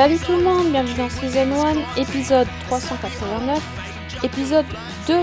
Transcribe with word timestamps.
Salut 0.00 0.16
tout 0.24 0.32
le 0.32 0.42
monde, 0.42 0.72
bienvenue 0.72 0.96
dans 0.96 1.10
Season 1.10 1.52
1, 1.52 2.00
épisode 2.00 2.46
389, 2.68 4.24
épisode 4.24 4.64
2 5.06 5.14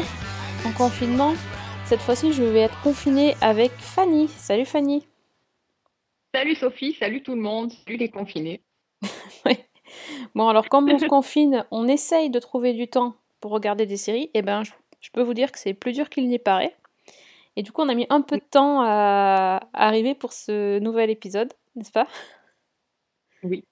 en 0.67 0.71
confinement. 0.71 1.33
Cette 1.85 1.99
fois-ci, 1.99 2.31
je 2.31 2.43
vais 2.43 2.59
être 2.59 2.79
confinée 2.83 3.33
avec 3.41 3.71
Fanny. 3.71 4.27
Salut 4.27 4.65
Fanny. 4.65 5.07
Salut 6.31 6.53
Sophie, 6.53 6.93
salut 6.93 7.23
tout 7.23 7.33
le 7.33 7.41
monde, 7.41 7.71
salut 7.71 7.97
les 7.97 8.09
confinés. 8.09 8.61
Ouais. 9.47 9.67
Bon, 10.35 10.47
alors 10.47 10.69
comme 10.69 10.87
on 10.91 10.99
se 10.99 11.05
confine, 11.07 11.65
on 11.71 11.87
essaye 11.87 12.29
de 12.29 12.37
trouver 12.37 12.73
du 12.73 12.87
temps 12.87 13.15
pour 13.41 13.53
regarder 13.53 13.87
des 13.87 13.97
séries. 13.97 14.29
Et 14.35 14.43
ben, 14.43 14.63
je, 14.63 14.73
je 14.99 15.09
peux 15.09 15.23
vous 15.23 15.33
dire 15.33 15.51
que 15.51 15.57
c'est 15.57 15.73
plus 15.73 15.93
dur 15.93 16.07
qu'il 16.07 16.27
n'y 16.27 16.37
paraît. 16.37 16.75
Et 17.55 17.63
du 17.63 17.71
coup, 17.71 17.81
on 17.81 17.89
a 17.89 17.95
mis 17.95 18.05
un 18.11 18.21
peu 18.21 18.37
de 18.37 18.45
temps 18.47 18.81
à, 18.81 19.59
à 19.73 19.87
arriver 19.87 20.13
pour 20.13 20.33
ce 20.33 20.77
nouvel 20.77 21.09
épisode, 21.09 21.51
n'est-ce 21.75 21.91
pas? 21.91 22.05
Oui. 23.41 23.65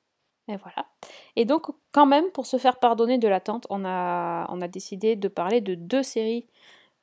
Et 0.48 0.58
voilà. 0.58 0.88
Et 1.36 1.46
donc, 1.46 1.68
quand 1.92 2.06
même, 2.06 2.30
pour 2.32 2.46
se 2.46 2.58
faire 2.58 2.78
pardonner 2.78 3.18
de 3.18 3.28
l'attente, 3.28 3.66
on 3.70 3.84
a, 3.86 4.68
décidé 4.68 5.16
de 5.16 5.28
parler 5.28 5.62
de 5.62 5.76
deux 5.76 6.04
séries 6.04 6.48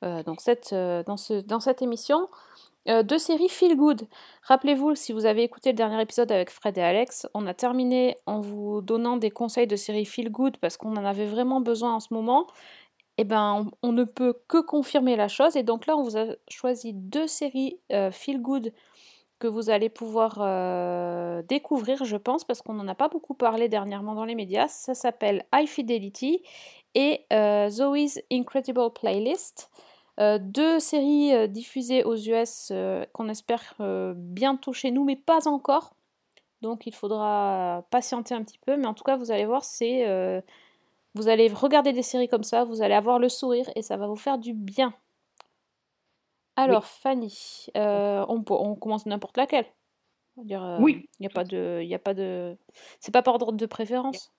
euh, 0.03 0.23
euh, 0.73 1.03
dans, 1.03 1.17
ce, 1.17 1.41
dans 1.41 1.59
cette 1.59 1.81
émission. 1.81 2.29
Euh, 2.89 3.03
deux 3.03 3.17
séries 3.17 3.49
feel 3.49 3.75
good. 3.75 4.07
Rappelez-vous, 4.43 4.95
si 4.95 5.13
vous 5.13 5.25
avez 5.25 5.43
écouté 5.43 5.71
le 5.71 5.75
dernier 5.75 6.01
épisode 6.01 6.31
avec 6.31 6.49
Fred 6.49 6.77
et 6.77 6.81
Alex, 6.81 7.27
on 7.33 7.47
a 7.47 7.53
terminé 7.53 8.17
en 8.25 8.41
vous 8.41 8.81
donnant 8.81 9.17
des 9.17 9.31
conseils 9.31 9.67
de 9.67 9.75
séries 9.75 10.05
feel 10.05 10.29
good 10.29 10.57
parce 10.57 10.77
qu'on 10.77 10.95
en 10.97 11.05
avait 11.05 11.25
vraiment 11.25 11.61
besoin 11.61 11.95
en 11.95 11.99
ce 11.99 12.13
moment. 12.13 12.47
Et 13.17 13.23
ben, 13.25 13.69
on, 13.83 13.89
on 13.89 13.91
ne 13.91 14.03
peut 14.03 14.35
que 14.47 14.59
confirmer 14.59 15.15
la 15.15 15.27
chose. 15.27 15.55
Et 15.55 15.63
donc 15.63 15.85
là, 15.85 15.95
on 15.95 16.03
vous 16.03 16.17
a 16.17 16.25
choisi 16.49 16.93
deux 16.93 17.27
séries 17.27 17.79
feel 18.11 18.41
good 18.41 18.73
que 19.43 19.47
vous 19.49 19.69
allez 19.69 19.89
pouvoir 19.89 20.37
euh, 20.39 21.41
découvrir, 21.41 22.05
je 22.05 22.15
pense, 22.15 22.45
parce 22.45 22.61
qu'on 22.61 22.75
n'en 22.75 22.87
a 22.87 22.95
pas 22.95 23.09
beaucoup 23.09 23.33
parlé 23.33 23.67
dernièrement 23.67 24.15
dans 24.15 24.23
les 24.23 24.35
médias. 24.35 24.69
Ça 24.69 24.93
s'appelle 24.93 25.45
High 25.53 25.67
Fidelity 25.67 26.41
et 26.95 27.25
euh, 27.33 27.67
Zoe's 27.67 28.21
Incredible 28.31 28.93
Playlist. 28.93 29.69
Euh, 30.21 30.39
deux 30.41 30.79
séries 30.79 31.49
diffusées 31.49 32.05
aux 32.05 32.15
US 32.15 32.71
qu'on 33.11 33.27
espère 33.27 33.75
bientôt 34.15 34.71
chez 34.71 34.91
nous, 34.91 35.03
mais 35.03 35.17
pas 35.17 35.45
encore. 35.49 35.93
Donc 36.61 36.87
il 36.87 36.93
faudra 36.95 37.85
patienter 37.89 38.33
un 38.33 38.43
petit 38.43 38.59
peu. 38.59 38.77
Mais 38.77 38.87
en 38.87 38.93
tout 38.93 39.03
cas, 39.03 39.17
vous 39.17 39.29
allez 39.29 39.45
voir, 39.45 39.65
c'est 39.65 40.41
vous 41.15 41.27
allez 41.27 41.49
regarder 41.49 41.91
des 41.91 42.01
séries 42.01 42.29
comme 42.29 42.43
ça, 42.43 42.63
vous 42.63 42.81
allez 42.81 42.95
avoir 42.95 43.19
le 43.19 43.27
sourire 43.27 43.69
et 43.75 43.81
ça 43.81 43.97
va 43.97 44.07
vous 44.07 44.15
faire 44.15 44.37
du 44.37 44.53
bien. 44.53 44.93
Alors, 46.55 46.85
Fanny, 46.85 47.65
euh, 47.77 48.25
on, 48.27 48.43
peut- 48.43 48.53
on 48.53 48.75
commence 48.75 49.05
n'importe 49.05 49.37
laquelle. 49.37 49.65
Dire, 50.37 50.63
euh, 50.63 50.79
Oui. 50.79 51.05
Il 51.19 51.23
n'y 51.23 51.27
a 51.27 51.29
pas 51.29 51.43
de, 51.43 51.79
il 51.81 51.87
y 51.87 51.95
a 51.95 51.99
pas 51.99 52.13
de, 52.13 52.57
c'est 52.99 53.11
pas 53.11 53.21
par 53.21 53.35
ordre 53.35 53.51
de 53.53 53.65
préférence? 53.65 54.31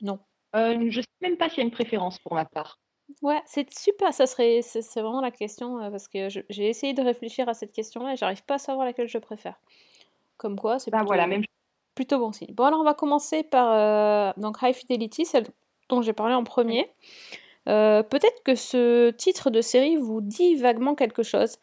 Non. 0.00 0.18
Euh, 0.56 0.86
je 0.90 1.00
sais 1.00 1.06
même 1.20 1.36
pas 1.36 1.48
s'il 1.48 1.58
y 1.58 1.60
a 1.60 1.64
une 1.64 1.70
préférence 1.70 2.18
pour 2.18 2.34
ma 2.34 2.44
part. 2.44 2.78
Ouais, 3.22 3.42
c'est 3.46 3.70
super. 3.72 4.14
Ça 4.14 4.26
serait, 4.26 4.62
c'est 4.62 4.80
c'est 4.80 5.02
vraiment 5.02 5.20
la 5.20 5.30
question 5.30 5.78
euh, 5.78 5.90
parce 5.90 6.08
que 6.08 6.30
je- 6.30 6.40
j'ai 6.48 6.68
essayé 6.68 6.94
de 6.94 7.02
réfléchir 7.02 7.48
à 7.48 7.54
cette 7.54 7.72
question-là 7.72 8.14
et 8.14 8.16
j'arrive 8.16 8.44
pas 8.44 8.54
à 8.54 8.58
savoir 8.58 8.86
laquelle 8.86 9.08
je 9.08 9.18
préfère. 9.18 9.60
Comme 10.38 10.58
quoi, 10.58 10.78
c'est 10.78 10.90
Bah 10.90 10.98
plutôt, 10.98 11.08
voilà, 11.08 11.26
même 11.26 11.44
plutôt 11.94 12.18
bon 12.18 12.32
signe. 12.32 12.52
Bon, 12.54 12.64
alors 12.64 12.80
on 12.80 12.84
va 12.84 12.94
commencer 12.94 13.42
par 13.42 14.34
donc 14.38 14.56
High 14.62 14.74
Fidelity, 14.74 15.26
celle 15.26 15.46
dont 15.90 16.00
j'ai 16.02 16.14
parlé 16.14 16.34
en 16.34 16.44
premier. 16.44 16.90
Euh, 17.68 18.02
Peut-être 18.02 18.42
que 18.44 18.54
ce 18.54 19.10
titre 19.10 19.50
de 19.50 19.60
série 19.60 19.96
vous 19.96 20.20
dit 20.20 20.56
vaguement 20.56 20.94
quelque 20.94 21.22
chose 21.22 21.56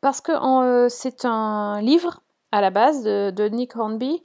parce 0.00 0.20
que 0.20 0.32
euh, 0.32 0.88
c'est 0.88 1.24
un 1.24 1.80
livre 1.80 2.20
à 2.52 2.60
la 2.60 2.70
base 2.70 3.04
de, 3.04 3.48
Nick 3.48 3.74
Hornby 3.76 4.22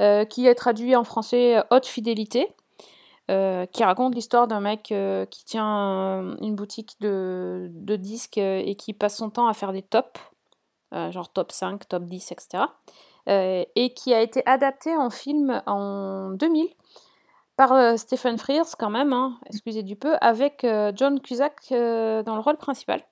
euh, 0.00 0.24
qui 0.24 0.46
est 0.46 0.54
traduit 0.54 0.94
en 0.94 1.04
français 1.04 1.62
Haute 1.70 1.86
Fidélité. 1.86 2.48
qui 3.28 3.84
raconte 3.84 4.14
l'histoire 4.14 4.46
d'un 4.46 4.60
mec 4.60 4.92
qui 5.30 5.44
tient 5.46 6.36
une 6.42 6.54
boutique 6.54 6.96
de, 7.00 7.70
de 7.72 7.96
disques 7.96 8.36
et 8.36 8.74
qui 8.76 8.92
passe 8.92 9.16
son 9.16 9.30
temps 9.30 9.46
à 9.46 9.54
faire 9.54 9.72
des 9.72 9.80
tops, 9.80 10.20
genre 10.92 11.32
top 11.32 11.50
5, 11.50 11.88
top 11.88 12.04
10, 12.04 12.32
etc. 12.32 12.64
et 13.26 13.94
qui 13.94 14.12
a 14.12 14.20
été 14.20 14.42
adapté 14.44 14.94
en 14.94 15.08
film 15.08 15.62
en 15.66 16.32
2000 16.32 16.68
par 17.56 17.72
euh, 17.72 17.96
Stephen 17.96 18.38
Frears 18.38 18.76
quand 18.78 18.90
même, 18.90 19.12
hein, 19.12 19.38
excusez 19.46 19.82
du 19.82 19.96
peu, 19.96 20.14
avec 20.20 20.64
euh, 20.64 20.92
John 20.94 21.20
Cusack 21.20 21.56
euh, 21.72 22.22
dans 22.22 22.34
le 22.34 22.40
rôle 22.40 22.56
principal. 22.56 23.02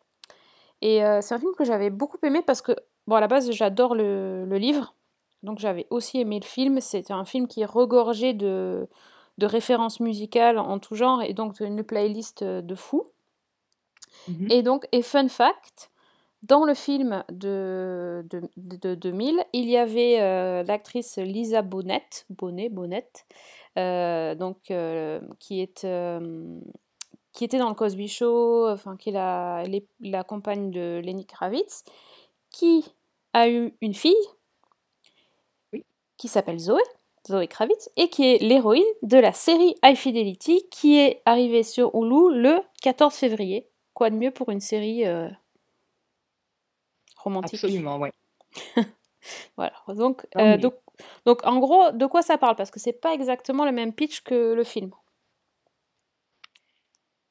Et 0.82 1.02
c'est 1.20 1.34
un 1.34 1.38
film 1.38 1.52
que 1.58 1.64
j'avais 1.64 1.90
beaucoup 1.90 2.16
aimé 2.22 2.40
parce 2.40 2.62
que, 2.62 2.72
bon, 3.06 3.16
à 3.16 3.20
la 3.20 3.28
base, 3.28 3.50
j'adore 3.50 3.94
le, 3.94 4.46
le 4.46 4.56
livre, 4.56 4.94
donc 5.42 5.58
j'avais 5.58 5.86
aussi 5.90 6.20
aimé 6.20 6.40
le 6.40 6.46
film. 6.46 6.80
C'était 6.80 7.12
un 7.12 7.26
film 7.26 7.48
qui 7.48 7.60
est 7.60 7.66
regorgé 7.66 8.32
de, 8.32 8.88
de 9.36 9.46
références 9.46 10.00
musicales 10.00 10.58
en 10.58 10.78
tout 10.78 10.94
genre 10.94 11.22
et 11.22 11.34
donc 11.34 11.60
une 11.60 11.84
playlist 11.84 12.42
de 12.44 12.74
fou. 12.74 13.08
Mhm. 14.26 14.46
Et 14.50 14.62
donc, 14.62 14.86
et 14.92 15.02
fun 15.02 15.28
fact, 15.28 15.90
dans 16.42 16.64
le 16.64 16.72
film 16.72 17.24
de, 17.30 18.24
de, 18.30 18.40
de- 18.56 18.76
de 18.76 18.94
2000, 18.94 19.44
il 19.52 19.68
y 19.68 19.76
avait 19.76 20.64
l'actrice 20.64 21.18
Lisa 21.18 21.60
Bonnet, 21.60 22.06
Bonnet, 22.30 22.70
euh, 22.70 23.59
donc, 23.76 24.70
euh, 24.70 25.20
qui, 25.38 25.60
est, 25.60 25.84
euh, 25.84 26.60
qui 27.32 27.44
était 27.44 27.58
dans 27.58 27.69
le 27.69 27.75
Cosby 27.75 28.08
Show, 28.08 28.69
enfin, 28.69 28.97
qui 28.97 29.10
est 29.10 29.12
la, 29.12 30.25
compagne 30.25 30.70
de 30.70 31.00
Lenny 31.04 31.26
Kravitz, 31.26 31.84
qui 32.50 32.84
a 33.32 33.48
eu 33.48 33.75
une 33.80 33.94
fille 33.94 34.14
Oui. 35.72 35.84
qui 36.16 36.28
s'appelle 36.28 36.59
Zoé, 36.59 36.82
Zoé 37.28 37.47
Kravitz, 37.47 37.91
et 37.97 38.09
qui 38.09 38.26
est 38.26 38.38
l'héroïne 38.38 38.82
de 39.03 39.19
la 39.19 39.32
série 39.32 39.76
High 39.84 39.97
Fidelity, 39.97 40.66
qui 40.70 40.98
est 40.98 41.22
arrivée 41.25 41.62
sur 41.62 41.94
Hulu 41.94 42.41
le 42.41 42.60
14 42.82 43.14
février. 43.14 43.69
Quoi 43.94 44.10
de 44.10 44.16
mieux 44.16 44.30
pour 44.30 44.50
une 44.50 44.60
série 44.60 45.06
euh, 45.06 45.28
romantique? 47.16 47.62
Absolument, 47.62 47.98
ouais. 47.98 48.12
Voilà. 49.56 49.72
Donc, 49.88 50.26
euh, 50.36 50.56
donc, 50.56 50.75
donc, 51.26 51.44
en 51.46 51.58
gros, 51.58 51.90
de 51.92 52.06
quoi 52.06 52.22
ça 52.22 52.38
parle? 52.38 52.56
Parce 52.56 52.70
que 52.70 52.80
c'est 52.80 53.00
pas 53.00 53.14
exactement 53.14 53.64
le 53.64 53.72
même 53.72 53.92
pitch 53.92 54.20
que 54.20 54.54
le 54.54 54.64
film. 54.64 54.90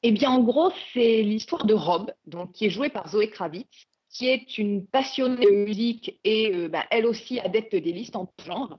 Eh 0.02 0.12
bien, 0.12 0.30
en 0.30 0.40
gros, 0.40 0.70
c'est 0.92 1.22
l'histoire 1.22 1.66
de 1.66 1.74
Rob, 1.74 2.12
donc 2.26 2.52
qui 2.52 2.66
est 2.66 2.70
jouée 2.70 2.88
par 2.88 3.08
Zoé 3.08 3.28
Kravitz, 3.28 3.86
qui 4.08 4.28
est 4.28 4.58
une 4.58 4.86
passionnée 4.86 5.44
de 5.44 5.50
musique 5.50 6.18
et 6.24 6.54
euh, 6.54 6.68
bah, 6.68 6.84
elle 6.90 7.06
aussi 7.06 7.38
adepte 7.38 7.76
des 7.76 7.92
listes 7.92 8.16
en 8.16 8.32
genre, 8.44 8.78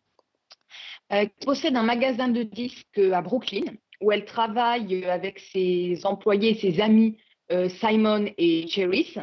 euh, 1.14 1.26
qui 1.26 1.46
possède 1.46 1.76
un 1.76 1.84
magasin 1.84 2.28
de 2.28 2.44
disques 2.44 2.98
à 2.98 3.22
Brooklyn 3.22 3.74
où 4.02 4.12
elle 4.12 4.26
travaille 4.26 5.04
euh, 5.04 5.14
avec 5.14 5.40
ses 5.40 6.06
employés, 6.06 6.56
ses 6.56 6.82
amis 6.82 7.18
euh, 7.52 7.70
Simon 7.70 8.32
et 8.38 8.68
Cherise. 8.68 9.20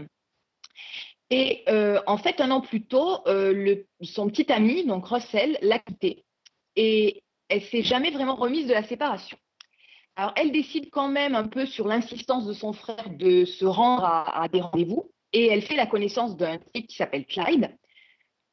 Et 1.30 1.62
euh, 1.68 2.00
en 2.06 2.16
fait, 2.16 2.40
un 2.40 2.50
an 2.50 2.60
plus 2.60 2.82
tôt, 2.86 3.18
euh, 3.26 3.52
le- 3.52 3.86
son 4.02 4.28
petit 4.28 4.50
ami, 4.50 4.84
donc 4.86 5.06
Russell, 5.06 5.58
l'a 5.60 5.78
quittée. 5.78 6.24
Et 6.76 7.22
elle 7.48 7.62
s'est 7.62 7.82
jamais 7.82 8.10
vraiment 8.10 8.34
remise 8.34 8.66
de 8.66 8.72
la 8.72 8.82
séparation. 8.84 9.36
Alors, 10.16 10.32
elle 10.36 10.52
décide 10.52 10.90
quand 10.90 11.08
même 11.08 11.34
un 11.34 11.46
peu 11.46 11.66
sur 11.66 11.86
l'insistance 11.86 12.46
de 12.46 12.52
son 12.52 12.72
frère 12.72 13.08
de 13.10 13.44
se 13.44 13.64
rendre 13.64 14.04
à, 14.04 14.42
à 14.42 14.48
des 14.48 14.60
rendez-vous 14.60 15.12
et 15.32 15.46
elle 15.46 15.62
fait 15.62 15.76
la 15.76 15.86
connaissance 15.86 16.36
d'un 16.36 16.58
type 16.58 16.88
qui 16.88 16.96
s'appelle 16.96 17.26
Clyde, 17.26 17.70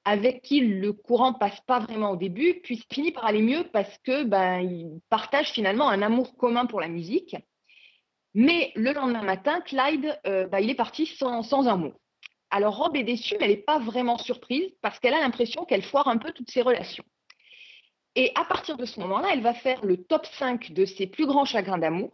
avec 0.04 0.42
qui 0.44 0.60
le 0.60 0.94
courant 0.94 1.34
passe 1.34 1.60
pas 1.62 1.80
vraiment 1.80 2.12
au 2.12 2.16
début, 2.18 2.60
puis 2.62 2.84
finit 2.94 3.12
par 3.12 3.26
aller 3.26 3.42
mieux 3.42 3.64
parce 3.74 3.98
que 4.00 4.24
ben, 4.24 4.60
ils 4.60 5.00
partagent 5.10 5.52
finalement 5.52 5.90
un 5.90 6.02
amour 6.04 6.36
commun 6.38 6.66
pour 6.68 6.82
la 6.82 6.88
musique. 6.90 7.36
Mais 8.36 8.72
le 8.76 8.92
lendemain 8.94 9.24
matin, 9.24 9.62
Clyde, 9.62 10.20
euh, 10.28 10.46
ben, 10.48 10.60
il 10.60 10.70
est 10.70 10.76
parti 10.76 11.06
sans, 11.06 11.42
sans 11.42 11.68
un 11.68 11.78
mot. 11.78 11.94
Alors, 12.56 12.78
Rob 12.78 12.96
est 12.96 13.04
déçue, 13.04 13.36
mais 13.38 13.48
elle 13.48 13.52
n'est 13.52 13.58
pas 13.58 13.80
vraiment 13.80 14.18
surprise 14.18 14.72
parce 14.82 14.98
qu'elle 15.00 15.14
a 15.14 15.20
l'impression 15.20 15.66
qu'elle 15.66 15.84
foire 15.84 16.08
un 16.08 16.16
peu 16.16 16.32
toutes 16.32 16.50
ses 16.50 16.62
relations. 16.62 17.04
Et 18.16 18.32
à 18.36 18.46
partir 18.46 18.78
de 18.78 18.86
ce 18.86 18.98
moment-là, 19.02 19.28
elle 19.34 19.42
va 19.42 19.54
faire 19.54 19.84
le 19.84 20.06
top 20.06 20.26
5 20.26 20.72
de 20.72 20.86
ses 20.86 21.06
plus 21.06 21.26
grands 21.26 21.44
chagrins 21.44 21.78
d'amour 21.78 22.14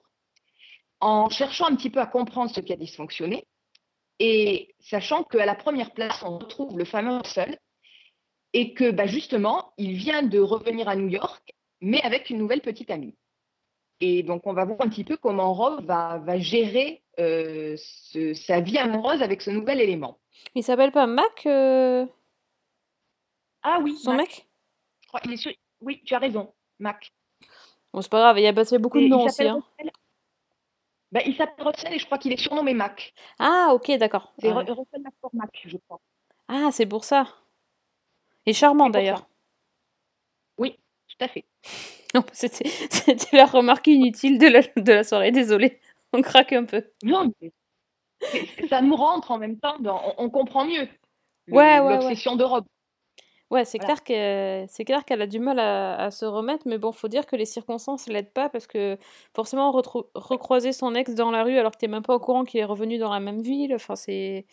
en 1.00 1.30
cherchant 1.30 1.68
un 1.68 1.76
petit 1.76 1.92
peu 1.92 2.00
à 2.00 2.08
comprendre 2.08 2.50
ce 2.50 2.60
qui 2.60 2.74
a 2.74 2.76
dysfonctionné 2.76 3.46
et 4.18 4.74
sachant 4.80 5.24
qu'à 5.24 5.46
la 5.46 5.54
première 5.54 5.92
place, 5.92 6.24
on 6.24 6.40
retrouve 6.40 6.76
le 6.76 6.86
fameux 6.86 7.18
Russell 7.18 7.60
et 8.54 8.74
que 8.74 8.90
bah, 8.90 9.06
justement, 9.06 9.74
il 9.78 9.94
vient 9.94 10.24
de 10.24 10.40
revenir 10.40 10.90
à 10.90 10.96
New 10.96 11.08
York, 11.08 11.54
mais 11.82 12.02
avec 12.02 12.32
une 12.32 12.40
nouvelle 12.40 12.62
petite 12.62 12.90
amie. 12.90 13.16
Et 14.00 14.24
donc, 14.24 14.48
on 14.48 14.54
va 14.54 14.66
voir 14.66 14.82
un 14.82 14.90
petit 14.90 15.04
peu 15.04 15.18
comment 15.18 15.54
Rob 15.54 15.86
va 15.86 16.40
gérer 16.40 17.04
euh, 17.21 17.75
ce- 17.77 18.33
sa 18.33 18.59
vie 18.59 18.77
amoureuse 18.77 19.21
avec 19.21 19.41
ce 19.41 19.50
nouvel 19.51 19.79
élément. 19.81 20.19
Il 20.56 20.63
s'appelle 20.63 20.91
pas 20.91 21.07
Mac, 21.07 21.45
euh, 21.45 22.06
Ah 23.63 23.79
oui, 23.81 23.95
son 23.97 24.12
Mac, 24.13 24.19
mec? 24.27 24.47
Je 25.03 25.07
crois, 25.07 25.21
il 25.25 25.33
est 25.33 25.38
sur- 25.38 25.51
Oui, 25.81 26.01
tu 26.06 26.13
as 26.15 26.19
raison, 26.19 26.53
Mac. 26.79 27.12
Bon, 27.94 28.01
c'est 28.01 28.09
pas 28.12 28.19
grave, 28.19 28.39
il 28.39 28.44
y 28.44 28.47
a 28.47 28.53
passé 28.53 28.77
beaucoup 28.79 29.00
de 29.00 29.07
noms 29.07 29.25
aussi. 29.25 29.44
Hein. 29.47 29.62
Bah, 31.12 31.19
il 31.25 31.35
s'appelle 31.35 31.68
Russell 31.68 31.94
et 31.94 32.00
je 32.00 32.06
crois 32.06 32.18
qu'il 32.18 32.31
est 32.31 32.38
surnommé 32.41 32.73
Mac. 32.73 33.13
Ah, 33.38 33.71
ok, 33.73 33.91
d'accord. 33.97 34.33
C'est 34.39 34.47
Ouais. 34.47 34.63
Ru- 34.63 34.71
Russell 34.71 35.01
McCormack, 35.03 35.62
je 35.65 35.77
crois. 35.77 36.00
Ah, 36.47 36.69
c'est 36.71 36.85
pour 36.85 37.03
ça. 37.03 37.27
Et 38.45 38.53
charmant 38.53 38.85
pour 38.85 38.94
d'ailleurs. 38.94 39.27
Oui, 40.57 40.77
tout 41.07 41.23
à 41.23 41.27
fait. 41.27 41.45
Non, 42.13 42.25
c'était 42.33 42.68
c'était 42.91 43.38
la 43.38 43.45
remarque 43.45 43.88
inutile 43.88 44.38
de 44.38 44.47
la, 44.47 44.62
de 44.75 44.91
la 44.91 45.03
soirée, 45.06 45.31
désolée. 45.31 45.79
On 46.13 46.22
craque 46.22 46.54
un 46.54 46.66
peu. 46.66 46.84
Non, 47.04 47.31
mais 47.42 47.52
ça 48.69 48.81
nous 48.81 48.96
rentre 48.96 49.31
en 49.31 49.38
même 49.38 49.60
temps, 49.60 49.78
dans- 49.80 50.02
on, 50.18 50.25
on 50.25 50.30
comprend 50.30 50.66
mieux 50.66 50.88
Ouais, 51.48 51.80
ouais, 51.80 51.80
ouais. 51.80 51.94
l'obsession 51.98 52.36
de 52.36 52.44
Rob. 52.44 52.66
Ouais, 53.50 53.66
c'est 53.66 53.80
Voilà. 53.80 53.96
clair 53.98 54.04
que 54.06 54.72
c'est 54.72 54.86
clair 54.86 55.04
qu'elle 55.04 55.22
a 55.22 55.28
du 55.28 55.40
mal 55.40 55.60
à, 55.60 55.96
à 56.06 56.12
se 56.12 56.24
remettre, 56.25 56.66
mais 56.68 56.78
bon, 56.78 56.94
faut 56.94 57.10
dire 57.10 57.25
que 57.25 57.36
les 57.36 57.46
circonstances 57.46 58.08
l'aident 58.08 58.31
pas 58.31 58.48
parce 58.50 58.66
que 58.66 58.98
forcément 59.36 59.72
recroiser 59.72 60.72
son 60.72 60.96
ex 60.96 61.13
dans 61.16 61.31
la 61.31 61.44
rue 61.44 61.58
alors 61.58 61.74
que 61.74 61.78
t'es 61.78 61.90
même 61.90 62.04
pas 62.04 62.16
au 62.16 62.19
courant 62.19 62.46
qu'il 62.46 62.62
est 62.62 62.66
revenu 62.66 62.98
dans 62.98 63.12
la 63.12 63.19
même 63.19 63.42
ville, 63.42 63.75
enfin 63.75 63.98
c'est 63.98 64.46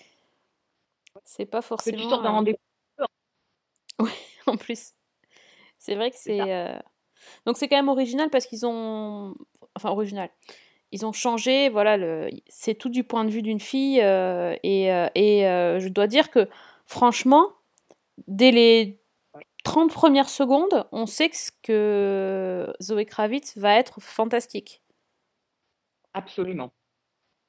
c'est 1.25 1.47
pas 1.47 1.59
Que 1.59 1.65
tu 1.65 1.69
forcément 1.69 2.09
sors 2.11 2.23
d'un 2.23 2.31
rendez-vous. 2.31 2.59
en 4.47 4.57
plus. 4.57 4.93
C'est 5.79 5.95
vrai 5.95 6.11
que 6.11 6.17
c'est 6.19 6.41
euh, 6.41 6.79
donc 7.47 7.57
c'est 7.59 7.69
quand 7.69 7.77
même 7.77 7.89
original 7.89 8.31
parce 8.31 8.47
qu'ils 8.47 8.67
ont 8.67 9.35
enfin 9.77 9.91
original. 9.91 10.31
Ils 10.91 11.05
ont 11.05 11.13
changé, 11.13 11.69
voilà, 11.69 12.29
c'est 12.49 12.75
tout 12.75 12.89
du 12.89 13.05
point 13.05 13.25
de 13.25 13.31
vue 13.31 13.43
d'une 13.43 13.61
fille 13.61 14.01
euh, 14.01 14.57
et, 14.63 14.93
euh, 14.93 15.09
et 15.15 15.47
euh, 15.47 15.79
je 15.81 15.89
dois 15.89 16.07
dire 16.07 16.31
que 16.31 16.49
franchement, 16.87 17.47
dès 18.27 18.51
les 18.51 18.99
30 19.65 19.93
premières 19.93 20.31
secondes, 20.31 20.89
on 20.93 21.05
sait 21.05 21.31
que, 21.63 22.73
Zoé 22.81 23.05
Kravitz 23.05 23.59
va 23.59 23.75
être 23.77 24.01
fantastique. 24.01 24.83
Absolument. 26.15 26.73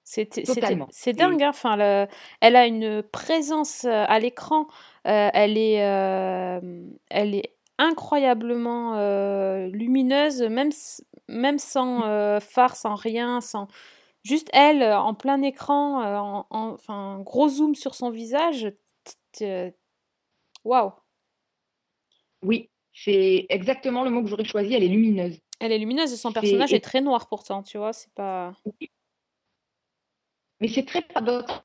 C'est 0.03 1.13
dingue, 1.13 1.43
hein. 1.43 1.49
Enfin, 1.49 1.77
le- 1.77 2.07
elle 2.41 2.55
a 2.55 2.65
une 2.65 3.03
présence 3.03 3.85
à 3.85 4.19
l'écran. 4.19 4.67
elle 5.03 5.57
est, 5.57 5.75
elle 7.09 7.35
est 7.35 7.53
incroyablement 7.77 8.95
lumineuse, 9.67 10.41
même, 10.41 10.71
même 11.29 11.59
sans 11.59 12.03
euh, 12.05 12.39
phare, 12.39 12.75
sans 12.75 12.95
rien, 12.95 13.41
sans 13.41 13.67
juste 14.23 14.49
elle 14.53 14.81
euh, 14.83 14.99
en 14.99 15.13
plein 15.13 15.41
écran, 15.41 16.01
euh, 16.03 16.17
en, 16.17 16.47
en- 16.49 16.73
enfin 16.73 17.19
gros 17.21 17.47
zoom 17.47 17.75
sur 17.75 17.95
son 17.95 18.09
visage. 18.09 18.71
t- 19.31 19.73
Waouh, 20.65 20.91
Oui, 22.43 22.69
c'est 22.93 23.45
exactement 23.49 24.03
le 24.03 24.09
mot 24.09 24.21
que 24.23 24.27
j'aurais 24.29 24.43
choisi. 24.45 24.73
Elle 24.73 24.83
est 24.83 24.87
lumineuse. 24.89 25.39
elle 25.59 25.71
est 25.71 25.77
lumineuse 25.77 26.11
et 26.11 26.17
son 26.17 26.31
personnage 26.33 26.73
est 26.73 26.83
très 26.83 27.01
noir 27.01 27.27
pourtant, 27.27 27.63
tu 27.63 27.77
vois, 27.77 27.93
c'est 27.93 28.11
pas. 28.13 28.53
Mais 30.59 30.67
c'est 30.67 30.85
très 30.85 31.01
paradoxal. 31.01 31.63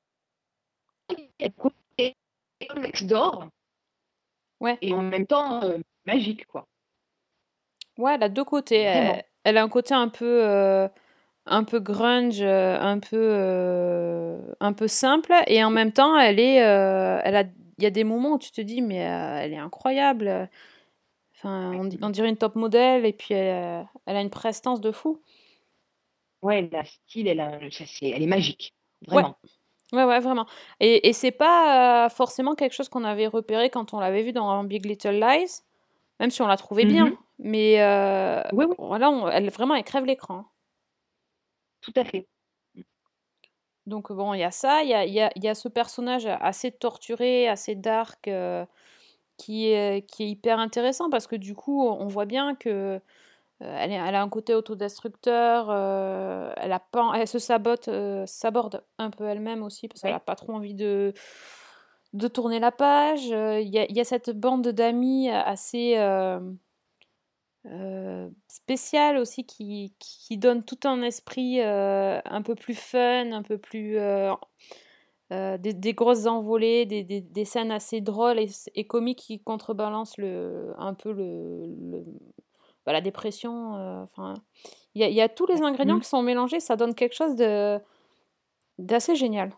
Elle 1.39 1.51
est 1.97 2.67
comme 2.69 2.81
l'ex 2.81 3.03
d'or. 3.03 3.47
Ouais. 4.61 4.77
Et 4.81 4.93
en 4.93 5.01
même 5.01 5.27
temps, 5.27 5.61
euh, 5.63 5.77
magique, 6.05 6.45
quoi. 6.47 6.65
Ouais, 7.97 8.15
elle 8.15 8.23
a 8.23 8.29
deux 8.29 8.45
côtés. 8.45 8.79
Elle. 8.79 9.23
Elle 9.45 9.57
a 9.57 9.63
un 9.63 9.69
côté 9.69 9.93
un 9.93 10.09
peu, 10.09 10.43
euh, 10.43 10.87
un 11.45 11.63
peu 11.63 11.79
grunge, 11.79 12.41
euh, 12.41 12.77
un 12.79 12.99
peu, 12.99 13.15
euh, 13.17 14.37
un 14.59 14.73
peu 14.73 14.87
simple, 14.89 15.33
et 15.47 15.63
en 15.63 15.69
même 15.69 15.93
temps, 15.93 16.17
elle 16.17 16.39
est, 16.39 16.61
euh, 16.63 17.19
elle 17.23 17.35
a, 17.37 17.43
il 17.77 17.83
y 17.83 17.87
a 17.87 17.91
des 17.91 18.03
moments 18.03 18.33
où 18.33 18.39
tu 18.39 18.51
te 18.51 18.59
dis, 18.61 18.81
mais 18.81 19.07
euh, 19.07 19.39
elle 19.41 19.53
est 19.53 19.57
incroyable. 19.57 20.49
Enfin, 21.37 21.71
on, 21.75 21.85
di- 21.85 21.99
on 22.01 22.09
dirait 22.09 22.29
une 22.29 22.37
top 22.37 22.55
modèle, 22.55 23.05
et 23.05 23.13
puis 23.13 23.33
elle, 23.33 23.63
a- 23.63 23.85
elle 24.05 24.17
a 24.17 24.21
une 24.21 24.29
prestance 24.29 24.81
de 24.81 24.91
fou. 24.91 25.21
Ouais, 26.41 26.59
elle 26.71 26.75
a 26.79 26.83
style, 26.85 27.27
elle, 27.27 27.39
a, 27.39 27.59
ça, 27.71 27.85
c'est- 27.87 28.09
elle 28.09 28.21
est 28.23 28.27
magique. 28.27 28.73
Vraiment. 29.07 29.35
Ouais, 29.93 30.03
ouais, 30.03 30.19
vraiment. 30.19 30.47
Et, 30.79 31.07
et 31.07 31.13
c'est 31.13 31.31
pas 31.31 32.09
forcément 32.09 32.55
quelque 32.55 32.73
chose 32.73 32.89
qu'on 32.89 33.03
avait 33.03 33.27
repéré 33.27 33.69
quand 33.69 33.93
on 33.93 33.99
l'avait 33.99 34.23
vu 34.23 34.31
dans 34.33 34.63
Big 34.63 34.83
Little 34.85 35.19
Lies, 35.19 35.61
même 36.19 36.31
si 36.31 36.41
on 36.41 36.47
la 36.47 36.57
trouvait 36.57 36.85
bien. 36.85 37.05
Mais 37.39 37.81
euh, 37.81 38.41
Oui, 38.51 38.65
oui, 38.69 38.75
voilà, 38.77 39.09
on- 39.11 39.27
elle 39.29 39.49
vraiment, 39.49 39.75
elle 39.75 39.83
crève 39.83 40.05
l'écran. 40.05 40.45
tout 41.81 41.93
à 41.95 42.03
fait. 42.05 42.27
Donc 43.85 44.11
bon, 44.11 44.33
il 44.33 44.39
y 44.39 44.43
a 44.43 44.51
ça, 44.51 44.81
il 44.83 44.89
y 44.89 44.93
a, 44.93 45.05
y 45.05 45.21
a- 45.21 45.31
il 45.35 45.43
y 45.43 45.47
a 45.47 45.53
ce 45.55 45.67
personnage 45.67 46.25
assez 46.25 46.71
torturé, 46.71 47.47
assez 47.47 47.75
dark, 47.75 48.27
euh, 48.27 48.65
qui 49.37 49.67
est, 49.71 50.07
qui 50.09 50.23
est 50.23 50.29
hyper 50.29 50.59
intéressant 50.59 51.09
parce 51.11 51.27
que 51.27 51.35
du 51.37 51.55
coup, 51.55 51.83
on 51.87 52.07
voit 52.07 52.25
bien 52.25 52.55
que 52.55 52.69
euh, 52.69 52.99
elle, 53.61 53.91
est- 53.93 53.95
elle 53.95 54.15
a 54.15 54.21
un 54.23 54.29
côté 54.29 54.55
autodestructeur, 54.55 55.67
euh, 55.71 56.53
elle 56.57 56.73
a 56.73 56.79
pas, 56.79 57.13
elle 57.17 57.27
se 57.27 57.39
sabote, 57.39 57.89
saborde 58.27 58.83
un 58.99 59.09
peu 59.11 59.25
elle-même 59.27 59.63
aussi 59.63 59.87
parce 59.89 60.01
qu'elle 60.01 60.13
Ouais. 60.13 60.17
a 60.17 60.21
pas 60.21 60.35
trop 60.35 60.53
envie 60.53 60.75
de, 60.75 61.13
de 62.13 62.27
tourner 62.27 62.59
la 62.59 62.71
page. 62.71 63.25
Il 63.25 63.67
y 63.69 63.79
a, 63.79 63.85
il 63.89 63.95
y 63.95 63.99
a 63.99 64.05
cette 64.05 64.29
bande 64.31 64.67
d'amis 64.69 65.29
assez 65.29 65.95
euh, 67.67 68.29
spéciale 68.47 69.17
aussi 69.17 69.45
qui, 69.45 69.93
qui 69.99 70.37
donne 70.37 70.63
tout 70.63 70.79
un 70.85 71.01
esprit 71.01 71.61
euh, 71.61 72.19
un 72.25 72.41
peu 72.41 72.55
plus 72.55 72.75
fun, 72.75 73.31
un 73.31 73.41
peu 73.43 73.57
plus 73.57 73.97
euh, 75.31 75.57
des, 75.57 75.73
des 75.73 75.93
grosses 75.93 76.25
envolées, 76.27 76.85
des, 76.85 77.03
des- 77.03 77.21
des 77.21 77.45
scènes 77.45 77.71
assez 77.71 78.01
drôles 78.01 78.39
et, 78.39 78.49
et 78.75 78.85
comiques 78.85 79.19
qui 79.19 79.39
contrebalancent 79.41 80.17
le, 80.17 80.73
un 80.77 80.93
peu 80.93 81.11
le, 81.11 81.65
le- 81.91 82.05
bah, 82.85 82.93
la 82.93 83.01
dépression. 83.01 83.73
Enfin, 84.03 84.35
il 84.95 85.01
y 85.01 85.05
a, 85.05 85.09
il 85.09 85.15
y 85.15 85.21
a 85.21 85.29
tous 85.29 85.47
les 85.47 85.61
ingrédients 85.63 85.95
Mhm. 85.95 86.01
qui 86.01 86.07
sont 86.09 86.21
mélangés, 86.23 86.59
ça 86.59 86.75
donne 86.75 86.95
quelque 86.95 87.15
chose 87.15 87.35
de 87.35 87.79
d'assez 88.77 89.15
génial. 89.15 89.51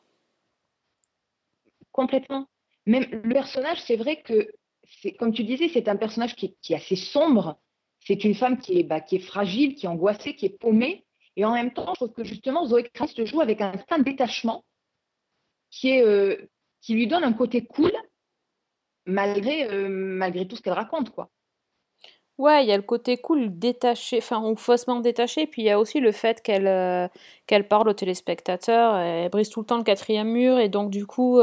Complètement. 1.92 2.48
Même 2.86 3.06
le 3.12 3.21
personnage, 3.30 3.81
c'est 3.81 3.95
vrai 3.98 4.21
que, 4.21 4.50
comme 5.19 5.33
tu 5.33 5.44
disais, 5.44 5.69
c'est 5.69 5.88
un 5.89 5.95
personnage 5.95 6.36
qui 6.36 6.56
qui 6.62 6.74
est 6.74 6.77
assez 6.77 6.95
sombre. 6.95 7.59
C'est 8.07 8.24
une 8.24 8.36
femme 8.36 8.57
qui 8.57 8.80
est, 8.80 8.83
bah, 8.83 9.01
qui 9.01 9.18
est 9.18 9.19
fragile, 9.19 9.75
qui 9.75 9.86
est 9.86 9.89
angoissée, 9.89 10.33
qui 10.33 10.45
est 10.45 10.57
paumée. 10.57 11.06
Et 11.36 11.44
en 11.44 11.54
même 11.54 11.73
temps, 11.73 11.90
je 11.90 11.95
trouve 11.95 12.14
que 12.14 12.23
justement, 12.23 12.66
Zoé 12.66 12.83
Kravitz 12.83 13.26
joue 13.26 13.42
avec 13.42 13.59
un 13.59 13.73
certain 13.73 13.99
détachement 13.99 14.64
qui, 15.69 16.02
euh, 16.02 16.37
lui 16.87 17.07
donne 17.07 17.26
un 17.26 17.33
côté 17.33 17.66
cool 17.66 17.92
malgré, 19.06 19.69
euh, 19.69 19.90
malgré 19.90 20.47
tout 20.47 20.56
ce 20.56 20.61
qu'elle 20.61 20.71
raconte, 20.71 21.09
quoi. 21.09 21.30
Ouais, 22.37 22.64
il 22.64 22.69
y 22.69 22.71
a 22.71 22.78
le 22.78 22.83
côté 22.83 23.18
cool, 23.18 23.59
détaché, 23.59 24.19
enfin, 24.19 24.42
ou 24.42 24.56
faussement 24.56 25.02
détaché, 25.02 25.45
puis 25.45 25.64
il 25.64 25.66
y 25.66 25.69
a 25.69 25.78
aussi 25.78 25.99
le 25.99 26.14
fait 26.14 26.42
qu'elle 26.42 26.68
euh, 26.68 27.07
qu'elle 27.45 27.68
parle 27.68 27.90
aux 27.90 27.94
téléspectateurs, 27.94 28.95
elle 28.95 29.30
brise 29.30 29.49
tout 29.49 29.59
le 29.61 29.66
temps 29.66 29.78
le 29.78 29.83
quatrième 29.83 30.30
mur, 30.30 30.59
et 30.59 30.69
donc 30.69 30.92
du 30.92 31.06
coup, 31.07 31.42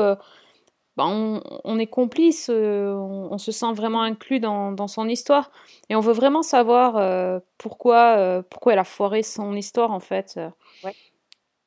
on, 0.97 1.43
on 1.65 1.79
est 1.79 1.89
complice, 1.89 2.49
euh, 2.53 2.93
on, 2.93 3.33
on 3.33 3.39
se 3.39 3.51
sent 3.51 3.73
vraiment 3.73 4.03
inclus 4.03 4.39
dans, 4.39 4.71
dans 4.71 4.87
son 4.87 5.09
histoire, 5.09 5.51
et 5.89 5.97
on 5.97 6.01
veut 6.01 6.13
vraiment 6.13 6.43
savoir 6.43 6.97
euh, 6.97 7.41
pourquoi, 7.59 8.17
euh, 8.17 8.43
pourquoi 8.49 8.75
elle 8.75 8.79
a 8.79 8.85
foiré 8.85 9.23
son 9.25 9.55
histoire, 9.57 9.91
en 9.91 10.01
fait. 10.01 10.39
Ouais. 10.85 10.95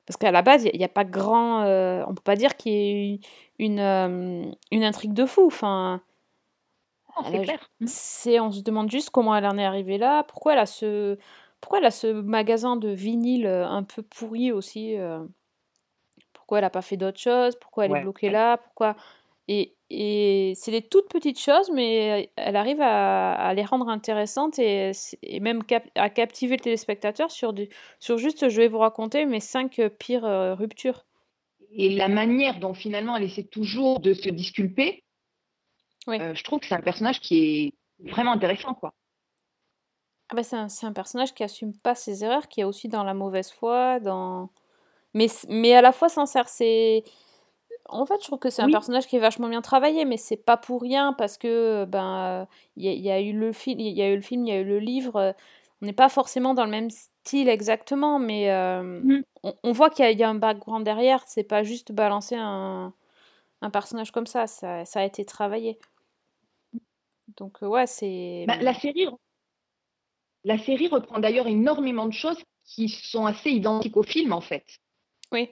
Parce 0.05 0.15
qu'à 0.17 0.31
la 0.31 0.41
base, 0.41 0.63
il 0.71 0.77
n'y 0.77 0.85
a, 0.85 0.89
pas 0.89 1.03
grand... 1.03 1.63
euh, 1.63 2.03
on 2.07 2.13
peut 2.13 2.23
pas 2.23 2.37
dire 2.37 2.55
qu'il 2.55 2.71
y 2.71 2.75
ait 2.75 3.15
eu 3.15 3.19
une, 3.59 4.53
une 4.71 4.83
intrigue 4.83 5.13
de 5.13 5.25
fou, 5.25 5.45
enfin... 5.45 6.01
Elle 7.25 7.31
c'est 7.31 7.39
a- 7.39 7.43
clair. 7.43 7.69
c'est, 7.85 8.39
on 8.39 8.51
se 8.51 8.61
demande 8.61 8.91
juste 8.91 9.09
comment 9.09 9.35
elle 9.35 9.47
en 9.47 9.57
est 9.57 9.65
arrivée 9.65 9.97
là, 9.97 10.23
pourquoi 10.23 10.53
elle 10.53 10.59
a 10.59 10.65
ce, 10.67 11.17
pourquoi 11.59 11.79
elle 11.79 11.85
a 11.85 11.91
ce 11.91 12.07
magasin 12.07 12.77
de 12.77 12.89
vinyle 12.89 13.47
un 13.47 13.81
peu 13.83 14.03
pourri 14.03 14.51
aussi, 14.51 14.95
pourquoi 16.47 16.59
elle 16.59 16.63
a 16.63 16.69
pas 16.69 16.81
fait 16.81 16.95
d'autres 16.95 17.19
choses, 17.19 17.57
pourquoi 17.57 17.85
elle 17.85 17.91
est 17.97 18.01
bloquée 18.01 18.29
là, 18.29 18.55
pourquoi 18.55 18.95
et, 19.49 19.75
et 19.89 20.53
c'est 20.55 20.71
des 20.71 20.81
toutes 20.81 21.09
petites 21.09 21.41
choses, 21.41 21.69
mais 21.71 22.31
elle 22.37 22.55
arrive 22.55 22.79
à, 22.79 23.33
à 23.33 23.53
les 23.53 23.65
rendre 23.65 23.89
intéressantes 23.89 24.57
et, 24.57 24.91
et 25.23 25.41
même 25.41 25.65
cap- 25.65 25.89
à 25.95 26.09
captiver 26.09 26.55
le 26.55 26.61
téléspectateur 26.61 27.31
sur, 27.31 27.51
du, 27.51 27.67
sur 27.99 28.17
juste, 28.17 28.47
je 28.47 28.61
vais 28.61 28.69
vous 28.69 28.77
raconter 28.77 29.25
mes 29.25 29.41
cinq 29.41 29.81
pires 29.99 30.23
euh, 30.23 30.55
ruptures. 30.55 31.05
Et 31.73 31.89
la 31.89 32.07
manière 32.07 32.59
dont 32.59 32.73
finalement 32.73 33.17
elle 33.17 33.23
essaie 33.23 33.43
toujours 33.43 33.99
de 33.99 34.13
se 34.13 34.29
disculper, 34.29 35.03
Oui. 36.07 36.21
euh, 36.21 36.33
je 36.33 36.43
trouve 36.45 36.61
que 36.61 36.67
c'est 36.67 36.75
un 36.75 36.81
personnage 36.81 37.19
qui 37.19 37.73
est 37.99 38.09
vraiment 38.09 38.31
intéressant, 38.31 38.73
quoi. 38.73 38.93
Ah 40.29 40.35
bah, 40.35 40.43
c'est 40.43 40.55
un, 40.55 40.67
un 40.83 40.93
personnage 40.93 41.33
qui 41.33 41.43
assume 41.43 41.77
pas 41.77 41.95
ses 41.95 42.23
erreurs, 42.23 42.47
qui 42.47 42.61
est 42.61 42.65
aussi 42.65 42.87
dans 42.87 43.03
la 43.03 43.13
mauvaise 43.13 43.51
foi, 43.51 43.99
dans... 43.99 44.49
Mais, 45.13 45.27
mais 45.49 45.73
à 45.75 45.81
la 45.81 45.91
fois 45.91 46.09
sincère. 46.09 46.47
C'est... 46.49 47.03
En 47.89 48.05
fait, 48.05 48.15
je 48.21 48.25
trouve 48.27 48.39
que 48.39 48.49
c'est 48.49 48.61
un 48.61 48.69
personnage 48.71 49.07
qui 49.07 49.15
est 49.15 49.19
vachement 49.19 49.47
bien 49.49 49.61
travaillé, 49.61 50.03
mais 50.05 50.17
c'est 50.17 50.35
pas 50.37 50.57
pour 50.57 50.81
rien, 50.81 51.13
parce 51.13 51.37
que 51.37 51.85
ben 51.85 52.47
il 52.75 52.83
y, 52.85 52.89
a- 52.89 52.91
il 52.93 53.01
y 53.01 53.11
a 53.11 53.21
eu 53.21 53.31
le 53.33 53.53
film, 53.53 53.79
il 53.79 53.93
y 53.97 54.01
a 54.01 54.09
eu 54.11 54.15
le 54.17 54.21
film, 54.21 54.45
il 54.45 54.49
y 54.49 54.51
a 54.51 54.59
eu 54.59 54.65
le 54.65 54.79
livre. 54.79 55.35
On 55.81 55.85
n'est 55.85 55.93
pas 55.93 56.09
forcément 56.09 56.53
dans 56.53 56.65
le 56.65 56.71
même 56.71 56.89
style 56.89 57.47
exactement, 57.49 58.19
mais 58.19 58.51
euh, 58.51 58.83
Mhm. 58.83 59.23
on, 59.43 59.53
on 59.63 59.71
voit 59.71 59.89
qu'il 59.89 60.03
y, 60.03 60.07
a- 60.07 60.11
il 60.11 60.19
y 60.19 60.23
a 60.23 60.29
un 60.29 60.35
background 60.35 60.83
derrière. 60.83 61.23
C'est 61.27 61.43
pas 61.45 61.63
juste 61.63 61.91
balancer 61.93 62.35
un, 62.35 62.93
un 63.61 63.69
personnage 63.69 64.11
comme 64.11 64.27
ça, 64.27 64.47
ça, 64.47 64.83
ça 64.85 64.99
a 65.01 65.03
été 65.05 65.23
travaillé. 65.25 65.79
Donc 67.37 67.63
euh, 67.63 67.67
ouais, 67.67 67.87
c'est... 67.87 68.45
Bah, 68.47 68.57
la 68.59 68.73
série, 68.73 69.07
la 70.43 70.57
série 70.57 70.87
reprend 70.87 71.19
d'ailleurs 71.19 71.47
énormément 71.47 72.05
de 72.07 72.13
choses 72.13 72.41
qui 72.65 72.89
sont 72.89 73.25
assez 73.25 73.49
identiques 73.51 73.95
au 73.97 74.03
film, 74.03 74.33
en 74.33 74.41
fait. 74.41 74.65
Oui. 75.31 75.49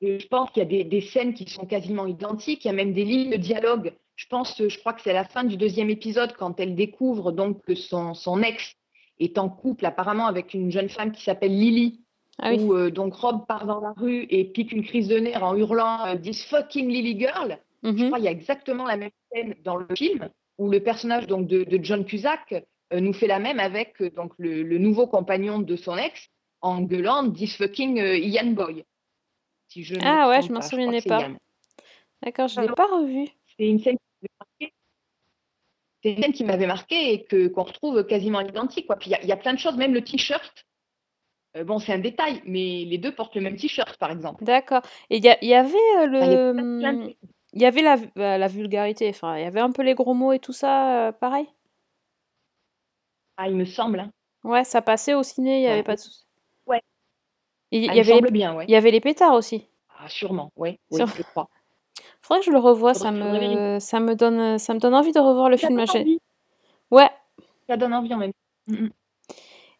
Je 0.00 0.18
je 0.18 0.26
pense 0.28 0.50
qu'il 0.50 0.62
y 0.62 0.66
a 0.66 0.68
des, 0.68 0.84
des 0.84 1.00
scènes 1.00 1.34
qui 1.34 1.48
sont 1.48 1.66
quasiment 1.66 2.06
identiques. 2.06 2.64
Il 2.64 2.68
y 2.68 2.70
a 2.70 2.74
même 2.74 2.94
des 2.94 3.04
lignes 3.04 3.30
de 3.30 3.36
dialogue. 3.36 3.92
Je 4.16 4.26
pense, 4.28 4.56
je 4.56 4.78
crois 4.78 4.92
que 4.92 5.02
c'est 5.02 5.12
la 5.12 5.24
fin 5.24 5.44
du 5.44 5.56
deuxième 5.56 5.90
épisode 5.90 6.32
quand 6.34 6.58
elle 6.60 6.74
découvre 6.74 7.32
donc 7.32 7.62
que 7.62 7.74
son, 7.74 8.14
son 8.14 8.42
ex 8.42 8.74
est 9.18 9.38
en 9.38 9.48
couple 9.48 9.84
apparemment 9.86 10.26
avec 10.26 10.54
une 10.54 10.70
jeune 10.70 10.88
femme 10.88 11.12
qui 11.12 11.22
s'appelle 11.22 11.52
Lily. 11.56 12.00
Ah 12.38 12.50
oui. 12.50 12.60
Où 12.60 12.74
euh, 12.74 12.90
donc 12.90 13.14
Rob 13.14 13.46
part 13.46 13.66
dans 13.66 13.80
la 13.80 13.92
rue 13.96 14.26
et 14.30 14.44
pique 14.44 14.72
une 14.72 14.84
crise 14.84 15.08
de 15.08 15.18
nerfs 15.18 15.44
en 15.44 15.54
hurlant 15.56 16.06
euh, 16.06 16.16
This 16.16 16.44
fucking 16.46 16.88
Lily 16.88 17.18
girl. 17.18 17.58
Je 17.82 17.90
Mhm. 17.90 18.06
crois 18.06 18.18
qu'il 18.18 18.24
y 18.24 18.28
a 18.28 18.32
exactement 18.32 18.86
la 18.86 18.96
même 18.96 19.10
scène 19.30 19.54
dans 19.62 19.76
le 19.76 19.86
film 19.94 20.30
où 20.58 20.70
le 20.70 20.80
personnage 20.80 21.26
donc 21.26 21.46
de, 21.46 21.64
de 21.64 21.78
John 21.84 22.04
Cusack 22.04 22.54
euh, 22.92 23.00
nous 23.00 23.12
fait 23.12 23.26
la 23.26 23.38
même 23.38 23.60
avec 23.60 24.00
euh, 24.00 24.10
donc 24.10 24.32
le, 24.38 24.62
le 24.62 24.78
nouveau 24.78 25.06
compagnon 25.06 25.58
de 25.58 25.76
son 25.76 25.96
ex 25.98 26.28
en 26.64 26.80
gueulant 26.80 27.30
This 27.30 27.56
fucking 27.56 28.00
euh, 28.00 28.16
Ian 28.18 28.52
Boy. 28.52 28.84
Si 29.68 29.84
je 29.84 29.94
ne 29.94 30.00
me 30.00 30.06
Ah 30.06 30.28
ouais, 30.28 30.42
je 30.42 30.52
m'en 30.52 30.62
souvenais 30.62 31.02
pas. 31.02 31.28
D'accord, 32.22 32.48
je 32.48 32.58
Ah 32.58 32.62
l'ai 32.62 32.68
pas 32.74 32.86
revu. 32.86 33.28
C'est 33.56 33.66
une 33.68 33.78
scène 33.78 33.96
qui 33.96 34.04
m'avait 34.22 34.32
marqué. 34.40 34.74
C'est 36.02 36.10
une 36.12 36.22
scène 36.22 36.32
qui 36.32 36.44
m'avait 36.44 36.66
marqué 36.66 37.12
et 37.12 37.24
que 37.24 37.48
qu'on 37.48 37.64
retrouve 37.64 38.04
quasiment 38.04 38.38
à 38.38 38.42
l'identique. 38.42 38.86
quoi. 38.86 38.96
Puis 38.96 39.10
il 39.10 39.12
y, 39.12 39.16
a- 39.16 39.22
il 39.22 39.28
y 39.28 39.32
a 39.32 39.36
plein 39.36 39.52
de 39.52 39.58
choses, 39.58 39.76
même 39.76 39.94
le 39.94 40.02
t-shirt. 40.02 40.64
Euh, 41.56 41.64
bon, 41.64 41.78
c'est 41.78 41.92
un 41.92 41.98
détail, 41.98 42.42
mais 42.46 42.84
les 42.84 42.98
deux 42.98 43.14
portent 43.14 43.34
le 43.36 43.42
même 43.42 43.56
t-shirt, 43.56 43.96
par 43.98 44.10
exemple. 44.10 44.42
D'accord. 44.44 44.82
Et 45.10 45.18
il 45.18 45.24
y, 45.24 45.28
avait 45.54 45.76
euh, 45.98 47.12
il 47.52 47.62
y 47.62 47.64
y 47.64 47.82
la, 47.82 47.96
bah, 48.16 48.38
la 48.38 48.48
vulgarité. 48.48 49.08
Enfin, 49.10 49.36
il 49.36 49.42
y 49.42 49.46
avait 49.46 49.60
un 49.60 49.70
peu 49.70 49.82
les 49.82 49.94
gros 49.94 50.14
mots 50.14 50.32
et 50.32 50.38
tout 50.40 50.52
ça, 50.52 51.08
euh, 51.08 51.12
pareil? 51.12 51.46
Ah, 53.36 53.48
il 53.48 53.56
me 53.56 53.64
semble. 53.64 54.00
hein. 54.00 54.10
Ouais, 54.44 54.64
ça 54.64 54.82
passait 54.82 55.14
au 55.14 55.22
ciné, 55.22 55.58
il 55.60 55.62
y 55.62 55.66
avait 55.66 55.76
Ouais. 55.78 55.82
pas 55.82 55.94
de 55.96 56.00
souci. 56.00 56.23
Il 57.76 57.90
Ah, 57.90 57.94
y 57.94 57.96
il 57.96 57.98
me 57.98 58.00
avait 58.00 58.12
les, 58.12 58.18
semble 58.18 58.30
bien, 58.30 58.54
ouais. 58.54 58.64
il 58.68 58.70
y 58.70 58.76
avait 58.76 58.90
les 58.90 59.00
pétards 59.00 59.34
aussi. 59.34 59.66
Ah, 59.98 60.08
sûrement, 60.08 60.52
oui, 60.56 60.78
oui, 60.90 60.98
Sur- 60.98 61.08
je 61.08 61.22
crois. 61.22 61.48
Faudrait 62.22 62.40
que 62.40 62.46
je 62.46 62.50
le 62.52 62.58
revoie, 62.58 62.94
ça 62.94 63.10
Faudrait- 63.12 63.74
me, 63.74 63.78
ça 63.80 64.00
me 64.00 64.14
donne, 64.14 64.58
ça 64.58 64.74
me 64.74 64.78
donne 64.78 64.94
envie 64.94 65.12
de 65.12 65.18
revoir 65.20 65.48
le 65.50 65.56
Ça 65.56 65.66
film. 65.68 65.78
donne 65.84 65.90
envie. 66.00 66.18
Ouais. 66.90 67.10
Ça 67.68 67.76
donne 67.76 67.92
envie 67.94 68.12
en 68.14 68.18
même 68.18 68.32
temps. 68.32 68.38
Mm, 68.74 68.84
mm. 68.84 68.90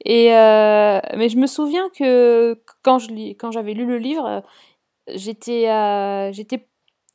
Et 0.07 0.35
euh, 0.35 1.01
mais 1.17 1.29
je 1.29 1.37
me 1.39 1.47
souviens 1.47 1.89
que 1.91 2.61
quand 2.83 2.99
je 2.99 3.09
lis, 3.11 3.37
quand 3.37 3.51
j'avais 3.51 3.73
lu 3.75 3.87
le 3.87 3.97
livre, 3.99 4.27
euh, 4.27 4.41
j'étais, 5.15 5.71
euh, 5.71 6.33
j'étais, 6.33 6.67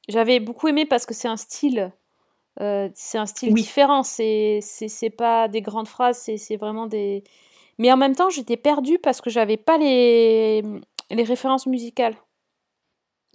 j'avais 0.08 0.40
beaucoup 0.40 0.68
aimé 0.68 0.86
parce 0.86 1.06
que 1.06 1.14
c'est 1.14 1.28
un 1.28 1.38
style, 1.38 1.92
euh, 2.62 2.90
c'est 2.96 3.18
un 3.20 3.26
style 3.28 3.54
Oui. 3.54 3.62
différent. 3.62 4.02
C'est, 4.04 4.60
c'est, 4.62 5.10
pas 5.12 5.48
des 5.48 5.62
grandes 5.62 5.88
phrases, 5.88 6.18
c'est 6.38 6.58
vraiment 6.58 6.88
des. 6.88 7.24
Mais 7.80 7.92
en 7.92 7.98
même 7.98 8.16
temps, 8.16 8.30
j'étais 8.30 8.58
perdue 8.58 9.00
parce 9.00 9.22
que 9.22 9.32
j'avais 9.32 9.58
pas 9.58 9.78
les, 9.80 10.62
les 11.10 11.24
références 11.24 11.66
musicales. 11.66 12.16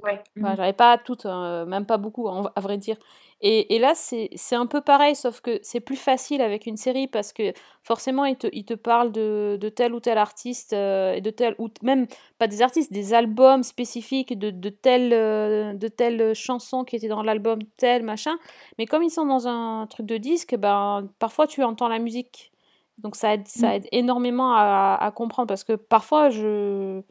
Ouais. 0.02 0.20
Enfin, 0.38 0.52
mm. 0.52 0.56
j'avais 0.56 0.72
pas 0.72 0.98
toutes, 0.98 1.26
hein, 1.26 1.64
même 1.66 1.86
pas 1.86 1.96
beaucoup, 1.96 2.28
à 2.28 2.60
vrai 2.60 2.78
dire. 2.78 2.96
Et, 3.40 3.74
et 3.74 3.78
là, 3.78 3.94
c'est 3.94 4.30
c'est 4.36 4.54
un 4.54 4.66
peu 4.66 4.80
pareil, 4.80 5.14
sauf 5.16 5.40
que 5.40 5.58
c'est 5.62 5.80
plus 5.80 5.96
facile 5.96 6.40
avec 6.40 6.66
une 6.66 6.76
série 6.76 7.08
parce 7.08 7.32
que 7.32 7.52
forcément, 7.82 8.24
ils 8.24 8.36
te, 8.36 8.46
ils 8.52 8.64
te 8.64 8.74
parlent 8.74 9.12
de, 9.12 9.58
de 9.60 9.68
tel 9.68 9.94
ou 9.94 10.00
tel 10.00 10.18
artiste, 10.18 10.72
euh, 10.72 11.14
et 11.14 11.20
de 11.20 11.30
tel, 11.30 11.54
ou 11.58 11.68
même 11.82 12.06
pas 12.38 12.46
des 12.46 12.62
artistes, 12.62 12.92
des 12.92 13.12
albums 13.14 13.62
spécifiques 13.62 14.38
de, 14.38 14.50
de 14.50 14.68
telle, 14.70 15.12
euh, 15.12 15.74
de 15.74 15.88
telle 15.88 16.34
chanson 16.34 16.84
qui 16.84 16.96
était 16.96 17.08
dans 17.08 17.22
l'album 17.22 17.60
tel, 17.76 18.02
machin. 18.02 18.36
Mais 18.78 18.86
comme 18.86 19.02
ils 19.02 19.10
sont 19.10 19.26
dans 19.26 19.48
un 19.48 19.86
truc 19.88 20.06
de 20.06 20.16
disque, 20.16 20.56
ben, 20.56 21.08
parfois 21.18 21.46
tu 21.46 21.62
entends 21.62 21.88
la 21.88 21.98
musique. 21.98 22.53
Donc 22.98 23.16
ça 23.16 23.34
aide, 23.34 23.46
ça 23.48 23.70
Mm. 23.70 23.72
aide 23.74 23.88
énormément 23.92 24.52
à, 24.54 24.96
à 25.00 25.10
comprendre 25.10 25.48
parce 25.48 25.64
que 25.64 25.74
parfois 25.74 26.30
je, 26.30 27.02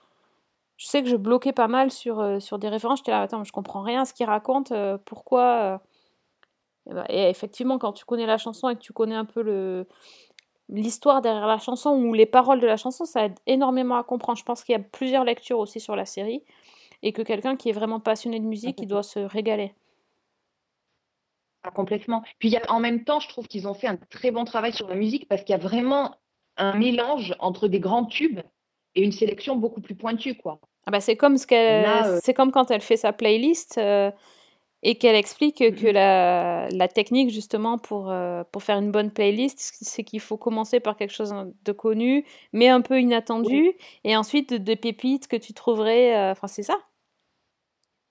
je 0.77 0.87
sais 0.87 1.03
que 1.03 1.09
je 1.09 1.15
bloquais 1.17 1.53
pas 1.53 1.67
mal 1.67 1.91
sur, 1.91 2.19
euh, 2.19 2.39
sur 2.39 2.59
des 2.59 2.69
références. 2.69 2.99
J'étais 2.99 3.11
là, 3.11 3.21
attends, 3.23 3.43
je 3.43 3.51
comprends 3.51 3.81
rien 3.83 4.01
à 4.01 4.05
ce 4.05 4.13
qu'il 4.13 4.25
raconte, 4.27 4.71
euh, 4.71 4.97
pourquoi. 5.05 5.43
euh. 5.43 5.77
Et, 6.89 6.93
ben, 6.93 7.05
et 7.09 7.29
effectivement, 7.29 7.77
quand 7.77 7.93
tu 7.93 8.05
connais 8.05 8.25
la 8.25 8.37
chanson 8.37 8.69
et 8.69 8.75
que 8.75 8.81
tu 8.81 8.93
connais 8.93 9.15
un 9.15 9.25
peu 9.25 9.41
le 9.41 9.87
l'histoire 10.69 11.21
derrière 11.21 11.47
la 11.47 11.59
chanson 11.59 11.91
ou 11.91 12.13
les 12.13 12.25
paroles 12.25 12.59
de 12.61 12.67
la 12.67 12.77
chanson, 12.77 13.05
ça 13.05 13.25
aide 13.25 13.37
énormément 13.47 13.97
à 13.97 14.03
comprendre. 14.03 14.39
Je 14.39 14.45
pense 14.45 14.63
qu'il 14.63 14.73
y 14.73 14.77
a 14.77 14.81
plusieurs 14.81 15.23
lectures 15.25 15.59
aussi 15.59 15.79
sur 15.79 15.95
la 15.95 16.05
série 16.05 16.43
et 17.03 17.13
que 17.13 17.21
quelqu'un 17.21 17.55
qui 17.57 17.69
est 17.69 17.73
vraiment 17.73 17.99
passionné 17.99 18.39
de 18.39 18.45
musique, 18.45 18.81
il 18.81 18.87
doit 18.87 19.03
se 19.03 19.19
régaler. 19.19 19.75
Complètement. 21.71 22.23
Puis 22.39 22.49
il 22.49 22.51
y 22.51 22.57
a, 22.57 22.61
en 22.71 22.79
même 22.79 23.03
temps, 23.03 23.19
je 23.19 23.27
trouve 23.29 23.47
qu'ils 23.47 23.67
ont 23.67 23.73
fait 23.73 23.87
un 23.87 23.97
très 24.09 24.31
bon 24.31 24.43
travail 24.45 24.73
sur 24.73 24.87
la 24.87 24.95
musique 24.95 25.27
parce 25.27 25.43
qu'il 25.43 25.51
y 25.53 25.55
a 25.55 25.61
vraiment 25.61 26.15
un 26.57 26.77
mélange 26.77 27.33
entre 27.39 27.67
des 27.67 27.79
grands 27.79 28.05
tubes 28.05 28.41
et 28.95 29.01
une 29.03 29.11
sélection 29.11 29.55
beaucoup 29.55 29.81
plus 29.81 29.95
pointue, 29.95 30.35
quoi. 30.35 30.59
Ah 30.85 30.91
bah, 30.91 30.99
c'est 30.99 31.15
comme 31.15 31.37
ce 31.37 31.47
qu'elle, 31.47 31.85
euh, 31.85 32.19
c'est 32.23 32.33
comme 32.33 32.51
quand 32.51 32.69
elle 32.69 32.81
fait 32.81 32.97
sa 32.97 33.13
playlist 33.13 33.77
euh, 33.77 34.11
et 34.83 34.95
qu'elle 34.95 35.15
explique 35.15 35.59
que 35.59 35.87
Mhm. 35.87 35.93
la, 35.93 36.67
la 36.69 36.87
technique 36.89 37.29
justement 37.29 37.77
pour, 37.77 38.11
euh, 38.11 38.43
pour 38.51 38.61
faire 38.61 38.77
une 38.77 38.91
bonne 38.91 39.09
playlist, 39.11 39.57
c'est 39.81 40.03
qu'il 40.03 40.19
faut 40.19 40.37
commencer 40.37 40.81
par 40.81 40.97
quelque 40.97 41.13
chose 41.13 41.33
de 41.63 41.71
connu, 41.71 42.25
mais 42.51 42.67
un 42.67 42.81
peu 42.81 42.99
inattendu, 42.99 43.71
et 44.03 44.17
ensuite 44.17 44.51
de- 44.51 44.57
des 44.57 44.75
pépites 44.75 45.27
que 45.27 45.37
tu 45.37 45.53
trouverais. 45.53 46.29
Enfin, 46.31 46.47
c'est 46.47 46.63
ça. 46.63 46.75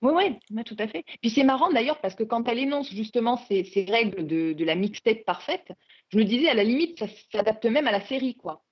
Oui, 0.03 0.11
oui, 0.51 0.63
tout 0.65 0.75
à 0.79 0.87
fait. 0.87 1.03
Puis 1.21 1.29
c'est 1.31 1.43
marrant 1.45 1.71
d'ailleurs 1.71 1.99
parce 2.01 2.13
que 2.13 2.23
quand 2.23 2.47
elle 2.49 2.59
énonce 2.59 2.89
justement 2.91 3.37
ces, 3.47 3.63
ces 3.63 3.85
règles 3.85 4.27
de, 4.27 4.51
de 4.53 4.65
la 4.65 4.75
mixtape 4.75 5.23
parfaite, 5.25 5.71
je 6.09 6.17
me 6.17 6.25
disais 6.25 6.49
à 6.49 6.53
la 6.53 6.63
limite, 6.65 6.99
ça 6.99 7.07
s'adapte 7.31 7.65
même 7.65 7.87
à 7.87 7.91
la 7.91 8.01
série, 8.01 8.35
quoi. 8.35 8.63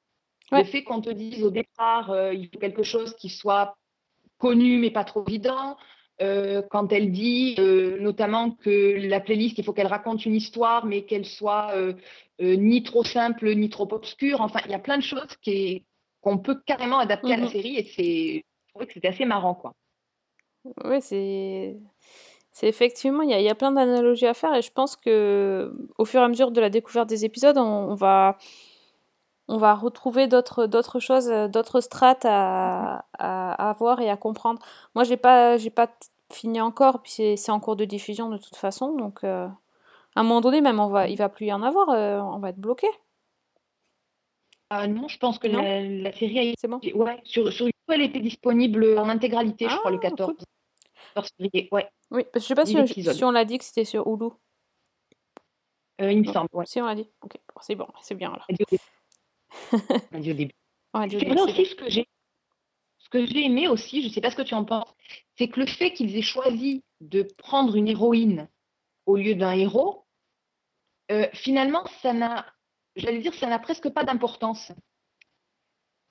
Ouais. 0.52 0.60
Le 0.60 0.66
fait 0.66 0.84
qu'on 0.84 1.00
te 1.00 1.10
dise 1.10 1.42
au 1.44 1.50
départ, 1.50 2.12
euh, 2.12 2.34
il 2.34 2.50
faut 2.50 2.60
quelque 2.60 2.84
chose 2.84 3.16
qui 3.16 3.30
soit 3.30 3.78
connu 4.38 4.78
mais 4.78 4.92
pas 4.92 5.06
trop 5.06 5.24
évident. 5.26 5.78
Euh, 6.22 6.62
quand 6.70 6.92
elle 6.92 7.12
dit 7.12 7.56
euh, 7.58 7.98
notamment 8.02 8.52
que 8.52 8.98
la 9.08 9.22
playlist, 9.22 9.58
il 9.58 9.64
faut 9.64 9.72
qu'elle 9.74 9.88
raconte 9.88 10.26
une 10.26 10.36
histoire, 10.36 10.86
mais 10.86 11.04
qu'elle 11.04 11.26
soit 11.26 11.74
ni 12.40 12.84
trop 12.84 13.04
simple 13.06 13.56
ni 13.56 13.70
trop 13.70 13.88
obscure. 13.94 14.42
Enfin, 14.42 14.60
il 14.66 14.72
y 14.72 14.76
a 14.76 14.80
plein 14.80 14.98
de 14.98 15.04
choses 15.04 15.38
qu'on 16.22 16.38
peut 16.40 16.60
carrément 16.66 17.00
adapter 17.00 17.34
à 17.34 17.38
la 17.38 17.44
Mhm. 17.44 17.50
série 17.50 17.78
et 17.78 17.84
c'est, 17.96 18.44
je 18.66 18.70
trouvais 18.70 18.88
que 18.88 18.94
c'était 18.94 19.08
assez 19.08 19.26
marrant, 19.26 19.56
quoi. 19.56 19.74
Oui, 20.86 21.02
c'est. 21.02 21.78
C'est 22.54 22.68
effectivement, 22.68 23.24
il 23.24 23.32
y 23.32 23.44
y 23.44 23.50
a 23.50 23.56
plein 23.56 23.72
d'analogies 23.72 24.28
à 24.28 24.34
faire 24.34 24.54
et 24.56 24.62
je 24.62 24.72
pense 24.74 24.98
que 24.98 25.74
au 25.98 26.06
fur 26.06 26.22
et 26.22 26.24
à 26.26 26.28
mesure 26.28 26.52
de 26.52 26.60
la 26.62 26.70
découverte 26.70 27.08
des 27.10 27.24
épisodes, 27.26 27.58
on, 27.58 27.64
on 27.64 27.96
va, 27.96 28.38
on 29.48 29.58
va 29.58 29.74
retrouver 29.76 30.28
d'autres, 30.28 30.66
d'autres 30.66 31.00
choses, 31.00 31.30
euh, 31.30 31.48
d'autres 31.48 31.82
strates 31.82 32.26
à, 32.26 33.06
à, 33.18 33.70
à 33.70 33.74
voir 33.74 34.00
et 34.02 34.10
à 34.10 34.18
comprendre. 34.18 34.62
Moi, 34.96 35.04
j'ai 35.04 35.18
pas, 35.18 35.58
j'ai 35.58 35.70
pas 35.70 35.90
fini 36.32 36.62
encore, 36.62 37.02
puis 37.02 37.12
c'est, 37.12 37.36
c'est 37.38 37.52
en 37.52 37.60
cours 37.60 37.76
de 37.76 37.86
diffusion 37.86 38.30
de 38.30 38.38
toute 38.38 38.56
façon, 38.56 38.96
donc 38.96 39.24
euh, 39.24 39.48
à 40.16 40.22
un 40.22 40.24
moment 40.24 40.42
donné, 40.42 40.62
même, 40.62 40.80
on 40.80 40.88
va, 40.88 41.08
il 41.08 41.18
va 41.18 41.30
plus 41.30 41.48
y 41.48 41.54
en 41.54 41.64
avoir, 41.64 41.90
euh, 41.90 42.20
on 42.22 42.40
va 42.40 42.50
être 42.50 42.60
bloqué. 42.60 42.88
Ah 44.70 44.88
non, 44.88 45.08
je 45.08 45.18
pense 45.18 45.38
que 45.38 45.48
Non? 45.48 45.62
la, 45.62 45.82
la 45.82 46.14
série 46.14 46.52
a. 46.52 46.54
C'est 46.58 46.68
bon? 46.68 46.80
Ouais, 46.96 47.20
sur, 47.26 47.52
sur 47.52 47.68
elle 47.94 48.02
était 48.02 48.20
disponible 48.20 48.98
en 48.98 49.10
intégralité, 49.10 49.68
je 49.70 49.76
crois, 49.78 49.92
le 49.92 49.98
Ah, 49.98 50.10
14, 50.10 50.34
14 51.16 51.30
février. 51.38 51.70
Ouais, 51.72 51.90
Oui, 52.12 52.24
parce 52.32 52.34
que 52.34 52.40
je 52.42 52.48
sais 52.48 52.56
pas 52.56 52.66
si, 52.66 52.78
on- 52.78 52.86
épisodes. 52.86 53.16
si 53.16 53.24
on 53.24 53.32
l'a 53.32 53.46
dit 53.46 53.58
que 53.58 53.64
c'était 53.64 53.86
sur 53.86 54.08
Hulu. 54.08 54.30
Euh, 56.02 56.12
il 56.12 56.22
me 56.26 56.32
semble. 56.34 56.50
Ouais. 56.54 56.66
Si 56.66 56.82
on 56.82 56.86
l'a 56.86 56.96
dit, 56.96 57.08
ok, 57.22 57.34
c'est 57.62 57.76
bon, 57.76 57.88
c'est 58.02 58.16
bien 58.16 58.32
alors. 58.34 58.48
On 60.12 60.20
dit 60.20 60.32
au 60.32 60.34
début. 60.36 60.54
C'est 60.94 61.26
vrai 61.28 61.42
aussi 61.42 61.66
ce 61.66 61.76
que 61.76 61.90
j'ai 61.90 62.08
ce 62.98 63.10
que 63.10 63.26
j'ai 63.26 63.46
aimé 63.46 63.68
aussi, 63.68 64.02
je 64.04 64.08
ne 64.08 64.14
sais 64.14 64.22
pas 64.22 64.30
ce 64.32 64.36
que 64.38 64.42
tu 64.42 64.54
en 64.54 64.64
penses, 64.64 64.88
c'est 65.38 65.50
que 65.50 65.60
le 65.60 65.66
fait 65.66 65.92
qu'ils 65.92 66.16
aient 66.18 66.22
choisi 66.22 66.82
de 67.02 67.24
prendre 67.38 67.76
une 67.76 67.88
héroïne 67.90 68.48
au 69.06 69.18
lieu 69.18 69.36
d'un 69.36 69.52
héros, 69.52 70.06
euh, 71.12 71.28
finalement, 71.34 71.84
ça 72.02 72.14
n'a, 72.14 72.46
j'allais 72.96 73.20
dire, 73.20 73.34
ça 73.34 73.48
n'a 73.48 73.60
presque 73.60 73.90
pas 73.90 74.06
d'importance. 74.06 74.72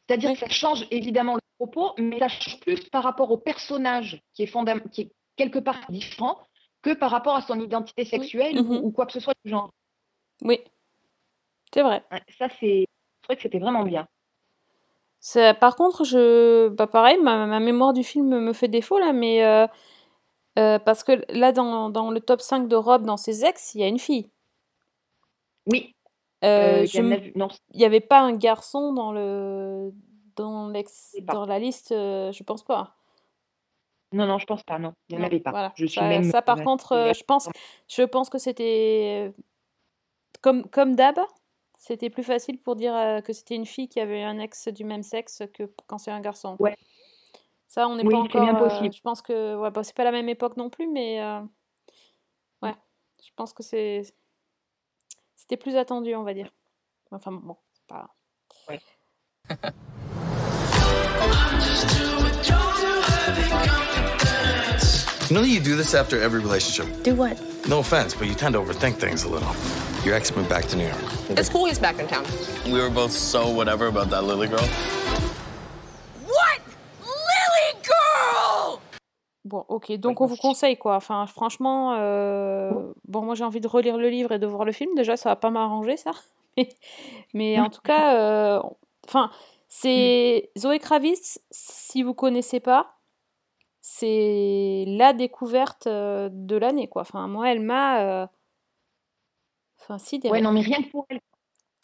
C'est-à-dire 0.09 0.31
Oui. 0.31 0.35
que 0.35 0.41
ça 0.41 0.49
change 0.51 0.87
évidemment 0.91 1.39
propos, 1.67 1.93
mais 1.99 2.19
ça 2.19 2.29
change 2.29 2.59
plus 2.61 2.89
par 2.89 3.03
rapport 3.03 3.31
au 3.31 3.37
personnage 3.37 4.23
qui 4.35 4.43
est, 4.45 4.53
fondam- 4.53 4.89
qui 4.91 5.03
est 5.03 5.11
quelque 5.37 5.59
part 5.59 5.77
différent 5.91 6.39
que 6.83 6.95
par 6.95 7.11
rapport 7.11 7.37
à 7.37 7.43
son 7.43 7.61
identité 7.61 8.05
sexuelle 8.07 8.59
ou- 8.59 8.63
Mhm. 8.65 8.85
ou, 8.85 8.91
quoi 8.91 9.05
que 9.07 9.13
ce 9.13 9.21
soit 9.21 9.35
du 9.45 9.51
genre. 9.51 9.71
Oui, 10.43 10.59
c'est 11.75 11.83
vrai. 11.83 12.03
Ça, 12.39 12.49
c'est, 12.59 12.87
trouvais 13.23 13.37
que 13.37 13.43
c'était 13.43 13.59
vraiment 13.59 13.83
bien. 13.85 14.09
Par 15.61 15.77
contre, 15.77 16.05
je, 16.05 16.69
bah 16.69 16.87
pareil, 16.87 17.19
ma, 17.21 17.45
ma 17.47 17.61
mémoire 17.61 17.93
du 17.93 18.03
film 18.05 18.39
me 18.41 18.53
fait 18.55 18.69
défaut 18.69 18.99
là, 18.99 19.13
mais 19.13 19.45
euh, 19.45 19.67
euh, 20.59 20.79
parce 20.79 21.05
que 21.05 21.13
là, 21.29 21.53
dans, 21.53 21.91
dans 21.91 22.11
le 22.11 22.21
top 22.21 22.41
5 22.41 22.69
de 22.69 22.77
Rob, 22.77 23.05
dans 23.05 23.19
ses 23.19 23.45
ex, 23.45 23.75
il 23.75 23.83
y 23.83 23.85
a 23.85 23.89
une 23.89 23.99
fille. 23.99 24.31
Oui, 25.67 25.95
Euh, 26.43 26.83
euh, 26.83 26.87
je 26.87 27.03
il 27.03 27.79
n'y 27.79 27.85
avait 27.85 28.01
pas 28.01 28.21
un 28.21 28.33
garçon 28.33 28.95
dans 28.95 29.13
le 29.13 29.93
dans 30.41 30.73
dans 31.23 31.47
la 31.47 31.59
liste, 31.59 31.93
euh, 31.93 32.33
je 32.33 32.43
pense 32.43 32.63
pas. 32.65 32.97
non, 34.13 34.27
non, 34.27 34.39
je 34.39 34.47
pense 34.47 34.63
pas, 34.65 34.79
non, 34.79 34.93
il 35.09 35.17
n'y 35.17 35.23
en 35.23 35.27
avait 35.27 35.41
pas. 35.41 35.51
voilà. 35.51 35.73
Je 35.77 35.87
suis 35.87 36.01
Ça, 36.01 36.09
même. 36.09 36.25
ça, 36.31 36.43
par 36.43 36.59
ouais, 36.59 36.65
contre, 36.65 36.93
euh, 36.93 37.13
je 37.13 37.23
pense, 37.25 37.49
je 37.89 38.03
pense 38.03 38.29
que 38.31 38.39
c'était 38.39 39.33
comme 40.41 40.69
comme 40.71 40.97
d'hab. 40.97 41.19
C'était 41.79 42.11
plus 42.11 42.25
facile 42.25 42.61
pour 42.61 42.77
dire 42.77 42.95
euh, 42.95 43.21
que 43.23 43.33
c'était 43.33 43.55
une 43.55 43.65
fille 43.65 43.89
qui 43.89 44.01
avait 44.01 44.23
un 44.23 44.39
ex 44.39 44.69
du 44.69 44.85
même 44.85 45.03
sexe 45.03 45.43
que 45.55 45.63
quand 45.87 45.97
c'est 45.99 46.11
un 46.11 46.21
garçon. 46.21 46.57
Ouais. 46.59 46.77
Ça, 47.69 47.89
on 47.89 47.97
n'est 47.97 48.05
Oui, 48.05 48.13
pas 48.29 48.41
bien 48.41 48.55
encore. 48.55 48.63
euh, 48.65 48.69
possible. 48.69 48.93
je 48.95 49.01
pense 49.01 49.23
que 49.23 49.57
ouais, 49.57 49.71
bon, 49.71 49.83
c'est 49.83 49.95
pas 49.97 50.05
la 50.05 50.13
même 50.13 50.29
époque 50.29 50.57
non 50.59 50.69
plus, 50.71 50.87
mais 50.89 51.23
ouais, 52.63 52.75
je 53.25 53.31
pense 53.37 53.53
que 53.55 53.63
c'est 53.63 54.03
c'était 55.37 55.57
plus 55.57 55.77
attendu, 55.77 56.15
on 56.17 56.23
va 56.23 56.35
dire. 56.35 56.53
Enfin 57.13 57.33
bon, 57.33 57.57
c'est 57.73 57.87
pas. 57.87 58.15
You 65.31 65.37
know 65.37 65.43
you 65.43 65.61
do 65.61 65.77
this 65.77 65.95
after 65.95 66.21
every 66.21 66.41
relationship? 66.41 67.05
Do 67.05 67.15
what? 67.15 67.41
No 67.69 67.79
offense, 67.79 68.15
but 68.15 68.27
you 68.27 68.35
tend 68.35 68.55
to 68.55 68.61
overthink 68.61 68.97
things 68.97 69.23
a 69.23 69.29
little. 69.29 69.55
Your 70.05 70.17
ex 70.17 70.35
moved 70.35 70.49
back 70.49 70.67
to 70.67 70.77
New 70.77 70.87
York. 70.87 70.99
It's 71.39 71.49
cool 71.49 71.67
he's 71.67 71.79
back 71.79 72.01
in 72.01 72.09
town. 72.09 72.25
We 72.67 72.81
were 72.81 72.91
both 72.91 73.13
so 73.13 73.49
whatever 73.49 73.87
about 73.87 74.11
that 74.11 74.25
Lily 74.25 74.49
girl. 74.49 74.67
What? 76.27 76.61
Lily 77.01 77.83
girl! 77.85 78.81
Bon, 79.45 79.65
ok, 79.69 79.93
donc 79.99 80.21
on 80.21 80.27
vous 80.27 80.37
conseille 80.37 80.77
quoi. 80.77 80.97
Enfin, 80.97 81.27
franchement, 81.27 81.95
euh, 81.97 82.73
bon, 83.07 83.23
moi 83.23 83.37
j'ai 83.37 83.45
envie 83.45 83.61
de 83.61 83.69
relire 83.69 83.99
le 83.99 84.09
livre 84.09 84.33
et 84.33 84.41
de 84.41 84.47
voir 84.49 84.65
le 84.65 84.73
film. 84.73 84.97
Déjà, 84.97 85.17
ça 85.17 85.29
va 85.29 85.37
pas 85.37 85.51
m'arranger 85.51 85.97
ça. 85.97 86.11
Mais, 86.57 86.69
mais 87.33 87.61
en 87.61 87.71
tout 87.71 87.83
cas, 87.83 88.17
euh, 88.17 88.61
enfin, 89.07 89.31
c'est 89.71 90.51
Zoé 90.59 90.81
Kravitz. 90.81 91.41
Si 91.53 92.03
vous 92.03 92.13
connaissez 92.13 92.59
pas, 92.59 92.99
c'est 93.81 94.85
la 94.89 95.13
découverte 95.13 95.87
euh, 95.87 96.29
de 96.31 96.57
l'année 96.57 96.89
quoi. 96.89 97.03
Enfin, 97.03 97.29
moi, 97.29 97.51
elle 97.51 97.61
m'a, 97.61 98.03
euh, 98.03 98.27
enfin, 99.81 99.99
sidérée. 99.99 100.33
Ouais, 100.33 100.41
non, 100.43 100.53
mais 100.53 100.61
rien 100.61 100.83
que 100.83 100.91
pour 100.91 101.07
elle, 101.09 101.21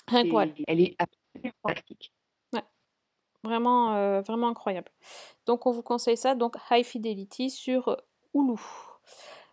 Rien 0.08 0.24
que 0.24 0.28
pour 0.28 0.42
elle. 0.42 0.80
est 0.80 0.96
absolument 0.98 1.54
fantastique. 1.62 2.12
Vraiment, 3.44 3.94
euh, 3.94 4.20
vraiment 4.22 4.48
incroyable. 4.48 4.90
Donc 5.46 5.66
on 5.66 5.70
vous 5.70 5.84
conseille 5.84 6.16
ça, 6.16 6.34
donc 6.34 6.56
High 6.68 6.84
Fidelity 6.84 7.50
sur 7.50 7.96
Hulu. 8.34 8.58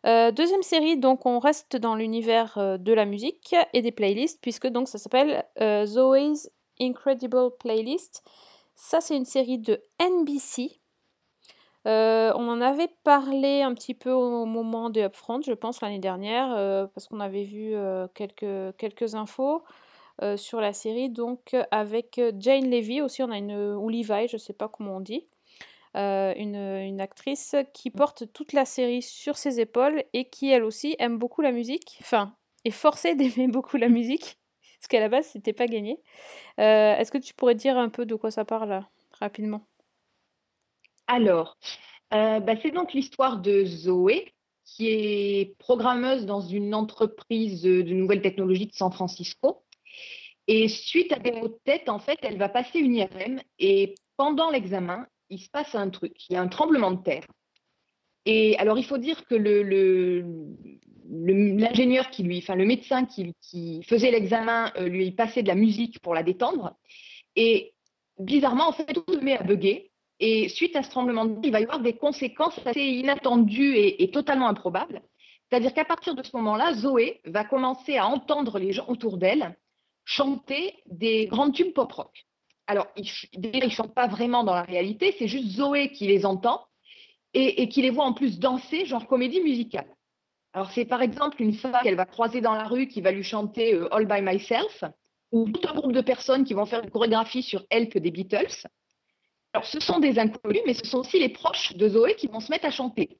Euh, 0.07 0.31
deuxième 0.31 0.63
série, 0.63 0.97
donc 0.97 1.27
on 1.27 1.37
reste 1.37 1.75
dans 1.75 1.93
l'univers 1.93 2.79
de 2.79 2.93
la 2.93 3.05
musique 3.05 3.55
et 3.73 3.83
des 3.83 3.91
playlists, 3.91 4.41
puisque 4.41 4.65
donc 4.65 4.87
ça 4.87 4.97
s'appelle 4.97 5.45
Zoe's 5.85 6.49
Incredible 6.80 7.51
Playlist. 7.60 8.24
Ça 8.75 9.01
c'est 9.01 9.15
une 9.15 9.25
série 9.25 9.60
de 9.60 9.82
NBC. 10.00 10.80
Euh, 11.86 12.32
on 12.36 12.48
en 12.48 12.62
avait 12.62 12.89
parlé 13.03 13.62
un 13.62 13.74
petit 13.74 13.94
peu 13.94 14.12
au 14.12 14.46
moment 14.46 14.89
de 14.89 15.01
Upfront, 15.01 15.42
je 15.42 15.51
pense, 15.51 15.82
l'année 15.82 16.00
dernière, 16.00 16.53
euh, 16.56 16.88
parce 16.88 17.08
qu'on 17.08 17.20
avait 17.20 17.44
vu 17.44 17.74
euh, 17.74 18.08
quelques, 18.13 18.77
quelques 18.77 19.15
infos 19.15 19.63
sur 20.36 20.62
la 20.62 20.74
série. 20.74 21.10
Donc, 21.10 21.56
avec 21.72 22.22
Jane 22.38 22.70
Levy 22.70 23.01
aussi, 23.01 23.24
on 23.24 23.32
a 23.32 23.38
une, 23.38 23.74
ou 23.75 23.89
Levi, 23.89 24.27
je 24.30 24.38
sais 24.38 24.53
pas 24.53 24.70
comment 24.70 24.98
on 24.98 25.00
dit, 25.01 25.25
une, 25.96 26.56
une 26.56 27.01
actrice 27.01 27.56
qui 27.74 27.89
porte 27.89 28.32
toute 28.32 28.53
la 28.53 28.63
série 28.63 29.01
sur 29.01 29.38
ses 29.38 29.60
épaules 29.60 30.03
et 30.13 30.30
qui, 30.30 30.50
elle 30.51 30.63
aussi, 30.63 30.96
aime 31.00 31.18
beaucoup 31.18 31.42
la 31.42 31.51
musique, 31.51 31.98
enfin, 32.00 32.32
est 32.63 32.72
forcée 32.72 33.15
d'aimer 33.15 33.48
beaucoup 33.48 33.75
la 33.75 33.89
musique, 33.89 34.38
parce 34.83 34.89
qu'à 34.89 34.99
la 34.99 35.07
base, 35.07 35.27
c'était 35.27 35.53
pas 35.53 35.67
gagné. 35.67 35.97
Euh, 36.59 36.97
Est-ce 36.97 37.09
que 37.09 37.17
tu 37.17 37.33
pourrais 37.33 37.55
dire 37.55 37.77
un 37.77 37.87
peu 37.87 38.05
de 38.05 38.15
quoi 38.15 38.31
ça 38.31 38.43
parle, 38.43 38.83
rapidement? 39.13 39.65
Alors, 41.07 41.57
euh, 42.13 42.41
bah, 42.41 42.55
c'est 42.61 42.72
donc 42.72 42.91
l'histoire 42.91 43.39
de 43.39 43.63
Zoé, 43.63 44.33
qui 44.65 44.89
est 44.89 45.57
programmeuse 45.57 46.25
dans 46.25 46.41
une 46.41 46.75
entreprise 46.75 47.61
de 47.61 47.81
nouvelles 47.93 48.22
technologies 48.22 48.67
de 48.67 48.74
San 48.74 48.91
Francisco. 48.91 49.63
Et 50.48 50.67
suite 50.67 51.13
à 51.13 51.19
des 51.19 51.31
maux 51.31 51.48
de 51.48 51.59
tête, 51.63 51.87
en 51.87 52.00
fait, 52.00 52.19
elle 52.22 52.37
va 52.37 52.50
passer 52.50 52.79
une 52.79 52.96
IRM 52.96 53.39
et 53.59 53.96
pendant 54.17 54.50
l'examen, 54.50 55.07
il 55.29 55.39
se 55.39 55.50
passe 55.50 55.75
un 55.75 55.89
truc. 55.91 56.29
Il 56.29 56.33
y 56.33 56.35
a 56.35 56.41
un 56.41 56.50
tremblement 56.50 56.91
de 56.91 57.01
terre. 57.01 57.24
Et 58.25 58.57
alors, 58.57 58.77
il 58.77 58.83
faut 58.83 58.98
dire 58.98 59.25
que 59.27 59.35
le- 59.35 59.63
le- 59.63 60.25
l'ingénieur 61.09 62.09
qui 62.09 62.24
lui, 62.24 62.37
enfin 62.37 62.55
le 62.55 62.66
médecin 62.66 63.05
qui, 63.05 63.83
faisait 63.83 64.11
l'examen 64.11 64.72
euh, 64.77 64.87
lui 64.87 65.11
passait 65.11 65.44
de 65.44 65.48
la 65.48 65.55
musique 65.55 66.00
pour 66.00 66.13
la 66.13 66.24
détendre. 66.24 66.75
Et 67.35 67.74
bizarrement, 68.20 68.68
en 68.68 68.72
fait, 68.72 68.85
tout 68.94 69.13
se 69.13 69.20
met 69.20 69.37
à 69.37 69.44
bugger. 69.44 69.92
Et 70.20 70.48
suite 70.48 70.75
à 70.75 70.83
ce 70.83 70.89
tremblement 70.89 71.25
de 71.25 71.33
terre, 71.33 71.42
il 71.46 71.51
va 71.51 71.59
y 71.59 71.63
avoir 71.63 71.79
des 71.79 71.94
conséquences 71.94 72.59
assez 72.66 72.81
inattendues 72.81 73.75
et, 73.75 74.11
totalement 74.11 74.48
improbables. 74.48 75.01
C'est-à-dire 75.50 75.74
qu'à 75.74 75.85
partir 75.85 76.16
de 76.16 76.24
ce 76.24 76.35
moment-là, 76.37 76.74
Zoé 76.74 77.20
va 77.25 77.44
commencer 77.44 77.98
à 77.98 78.07
entendre 78.07 78.59
les 78.59 78.72
gens 78.72 78.85
autour 78.87 79.18
d'elle 79.18 79.55
chanter 80.05 80.75
des 80.85 81.27
grands 81.27 81.51
tubes 81.51 81.74
pop-rock. 81.74 82.25
Alors, 82.68 82.87
ils 82.96 83.63
ne 83.63 83.70
chantent 83.70 83.94
pas 83.94 84.07
vraiment 84.07 84.44
dans 84.44 84.53
la 84.53 84.63
réalité, 84.63 85.16
c'est 85.18 85.27
juste 85.27 85.48
Zoé 85.48 85.92
qui 85.92 86.07
les 86.07 86.25
entend 86.25 86.66
et 87.33 87.68
qui 87.68 87.81
les 87.81 87.89
voit 87.89 88.05
en 88.05 88.13
plus 88.13 88.37
danser, 88.37 88.85
genre 88.85 89.07
comédie 89.07 89.42
musicale. 89.42 89.87
Alors, 90.53 90.72
c'est 90.72 90.85
par 90.85 91.01
exemple 91.01 91.42
une 91.42 91.53
femme 91.53 91.75
qu'elle 91.81 91.96
va 91.96 92.05
croiser 92.05 92.39
dans 92.39 92.53
la 92.53 92.66
rue 92.66 92.87
qui 92.87 93.01
va 93.01 93.11
lui 93.11 93.24
chanter 93.24 93.74
euh, 93.74 93.94
All 93.94 94.05
by 94.05 94.22
Myself, 94.22 94.83
ou 95.31 95.50
tout 95.50 95.68
un 95.68 95.74
groupe 95.74 95.94
de 95.94 96.01
personnes 96.01 96.44
qui 96.44 96.53
vont 96.53 96.68
faire 96.68 96.83
une 96.83 96.92
chorégraphie 96.92 97.42
sur 97.42 97.66
Help 97.72 97.98
des 97.98 98.11
Beatles. 98.11 98.68
Alors, 99.53 99.66
ce 99.66 99.79
sont 99.79 100.00
des 100.00 100.20
inconnus, 100.20 100.61
mais 100.68 100.75
ce 100.75 100.85
sont 100.85 101.00
aussi 101.00 101.20
les 101.20 101.29
proches 101.29 101.74
de 101.75 101.89
Zoé 101.89 102.16
qui 102.16 102.27
vont 102.27 102.39
se 102.39 102.51
mettre 102.51 102.66
à 102.66 102.72
chanter. 102.72 103.18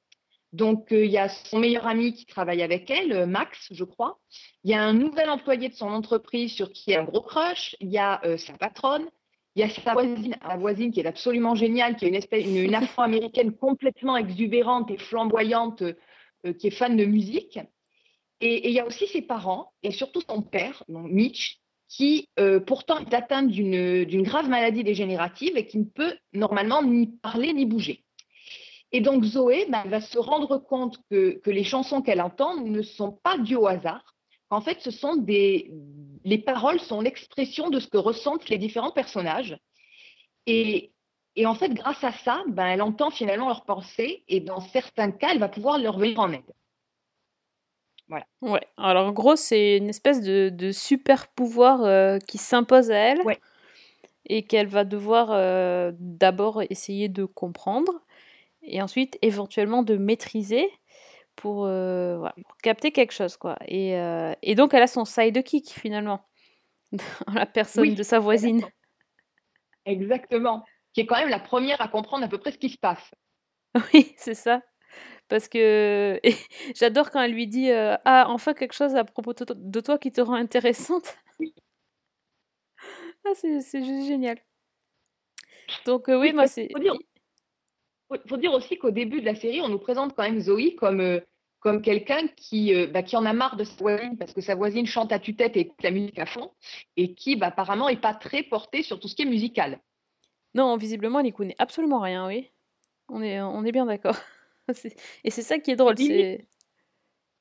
Donc, 0.52 0.92
euh, 0.92 1.06
il 1.06 1.12
y 1.12 1.18
a 1.18 1.28
son 1.28 1.58
meilleur 1.58 1.88
ami 1.88 2.14
qui 2.14 2.28
travaille 2.28 2.62
avec 2.62 2.92
elle, 2.92 3.12
euh, 3.12 3.26
Max, 3.26 3.68
je 3.72 3.84
crois. 3.84 4.20
Il 4.64 4.70
y 4.70 4.76
a 4.76 4.84
un 4.84 4.94
nouvel 4.94 5.28
employé 5.32 5.70
de 5.70 5.74
son 5.74 5.88
entreprise 5.88 6.54
sur 6.54 6.72
qui 6.72 6.92
elle 6.92 7.00
a 7.00 7.02
un 7.02 7.06
gros 7.06 7.22
crush. 7.22 7.76
Il 7.80 7.90
y 7.90 7.98
a 7.98 8.22
sa 8.38 8.54
patronne. 8.54 9.10
Il 9.56 9.62
y 9.62 9.64
a 9.64 9.70
sa 9.70 9.94
voisine, 9.94 10.36
la 10.48 10.58
voisine 10.58 10.92
qui 10.92 11.00
est 11.00 11.06
absolument 11.06 11.54
géniale, 11.54 11.96
qui 11.96 12.06
est 12.06 12.42
une, 12.42 12.58
une, 12.58 12.74
afro-américaine 12.74 13.54
complètement 13.54 14.18
exubérante 14.18 14.90
et 14.90 14.98
flamboyante, 14.98 15.84
qui 16.52 16.68
est 16.68 16.72
fan 16.72 16.98
de 16.98 17.06
musique. 17.06 17.60
Et, 18.42 18.70
il 18.70 18.74
y 18.74 18.80
a 18.80 18.86
aussi 18.86 19.08
ses 19.08 19.22
parents, 19.22 19.72
et 19.84 19.92
surtout 19.92 20.22
son 20.28 20.42
père, 20.42 20.84
donc 20.90 21.10
Mitch, 21.10 21.60
qui 21.88 22.30
euh, 22.40 22.60
pourtant 22.60 23.00
est 23.00 23.14
atteint 23.14 23.44
d'une 23.44 24.24
grave 24.24 24.50
maladie 24.50 24.84
dégénérative 24.84 25.56
et 25.58 25.68
qui 25.68 25.78
ne 25.78 25.86
peut 25.86 26.18
normalement 26.34 26.82
ni 26.82 27.08
parler 27.22 27.54
ni 27.54 27.66
bouger. 27.66 28.04
Et 28.92 29.02
donc 29.02 29.24
Zoé 29.24 29.66
ben, 29.70 29.84
va 29.88 30.02
se 30.02 30.18
rendre 30.18 30.58
compte 30.58 30.98
que, 31.10 31.42
les 31.46 31.64
chansons 31.64 32.02
qu'elle 32.02 32.22
entend 32.22 32.62
ne 32.62 32.82
sont 32.82 33.20
pas 33.24 33.38
dues 33.38 33.56
au 33.56 33.68
hasard. 33.68 34.16
En 34.50 34.62
fait, 34.62 34.82
ce 34.82 34.92
sont 34.92 35.16
des, 35.16 35.72
les 36.24 36.38
paroles 36.38 36.80
sont 36.80 37.02
l'expression 37.02 37.70
de 37.70 37.80
ce 37.80 37.88
que 37.88 37.98
ressentent 37.98 38.50
les 38.50 38.60
différents 38.60 38.92
personnages. 38.92 39.58
Et, 40.46 40.93
et 41.36 41.46
en 41.46 41.56
fait, 41.56 41.70
grâce 41.74 42.04
à 42.04 42.12
ça, 42.12 42.44
ben, 42.48 42.66
elle 42.68 42.82
entend 42.82 43.10
finalement 43.12 43.48
leurs 43.48 43.66
pensées 43.66 44.24
et 44.28 44.40
dans 44.40 44.62
certains 44.62 45.12
cas, 45.12 45.30
elle 45.32 45.40
va 45.40 45.50
pouvoir 45.50 45.78
leur 45.80 45.98
venir 45.98 46.20
en 46.20 46.32
aide. 46.32 46.54
Ouais, 48.42 48.62
alors 48.78 49.08
en 49.08 49.12
gros, 49.12 49.36
c'est 49.36 49.78
une 49.78 49.90
espèce 49.90 50.22
de, 50.22 50.50
de 50.50 50.72
super 50.72 51.28
pouvoir 51.30 51.84
euh, 51.84 52.20
qui 52.20 52.38
s'impose 52.38 52.92
à 52.92 52.96
elle 52.98 53.22
Ouais. 53.26 53.40
et 54.26 54.44
qu'elle 54.44 54.68
va 54.68 54.84
devoir 54.86 55.32
euh, 55.32 55.92
d'abord 56.00 56.62
essayer 56.70 57.10
de 57.10 57.26
comprendre 57.26 57.92
et 58.64 58.82
ensuite 58.82 59.18
éventuellement 59.22 59.84
de 59.84 59.98
maîtriser 59.98 60.70
pour, 61.36 61.66
euh, 61.66 62.18
voilà, 62.18 62.36
pour 62.48 62.58
capter 62.58 62.92
quelque 62.92 63.14
chose, 63.14 63.38
quoi. 63.38 63.58
Et, 63.68 63.94
et 64.44 64.56
donc, 64.56 64.74
elle 64.74 64.84
a 64.84 64.88
son 64.88 65.06
sidekick 65.06 65.70
finalement, 65.72 66.22
en 67.28 67.34
la 67.34 67.46
personne 67.46 67.84
Oui, 67.84 67.96
de 67.96 68.04
sa 68.04 68.20
voisine. 68.20 68.64
Exactement. 69.86 70.66
Qui 70.94 71.02
est 71.02 71.06
quand 71.06 71.18
même 71.18 71.30
la 71.30 71.40
première 71.40 71.82
à 71.82 71.88
comprendre 71.88 72.24
à 72.24 72.28
peu 72.28 72.38
près 72.38 72.52
ce 72.52 72.58
qui 72.58 72.70
se 72.70 72.78
passe. 72.78 73.12
Oui, 73.94 74.14
c'est 74.18 74.36
ça. 74.36 74.62
Parce 75.28 75.48
que 75.48 76.20
j'adore 76.76 77.10
quand 77.12 77.22
elle 77.22 77.34
lui 77.34 77.48
dit 77.48 77.72
euh, 77.72 77.96
Ah, 78.06 78.26
enfin 78.30 78.54
quelque 78.54 78.74
chose 78.74 78.96
à 78.96 79.04
propos 79.04 79.34
de 79.34 79.46
to- 79.46 79.54
de 79.58 79.80
toi 79.82 79.98
qui 79.98 80.12
te 80.12 80.22
rend 80.22 80.36
intéressante. 80.36 81.16
Ah, 83.26 83.32
c'est 83.36 83.84
juste 83.84 84.06
génial. 84.08 84.38
Donc, 85.86 86.10
euh, 86.10 86.20
oui, 86.20 86.28
Oui, 86.28 86.34
moi, 86.34 86.48
c'est. 86.48 86.70
faut 86.72 86.80
dire, 86.80 86.94
faut, 88.10 88.18
faut 88.28 88.38
dire 88.38 88.54
aussi 88.54 88.78
qu'au 88.78 88.92
début 88.92 89.22
de 89.22 89.26
la 89.26 89.36
série, 89.36 89.62
on 89.62 89.70
nous 89.70 89.80
présente 89.80 90.14
quand 90.16 90.24
même 90.24 90.40
Zoé 90.42 90.76
comme, 90.76 91.00
euh, 91.00 91.20
comme 91.60 91.82
quelqu'un 91.82 92.28
qui, 92.36 92.74
euh, 92.76 92.88
bah, 92.88 93.02
qui 93.02 93.16
en 93.16 93.26
a 93.26 93.34
marre 93.34 93.56
de 93.56 93.64
sa 93.64 93.76
voisine 93.76 94.18
parce 94.18 94.34
que 94.34 94.42
sa 94.42 94.56
voisine 94.56 94.86
chante 94.86 95.12
à 95.14 95.20
tue-tête 95.20 95.56
et 95.56 95.62
écoute 95.62 95.82
la 95.84 95.92
musique 95.92 96.20
à 96.20 96.26
fond 96.26 96.52
et 96.98 97.16
qui 97.16 97.36
bah, 97.38 97.48
apparemment 97.48 97.90
n'est 97.90 97.96
pas 97.98 98.14
très 98.14 98.44
portée 98.44 98.84
sur 98.84 99.00
tout 99.00 99.08
ce 99.08 99.16
qui 99.16 99.22
est 99.22 99.26
musical. 99.26 99.80
Non, 100.54 100.78
visiblement, 100.78 101.20
elle 101.20 101.26
n'y 101.26 101.34
connaît 101.34 101.56
absolument 101.58 102.00
rien, 102.00 102.28
oui. 102.28 102.52
On 103.10 103.22
est, 103.22 103.42
on 103.42 103.64
est 103.66 103.72
bien 103.72 103.86
d'accord. 103.86 104.16
Et 105.24 105.30
c'est 105.32 105.42
ça 105.42 105.60
qui 105.60 105.72
est 105.72 105.76
drôle. 105.76 105.96
Limite. 105.96 106.42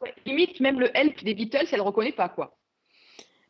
Ouais, 0.00 0.14
limite, 0.26 0.60
même 0.60 0.80
le 0.80 0.96
help 0.96 1.22
des 1.22 1.34
Beatles, 1.34 1.66
elle 1.70 1.78
ne 1.78 1.84
reconnaît 1.84 2.12
pas 2.12 2.28
quoi. 2.28 2.58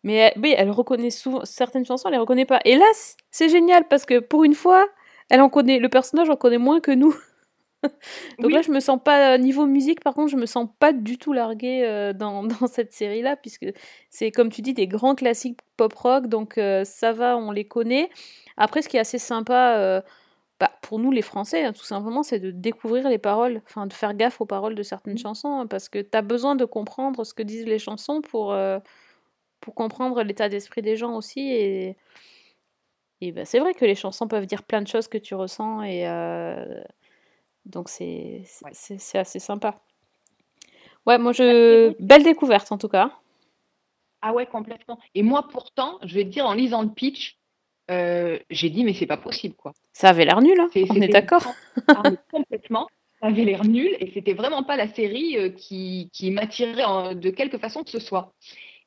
Mais 0.02 0.14
elle, 0.14 0.32
oui, 0.36 0.54
elle 0.56 0.70
reconnaît 0.70 1.10
souvent 1.10 1.44
certaines 1.44 1.86
chansons, 1.86 2.08
elle 2.08 2.14
les 2.14 2.18
reconnaît 2.18 2.44
pas. 2.44 2.60
C- 2.64 3.16
c'est 3.30 3.48
génial 3.48 3.86
parce 3.88 4.04
que 4.04 4.18
pour 4.18 4.44
une 4.44 4.54
fois, 4.54 4.86
elle 5.30 5.40
en 5.40 5.48
connaît, 5.48 5.78
le 5.78 5.88
personnage 5.88 6.28
en 6.28 6.36
connaît 6.36 6.58
moins 6.58 6.80
que 6.80 6.90
nous. 6.90 7.14
Donc 8.42 8.50
Oui. 8.50 8.52
là, 8.52 8.62
je 8.62 8.70
me 8.70 8.80
sens 8.80 8.98
pas, 9.02 9.38
niveau 9.38 9.66
musique, 9.66 10.00
par 10.00 10.14
contre, 10.14 10.30
je 10.30 10.36
me 10.36 10.46
sens 10.46 10.68
pas 10.78 10.92
du 10.92 11.18
tout 11.18 11.32
larguée 11.32 11.84
euh, 11.84 12.12
dans, 12.12 12.42
dans 12.60 12.66
cette 12.66 12.92
série-là, 12.92 13.36
puisque 13.36 13.66
c'est, 14.10 14.30
comme 14.30 14.50
tu 14.50 14.62
dis, 14.62 14.74
des 14.74 14.86
grands 14.86 15.14
classiques 15.14 15.60
pop-rock, 15.76 16.26
donc 16.28 16.58
euh, 16.58 16.84
ça 16.84 17.12
va, 17.12 17.36
on 17.36 17.50
les 17.50 17.64
connaît. 17.66 18.08
Après, 18.56 18.82
ce 18.82 18.88
qui 18.88 18.96
est 18.96 19.00
assez 19.00 19.18
sympa, 19.18 19.76
euh, 19.78 20.00
bah, 20.60 20.72
pour 20.82 20.98
nous 20.98 21.12
les 21.12 21.22
Français, 21.22 21.64
hein, 21.64 21.72
tout 21.72 21.84
simplement, 21.84 22.22
c'est 22.22 22.40
de 22.40 22.50
découvrir 22.52 23.08
les 23.08 23.18
paroles, 23.18 23.62
enfin 23.68 23.86
de 23.86 23.92
faire 23.92 24.14
gaffe 24.14 24.40
aux 24.40 24.46
paroles 24.46 24.74
de 24.76 24.82
certaines 24.82 25.18
chansons, 25.18 25.60
hein, 25.60 25.66
parce 25.66 25.88
que 25.88 26.00
tu 26.00 26.16
as 26.16 26.22
besoin 26.22 26.56
de 26.56 26.64
comprendre 26.66 27.24
ce 27.24 27.34
que 27.34 27.42
disent 27.44 27.66
les 27.66 27.78
chansons 27.80 28.22
pour, 28.22 28.52
euh, 28.52 28.78
pour 29.60 29.74
comprendre 29.74 30.22
l'état 30.22 30.48
d'esprit 30.48 30.82
des 30.82 30.96
gens 30.96 31.16
aussi, 31.16 31.40
et, 31.52 31.96
et 33.20 33.32
bah, 33.32 33.44
c'est 33.44 33.58
vrai 33.60 33.74
que 33.74 33.84
les 33.84 33.94
chansons 33.94 34.26
peuvent 34.28 34.46
dire 34.46 34.64
plein 34.64 34.82
de 34.82 34.88
choses 34.88 35.08
que 35.08 35.18
tu 35.18 35.34
ressens, 35.34 35.82
et... 35.82 36.06
donc 37.64 37.88
c'est 37.88 38.42
c'est- 38.44 39.14
Ouais. 39.14 39.20
assez 39.20 39.38
sympa. 39.38 39.80
Ouais, 41.06 41.18
moi 41.18 41.32
je... 41.32 41.94
Belle 42.00 42.22
découverte 42.22 42.70
en 42.72 42.78
tout 42.78 42.88
cas. 42.88 43.10
Ah 44.20 44.32
ouais, 44.32 44.46
complètement. 44.46 44.98
Et 45.16 45.22
moi, 45.22 45.48
pourtant, 45.48 45.98
je 46.04 46.14
vais 46.14 46.24
te 46.24 46.28
dire, 46.28 46.46
en 46.46 46.54
lisant 46.54 46.82
le 46.82 46.90
pitch, 46.90 47.38
euh, 47.90 48.38
j'ai 48.50 48.70
dit, 48.70 48.84
mais 48.84 48.94
c'est 48.94 49.06
pas 49.06 49.16
possible, 49.16 49.56
quoi. 49.56 49.72
Ça 49.92 50.10
avait 50.10 50.24
l'air 50.24 50.40
nul, 50.40 50.58
hein, 50.60 50.70
on 50.90 51.00
est 51.00 51.08
d'accord 51.08 51.44
ah, 51.88 52.02
complètement. 52.30 52.86
Ça 53.20 53.26
avait 53.26 53.44
l'air 53.44 53.64
nul 53.64 53.96
et 54.00 54.10
c'était 54.12 54.32
vraiment 54.32 54.62
pas 54.62 54.76
la 54.76 54.92
série 54.92 55.36
euh, 55.36 55.50
qui, 55.50 56.08
qui 56.12 56.30
m'attirait 56.30 57.14
de 57.14 57.30
quelque 57.30 57.58
façon 57.58 57.82
que 57.82 57.90
ce 57.90 57.98
soit. 57.98 58.32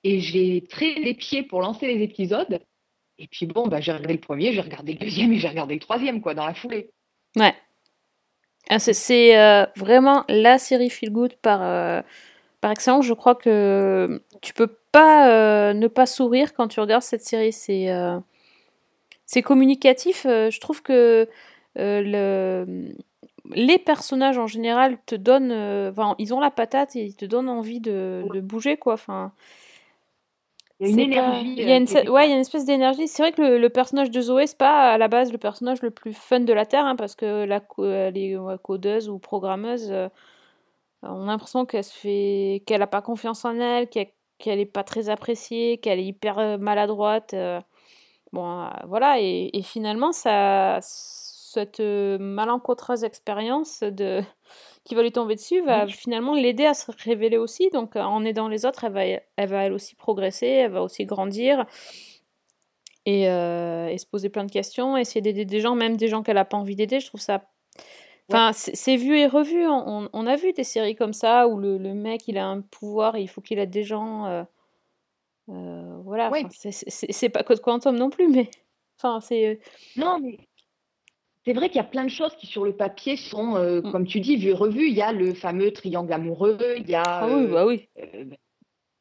Et 0.04 0.20
j'ai 0.20 0.64
traîné 0.70 1.02
les 1.02 1.14
pieds 1.14 1.44
pour 1.44 1.62
lancer 1.62 1.88
les 1.88 2.02
épisodes. 2.04 2.60
Et 3.18 3.28
puis 3.28 3.46
bon, 3.46 3.68
bah, 3.68 3.82
j'ai 3.82 3.92
regardé 3.92 4.14
le 4.14 4.20
premier, 4.20 4.54
j'ai 4.54 4.62
regardé 4.62 4.94
le 4.94 5.00
deuxième 5.00 5.34
et 5.34 5.38
j'ai 5.38 5.48
regardé 5.48 5.74
le 5.74 5.80
troisième, 5.80 6.22
quoi, 6.22 6.34
dans 6.34 6.46
la 6.46 6.54
foulée. 6.54 6.92
Ouais. 7.36 7.54
Ah, 8.70 8.80
c'est- 8.80 9.38
euh, 9.38 9.66
vraiment 9.76 10.24
la 10.28 10.58
série 10.58 10.90
Feel 10.90 11.12
Good 11.12 11.36
par, 11.36 11.62
euh, 11.62 12.02
par 12.62 12.72
excellence. 12.72 13.06
Je 13.06 13.14
crois 13.14 13.36
que 13.36 14.22
tu 14.42 14.54
peux 14.54 14.76
pas 14.92 15.30
euh, 15.30 15.74
ne 15.74 15.88
pas 15.88 16.06
sourire 16.06 16.54
quand 16.54 16.68
tu 16.68 16.80
regardes 16.80 17.04
cette 17.04 17.24
série. 17.24 17.54
C'est 17.54 17.90
c'est 19.26 19.42
communicatif. 19.42 20.24
je 20.26 20.60
trouve 20.60 20.82
que 20.82 21.28
le, 21.76 22.94
les 23.52 23.78
personnages 23.78 24.38
en 24.38 24.48
général 24.48 24.98
te 25.06 25.16
donnent. 25.16 25.94
ils 26.20 26.34
ont 26.34 26.40
la 26.40 26.52
patate 26.52 26.96
et 26.96 27.04
ils 27.04 27.16
te 27.16 27.26
donnent 27.26 27.50
envie 27.50 27.80
de, 27.80 28.24
de 28.34 28.42
bouger, 28.42 28.78
quoi. 28.78 28.94
Enfin, 28.94 29.32
Il 30.80 30.88
y 30.88 30.90
a 30.90 31.04
une 31.04 31.10
pas- 31.14 31.42
énergie. 31.42 31.54
il 31.58 31.64
y 31.68 31.72
a 31.72 31.76
euh, 31.76 31.78
une, 31.78 31.84
est- 31.84 32.10
ouais, 32.10 32.26
il 32.28 32.30
y 32.30 32.34
a 32.34 32.36
une 32.36 32.42
espèce 32.42 32.66
d'énergie. 32.66 33.08
C'est 33.08 33.24
vrai 33.24 33.32
que 33.32 33.42
le, 33.42 33.58
le 33.58 33.70
personnage 33.70 34.12
de 34.12 34.22
Zoé, 34.22 34.48
c'est 34.48 34.58
pas 34.58 34.92
à 34.94 34.98
la 34.98 35.08
base 35.08 35.32
le 35.32 35.38
personnage 35.38 35.82
le 35.82 35.92
plus 35.92 36.14
fun 36.14 36.42
de 36.42 36.54
la 36.54 36.66
Terre, 36.66 36.86
hein, 36.86 36.96
parce 36.96 37.16
que 37.16 37.46
la, 37.46 37.60
co- 37.62 37.86
elle 37.86 38.18
est 38.18 38.38
ouais, 38.38 38.56
codeuse 38.62 39.10
ou 39.10 39.18
programmeuse. 39.20 39.90
euh, 39.92 40.10
on 41.04 41.24
a 41.24 41.26
l'impression 41.28 41.66
qu'elle 41.66 41.84
se 41.84 41.94
fait, 41.94 42.64
qu'elle 42.66 42.82
a 42.82 42.88
pas 42.88 43.02
confiance 43.02 43.46
en 43.46 43.60
elle, 43.60 43.90
qu'elle 43.90 44.08
qu'elle 44.38 44.60
est 44.60 44.66
pas 44.66 44.84
très 44.84 45.08
appréciée, 45.10 45.78
qu'elle 45.78 46.00
est 46.00 46.06
hyper 46.06 46.40
euh, 46.40 46.58
maladroite. 46.58 47.34
euh. 47.34 47.62
Bon, 48.34 48.64
euh, 48.64 48.68
voilà. 48.88 49.20
Et, 49.22 49.50
et 49.58 49.62
finalement, 49.62 50.12
ça, 50.12 50.80
cette 50.82 51.80
euh, 51.80 52.18
malencontreuse 52.20 53.06
expérience 53.06 53.82
de 53.82 54.22
qui 54.86 54.96
va 54.96 55.02
lui 55.04 55.12
tomber 55.12 55.36
dessus 55.36 55.62
va 55.62 55.86
Oui. 55.86 55.92
finalement 55.92 56.34
l'aider 56.36 56.66
à 56.66 56.74
se 56.74 56.90
révéler 57.04 57.38
aussi. 57.38 57.70
Donc, 57.72 57.96
euh, 57.96 58.02
en 58.02 58.24
aidant 58.24 58.48
les 58.48 58.66
autres, 58.66 58.86
elle 58.86 58.94
va, 58.94 59.04
elle 59.06 59.50
va 59.50 59.64
elle 59.66 59.74
aussi 59.74 59.96
progresser, 59.96 60.48
elle 60.48 60.72
va 60.72 60.82
aussi 60.84 61.06
grandir 61.06 61.66
et, 63.06 63.30
euh, 63.30 63.88
et 63.88 63.98
se 63.98 64.06
poser 64.06 64.30
plein 64.30 64.46
de 64.46 64.52
questions, 64.52 64.96
essayer 64.98 65.22
d'aider 65.22 65.46
des 65.46 65.60
gens, 65.60 65.76
même 65.76 65.98
des 65.98 66.08
gens 66.08 66.24
qu'elle 66.24 66.36
n'a 66.36 66.46
pas 66.46 66.58
envie 66.58 66.76
d'aider. 66.76 67.00
Je 67.00 67.08
trouve 67.08 67.22
ça. 67.22 67.44
Enfin, 68.32 68.52
c'est 68.54 68.96
vu 68.96 69.18
et 69.20 69.28
revu. 69.28 69.68
On, 69.68 70.26
a 70.26 70.36
vu 70.36 70.52
des 70.54 70.64
séries 70.64 70.96
comme 70.96 71.14
ça 71.14 71.48
où 71.48 71.60
le, 71.60 71.78
le 71.78 71.94
mec 71.94 72.28
il 72.28 72.40
a 72.40 72.48
un 72.48 72.62
pouvoir 72.62 73.16
et 73.16 73.22
il 73.22 73.28
faut 73.28 73.42
qu'il 73.42 73.60
aide 73.60 73.70
des 73.70 73.84
gens. 73.84 74.26
euh, 74.26 74.44
euh, 75.50 75.98
voilà. 76.04 76.32
Ouais. 76.32 76.44
enfin, 76.44 76.70
c'est 76.72 77.30
pas 77.30 77.44
Code 77.44 77.62
Quantum 77.62 77.96
non 77.96 78.10
plus, 78.10 78.28
mais. 78.28 78.50
Enfin, 78.98 79.20
c'est. 79.22 79.46
euh, 79.48 79.56
Non, 79.96 80.18
mais 80.20 80.40
c'est 81.46 81.54
vrai 81.54 81.70
qu'il 81.70 81.78
y 81.78 81.82
a 81.82 81.84
plein 81.84 82.04
de 82.04 82.10
choses 82.10 82.36
qui, 82.36 82.48
sur 82.48 82.66
le 82.66 82.76
papier, 82.76 83.16
sont, 83.18 83.56
euh, 83.56 83.82
Mm. 83.82 83.92
comme 83.92 84.06
tu 84.08 84.20
dis, 84.20 84.36
vues 84.36 84.50
et 84.50 84.54
revues. 84.54 84.88
Il 84.88 84.96
y 84.96 85.02
a 85.02 85.12
le 85.14 85.34
fameux 85.34 85.72
triangle 85.72 86.12
amoureux, 86.12 86.58
il 86.78 86.90
y 86.90 86.96
a, 86.96 87.04
Ah 87.06 87.28
oui, 87.28 87.34
euh, 87.34 87.48
bah 87.48 87.66
oui, 87.66 87.88
euh, 88.00 88.26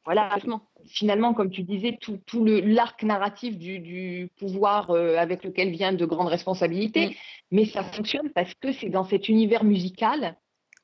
voilà, 0.05 0.29
complètement. 0.29 0.61
finalement, 0.85 1.33
comme 1.33 1.49
tu 1.49 1.63
disais, 1.63 1.97
tout, 1.99 2.19
tout 2.27 2.43
le 2.45 2.59
l'arc 2.59 3.01
narratif 3.03 3.57
du, 3.57 3.79
du 3.79 4.29
pouvoir 4.37 4.91
euh, 4.91 5.15
avec 5.17 5.43
lequel 5.43 5.71
viennent 5.71 5.97
de 5.97 6.05
grandes 6.05 6.27
responsabilités. 6.27 7.07
Mm. 7.07 7.13
Mais 7.51 7.65
ça 7.65 7.83
fonctionne 7.83 8.29
parce 8.29 8.53
que 8.55 8.71
c'est 8.71 8.89
dans 8.89 9.05
cet 9.05 9.27
univers 9.29 9.63
musical, 9.63 10.35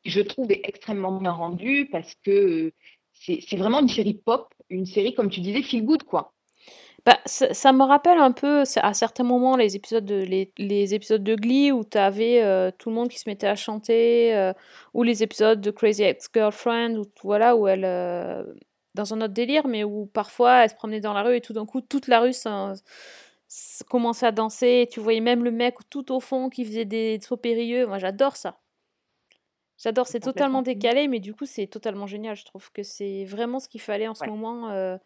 qui, 0.04 0.10
je 0.10 0.22
trouve, 0.22 0.52
est 0.52 0.62
extrêmement 0.64 1.20
bien 1.20 1.32
rendu, 1.32 1.88
parce 1.92 2.16
que 2.24 2.32
euh, 2.32 2.72
c'est 3.14 3.40
c'est 3.48 3.58
vraiment 3.58 3.82
une 3.82 3.88
série 3.88 4.16
pop, 4.16 4.48
une 4.70 4.88
série, 4.88 5.14
comme 5.14 5.30
tu 5.30 5.42
disais, 5.42 5.62
feel 5.62 5.86
good, 5.86 6.04
quoi. 6.04 6.34
Bah, 7.06 7.18
ça, 7.26 7.52
ça 7.54 7.74
me 7.74 7.84
rappelle 7.84 8.20
un 8.20 8.32
peu 8.32 8.64
à 8.78 8.94
certains 8.94 9.24
moments 9.24 9.56
les 9.56 9.76
épisodes 9.76 10.06
de, 10.06 10.16
les, 10.22 10.52
les 10.60 10.94
épisodes 10.94 11.24
de 11.24 11.36
Glee 11.36 11.72
où 11.72 11.84
tu 11.84 11.98
avais 11.98 12.72
tout 12.78 12.90
le 12.90 12.96
monde 12.96 13.10
qui 13.10 13.18
se 13.18 13.28
mettait 13.28 13.48
à 13.48 13.56
chanter, 13.56 14.36
euh, 14.36 14.54
ou 14.94 15.02
les 15.02 15.24
épisodes 15.24 15.60
de 15.60 15.72
Crazy 15.72 16.04
Ex-Girlfriend, 16.04 16.96
où, 16.98 17.06
voilà, 17.24 17.56
où 17.56 17.68
elle, 17.68 17.86
euh, 17.86 18.44
dans 18.94 19.14
un 19.16 19.22
autre 19.22 19.34
délire, 19.34 19.66
mais 19.68 19.84
où 19.84 20.06
parfois 20.14 20.64
elle 20.64 20.70
se 20.70 20.76
promenait 20.76 21.00
dans 21.00 21.14
la 21.14 21.24
rue 21.24 21.38
et 21.38 21.42
tout 21.42 21.54
d'un 21.54 21.66
coup 21.66 21.82
toute 21.82 22.08
la 22.08 22.20
rue 22.20 22.34
commençait 23.90 24.28
à 24.28 24.32
danser, 24.32 24.82
et 24.84 24.88
tu 24.88 25.00
voyais 25.00 25.22
même 25.22 25.44
le 25.44 25.52
mec 25.52 25.76
tout 25.90 26.14
au 26.14 26.20
fond 26.20 26.50
qui 26.50 26.64
faisait 26.66 26.86
des 26.86 27.20
sauts 27.22 27.36
périlleux. 27.36 27.88
Moi 27.88 27.98
j'adore 27.98 28.36
ça. 28.36 28.60
J'adore, 29.84 30.06
c'est 30.08 30.20
totalement 30.20 30.62
décalé, 30.62 31.08
mais 31.08 31.20
du 31.20 31.34
coup 31.34 31.46
c'est 31.48 31.66
totalement 31.66 32.06
génial. 32.06 32.36
Je 32.36 32.46
trouve 32.46 32.72
que 32.72 32.84
c'est 32.84 33.26
vraiment 33.26 33.60
ce 33.60 33.68
qu'il 33.68 33.82
fallait 33.82 34.08
en 34.08 34.14
ce 34.14 34.22
Ouais. 34.24 34.30
moment. 34.30 34.98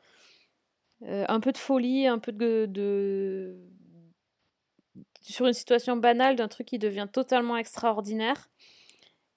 Euh, 1.03 1.25
un 1.27 1.39
peu 1.39 1.51
de 1.51 1.57
folie, 1.57 2.07
un 2.07 2.19
peu 2.19 2.31
de, 2.31 2.65
de- 2.69 3.57
sur 5.21 5.45
une 5.45 5.53
situation 5.53 5.97
banale 5.97 6.35
d'un 6.35 6.47
truc 6.47 6.67
qui 6.67 6.79
devient 6.79 7.07
totalement 7.11 7.57
extraordinaire. 7.57 8.49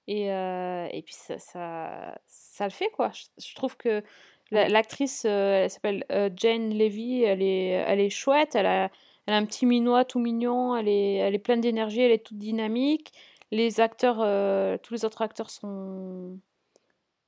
Et, 0.07 0.31
euh, 0.31 0.87
et 0.91 1.01
puis 1.03 1.13
ça, 1.13 1.37
ça, 1.37 2.17
ça 2.27 2.63
le 2.65 2.71
fait 2.71 2.89
quoi. 2.89 3.11
Je, 3.13 3.25
je 3.45 3.55
trouve 3.55 3.77
que 3.77 4.03
l'actrice, 4.51 5.25
euh, 5.25 5.63
elle 5.63 5.69
s'appelle 5.69 6.05
Jane 6.35 6.73
Levy, 6.73 7.23
elle 7.23 7.41
est, 7.43 7.69
elle 7.69 7.99
est 7.99 8.09
chouette, 8.09 8.55
elle 8.55 8.65
a, 8.65 8.89
elle 9.27 9.33
a 9.35 9.37
un 9.37 9.45
petit 9.45 9.67
minois 9.67 10.05
tout 10.05 10.19
mignon, 10.19 10.75
elle 10.75 10.87
est, 10.87 11.15
elle 11.15 11.35
est 11.35 11.39
pleine 11.39 11.61
d'énergie, 11.61 12.01
elle 12.01 12.11
est 12.11 12.25
toute 12.25 12.39
dynamique. 12.39 13.11
Les 13.51 13.79
acteurs, 13.79 14.17
tous 14.81 14.93
les 14.93 15.05
autres 15.05 15.21
acteurs 15.21 15.49
sont, 15.51 16.39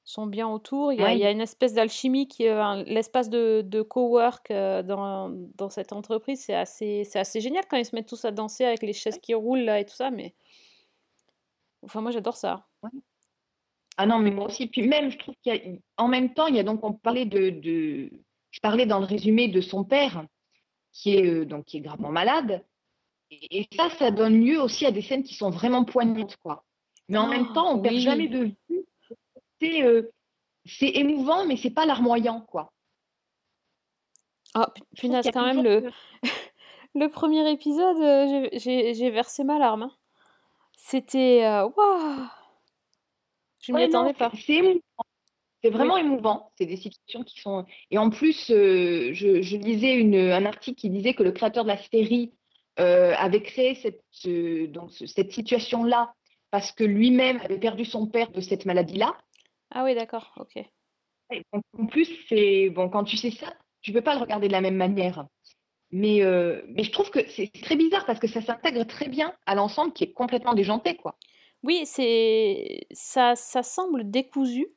sont 0.04 0.26
bien 0.28 0.48
autour. 0.48 0.92
Il 0.94 1.00
y 1.00 1.02
a, 1.02 1.06
Ouais. 1.06 1.16
il 1.18 1.20
y 1.20 1.26
a 1.26 1.32
une 1.32 1.42
espèce 1.42 1.74
d'alchimie 1.74 2.28
qui 2.28 2.48
un- 2.48 2.84
l'espace 2.84 3.30
de, 3.30 3.62
de 3.66 3.82
cowork 3.82 4.50
euh, 4.52 4.82
dans, 4.84 5.30
dans 5.56 5.70
cette 5.70 5.94
entreprise. 5.94 6.42
C'est 6.46 6.56
assez, 6.56 7.04
c'est 7.04 7.20
assez 7.20 7.40
génial 7.42 7.64
quand 7.70 7.78
ils 7.78 7.86
se 7.86 7.96
mettent 7.96 8.08
tous 8.10 8.26
à 8.26 8.32
danser 8.32 8.66
avec 8.66 8.82
les 8.82 8.94
chaises 8.94 9.20
qui 9.20 9.34
roulent 9.34 9.62
là 9.62 9.80
et 9.80 9.86
tout 9.86 9.96
ça. 9.96 10.10
Mais 10.12 10.34
enfin, 11.84 12.02
moi 12.02 12.12
j'adore 12.12 12.36
ça. 12.38 12.68
Ah 13.98 14.06
non, 14.06 14.20
mais 14.20 14.32
moi 14.32 14.46
aussi. 14.46 14.68
Puis 14.68 14.88
même, 14.88 15.12
je 15.12 15.18
trouve 15.18 15.36
qu'il 15.44 15.54
y 15.54 15.58
a, 15.58 15.62
en 15.98 16.08
même 16.08 16.34
temps, 16.34 16.48
il 16.48 16.56
y 16.56 16.60
a 16.60 16.64
donc, 16.64 16.84
on 16.84 16.94
parlait 16.94 17.26
de, 17.26 17.50
de, 17.52 18.10
je 18.50 18.60
parlais 18.62 18.86
dans 18.86 19.00
le 19.00 19.06
résumé 19.06 19.48
de 19.50 19.62
son 19.62 19.84
père, 19.84 20.26
qui 20.92 21.16
est, 21.16 21.26
euh, 21.26 21.46
donc, 21.46 21.66
qui 21.66 21.78
est 21.78 21.82
gravement 21.82 22.10
malade. 22.12 22.64
Et, 23.30 23.60
et 23.62 23.68
ça, 23.76 23.90
ça 24.00 24.10
donne 24.10 24.44
lieu 24.44 24.60
aussi 24.60 24.86
à 24.86 24.92
des 24.92 25.02
scènes 25.02 25.24
qui 25.24 25.36
sont 25.36 25.52
vraiment 25.52 25.86
poignantes, 25.86 26.36
quoi. 26.38 26.64
Mais 27.10 27.18
en 27.18 27.28
même 27.28 27.48
Oh, 27.50 27.54
temps, 27.54 27.76
on 27.76 27.82
perd 27.82 27.96
oui. 27.96 28.02
jamais 28.02 28.28
de 28.28 28.38
vue. 28.40 28.54
C'est, 29.62 29.84
euh, 29.84 30.12
c'est 30.65 30.89
émouvant, 30.89 31.45
mais 31.45 31.58
c'est 31.58 31.69
pas 31.71 31.86
larmoyant, 31.86 32.41
quoi. 32.41 32.71
Oh, 34.56 34.65
punaise, 34.97 35.30
quand 35.34 35.45
même, 35.45 35.63
le, 35.63 35.89
le 36.95 37.08
premier 37.10 37.50
épisode, 37.52 37.97
euh, 37.97 38.50
j'ai- 38.54 39.10
versé 39.12 39.43
ma 39.43 39.58
larme. 39.60 39.84
hein. 39.84 39.95
C'était. 40.76 41.45
euh, 41.45 41.69
Waouh! 41.78 42.28
Je 43.60 43.71
m'y 43.71 43.78
Ouais, 43.80 43.88
non, 43.88 44.00
attendais 44.00 44.13
pas. 44.13 44.32
c'est 44.36 44.54
émouvant. 44.56 44.80
C'est 45.63 45.69
vraiment 45.69 45.97
émouvant. 45.97 46.52
C'est 46.58 46.65
des 46.65 46.76
situations 46.78 47.24
qui 47.24 47.39
sont. 47.39 47.65
Et 47.91 48.00
en 48.00 48.10
plus, 48.10 48.50
euh, 48.50 49.12
je, 49.13 49.43
je 49.43 49.58
lisais 49.58 49.93
une, 49.93 50.15
un 50.15 50.45
article 50.47 50.80
qui 50.82 50.89
disait 50.89 51.13
que 51.13 51.21
le 51.21 51.32
créateur 51.32 51.63
de 51.63 51.69
la 51.69 51.78
série 51.78 52.34
euh, 52.80 53.13
avait 53.15 53.43
créé 53.43 53.76
cette, 53.76 54.02
donc, 54.71 54.91
cette 54.91 55.32
situation-là 55.32 56.13
parce 56.50 56.71
que 56.71 56.84
lui-même 56.84 57.39
avait 57.43 57.60
perdu 57.60 57.86
son 57.86 58.08
père 58.08 58.32
de 58.32 58.41
cette 58.41 58.65
maladie-là. 58.65 59.15
Ah 59.72 59.84
oui, 59.84 59.96
d'accord, 59.96 60.34
ok. 60.38 60.58
Et 61.32 61.44
donc, 61.54 61.64
en 61.78 61.86
plus, 61.86 62.10
c'est 62.28 62.70
bon 62.70 62.90
quand 62.90 63.04
tu 63.06 63.18
sais 63.18 63.32
ça, 63.32 63.54
tu 63.82 63.92
peux 63.94 64.02
pas 64.02 64.16
le 64.16 64.22
regarder 64.22 64.48
de 64.48 64.52
la 64.54 64.62
même 64.62 64.76
manière. 64.76 65.28
Mais, 65.92 66.24
euh, 66.24 66.64
mais 66.70 66.84
je 66.84 66.92
trouve 66.92 67.12
que 67.12 67.28
c'est 67.30 67.52
très 67.64 67.76
bizarre 67.78 68.06
parce 68.06 68.20
que 68.20 68.28
ça 68.28 68.42
s'intègre 68.42 68.86
très 68.86 69.10
bien 69.10 69.36
à 69.46 69.56
l'ensemble 69.56 69.94
qui 69.94 70.06
est 70.06 70.14
complètement 70.14 70.54
déjanté, 70.56 70.96
quoi. 70.98 71.18
Oui, 71.64 71.84
c'est 71.86 72.88
ça, 72.92 73.36
ça 73.36 73.62
semble 73.64 74.10
décousu 74.10 74.68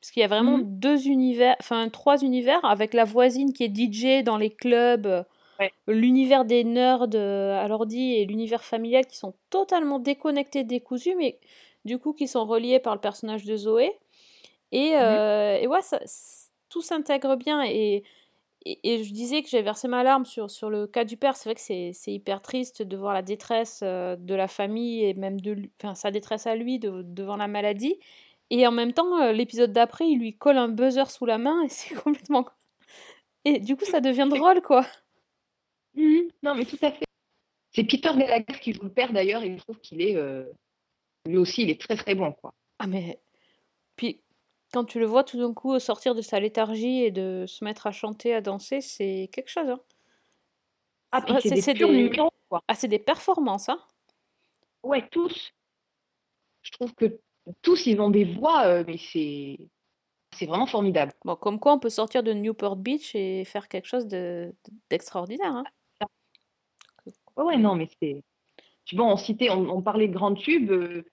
parce 0.00 0.12
qu'il 0.12 0.20
y 0.22 0.24
a 0.24 0.28
vraiment 0.28 0.58
Mhm. 0.58 0.80
deux 0.80 1.08
univers, 1.08 1.56
enfin 1.60 1.88
trois 1.90 2.22
univers 2.22 2.64
avec 2.64 2.94
la 2.94 3.04
voisine 3.04 3.52
qui 3.52 3.64
est 3.64 3.68
DJ 3.68 4.22
dans 4.24 4.36
les 4.38 4.50
clubs, 4.50 5.26
Ouais. 5.58 5.72
l'univers 5.88 6.44
des 6.44 6.64
nerds 6.64 7.08
euh, 7.14 7.58
à 7.62 7.68
l'ordi 7.68 8.14
et 8.14 8.26
l'univers 8.26 8.64
familial 8.64 9.06
qui 9.06 9.16
sont 9.18 9.34
totalement 9.50 9.98
déconnectés, 10.00 10.64
décousus, 10.64 11.16
mais 11.16 11.40
du 11.84 11.98
coup, 11.98 12.12
qui 12.12 12.28
sont 12.28 12.44
reliés 12.44 12.80
par 12.80 12.94
le 12.94 13.00
personnage 13.00 13.44
de 13.44 13.56
Zoé. 13.56 13.92
Et, 14.72 14.90
Mhm. 14.90 15.00
euh, 15.02 15.56
et 15.60 15.66
ouais, 15.66 15.82
ça, 15.82 15.98
tout 16.68 16.82
s'intègre 16.82 17.36
bien. 17.36 17.62
Et, 17.64 18.02
et, 18.66 18.78
et 18.94 19.04
je 19.04 19.12
disais 19.12 19.42
que 19.42 19.48
j'ai 19.48 19.62
versé 19.62 19.88
ma 19.88 20.02
larme 20.02 20.26
sur, 20.26 20.50
sur 20.50 20.68
le 20.70 20.86
cas 20.86 21.04
du 21.04 21.16
père. 21.16 21.36
C'est 21.36 21.48
vrai 21.48 21.54
que 21.54 21.60
c'est 21.60 22.12
hyper 22.12 22.42
triste 22.42 22.82
de 22.82 22.96
voir 22.96 23.14
la 23.14 23.22
détresse 23.22 23.80
euh, 23.82 24.16
de 24.16 24.34
la 24.34 24.48
famille 24.48 25.04
et 25.04 25.14
même 25.14 25.40
de 25.40 25.56
enfin, 25.80 25.94
sa 25.94 26.10
détresse 26.10 26.46
à 26.46 26.54
lui 26.56 26.78
de- 26.78 27.02
devant 27.02 27.36
la 27.36 27.48
maladie. 27.48 27.98
Et 28.50 28.66
en 28.66 28.72
même 28.72 28.92
temps, 28.92 29.20
euh, 29.22 29.32
l'épisode 29.32 29.72
d'après, 29.72 30.08
il 30.08 30.18
lui 30.18 30.36
colle 30.36 30.58
un 30.58 30.68
buzzer 30.68 31.10
sous 31.10 31.24
la 31.26 31.38
main 31.38 31.62
et 31.64 31.68
c'est 31.70 31.94
complètement. 31.94 32.46
Et 33.44 33.60
du 33.60 33.76
coup, 33.76 33.84
ça 33.86 34.00
devient 34.00 34.26
drôle, 34.28 34.60
quoi. 34.60 34.84
Mhm. 35.94 36.28
Non, 36.42 36.54
mais 36.54 36.64
tout 36.64 36.78
à 36.82 36.90
fait. 36.92 37.04
C'est 37.72 37.84
Peter 37.84 38.10
Gallagher 38.16 38.58
qui 38.60 38.72
joue 38.72 38.82
le 38.82 38.90
père 38.92 39.12
d'ailleurs, 39.12 39.42
et 39.42 39.56
je 39.56 39.62
trouve 39.62 39.78
qu'il 39.80 40.00
est, 40.02 40.16
euh, 40.16 40.44
lui 41.26 41.36
aussi, 41.36 41.62
il 41.62 41.70
est 41.70 41.80
très 41.80 41.96
très 41.96 42.14
bon, 42.14 42.32
quoi. 42.32 42.54
Ah, 42.78 42.86
mais. 42.86 43.20
Puis, 43.96 44.20
quand 44.72 44.84
tu 44.84 44.98
le 44.98 45.06
vois 45.06 45.24
tout 45.24 45.38
d'un 45.38 45.52
coup 45.54 45.78
sortir 45.78 46.14
de 46.14 46.22
sa 46.22 46.40
léthargie 46.40 47.02
et 47.02 47.10
de 47.10 47.44
se 47.46 47.64
mettre 47.64 47.86
à 47.86 47.92
chanter, 47.92 48.34
à 48.34 48.40
danser, 48.40 48.80
c'est 48.80 49.28
quelque 49.32 49.48
chose, 49.50 49.68
hein. 49.68 49.80
Ah, 51.10 51.24
c'est 51.40 51.50
des 51.50 51.60
c'est 51.62 51.74
purs 51.74 51.88
des- 51.90 51.96
numéros, 52.02 52.30
quoi. 52.48 52.62
Ah, 52.68 52.74
c'est 52.74 52.88
des 52.88 52.98
performances, 52.98 53.68
hein. 53.68 53.80
Ouais, 54.82 55.08
tous. 55.10 55.52
Je 56.62 56.70
trouve 56.72 56.94
que 56.94 57.18
tous, 57.62 57.86
ils 57.86 58.00
ont 58.00 58.10
des 58.10 58.24
voix, 58.24 58.66
euh, 58.66 58.84
mais 58.86 58.98
c'est 58.98 59.58
c'est 60.36 60.44
vraiment 60.46 60.66
formidable. 60.66 61.12
Bon, 61.24 61.34
comme 61.36 61.58
quoi 61.58 61.72
on 61.72 61.78
peut 61.78 61.88
sortir 61.88 62.22
de 62.22 62.32
Newport 62.34 62.76
Beach 62.76 63.14
et 63.14 63.44
faire 63.46 63.68
quelque 63.68 63.86
chose 63.86 64.06
de- 64.06 64.54
d'extraordinaire, 64.90 65.56
hein. 65.56 65.64
Ouais, 67.36 67.44
ouais, 67.44 67.56
non, 67.56 67.74
mais 67.74 67.88
c'est. 68.00 68.22
Tu 68.88 68.96
vois, 68.96 69.04
on 69.06 69.16
citait, 69.16 69.50
on, 69.50 69.68
on 69.68 69.82
parlait 69.82 70.08
de 70.08 70.12
grands 70.14 70.34
tubes. 70.34 70.70
euh, 70.70 71.04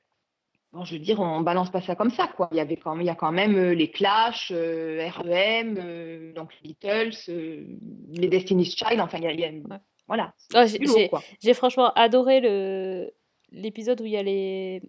bon, 0.71 0.83
je 0.85 0.93
veux 0.93 0.99
dire, 0.99 1.19
on 1.19 1.41
balance 1.41 1.69
pas 1.71 1.81
ça 1.81 1.95
comme 1.95 2.09
ça, 2.09 2.27
quoi. 2.27 2.47
Il 2.51 2.57
y 2.57 2.61
avait 2.61 2.77
quand 2.77 2.93
même, 2.95 3.01
il 3.01 3.07
y 3.07 3.09
a 3.09 3.15
quand 3.15 3.31
même 3.33 3.55
euh, 3.55 3.73
les 3.75 3.91
Clash, 3.91 4.51
euh, 4.55 5.07
R.E.M., 5.09 5.77
euh, 5.77 6.33
donc 6.33 6.51
les 6.63 6.69
Beatles, 6.69 7.11
les 7.27 8.27
Destiny's 8.29 8.75
Child. 8.75 8.99
Enfin, 9.01 9.17
il 9.17 9.25
y 9.25 9.27
a, 9.27 9.31
il 9.33 9.39
y 9.41 9.45
a- 9.45 9.49
Ouais. 9.51 9.77
voilà, 10.07 10.33
Ah, 10.53 10.65
j'ai- 10.65 11.53
franchement 11.53 11.91
adoré 11.93 12.39
le 12.39 13.11
l'épisode 13.51 14.01
où 14.01 14.05
il 14.05 14.11
y 14.11 14.17
a 14.17 14.23
les 14.23 14.81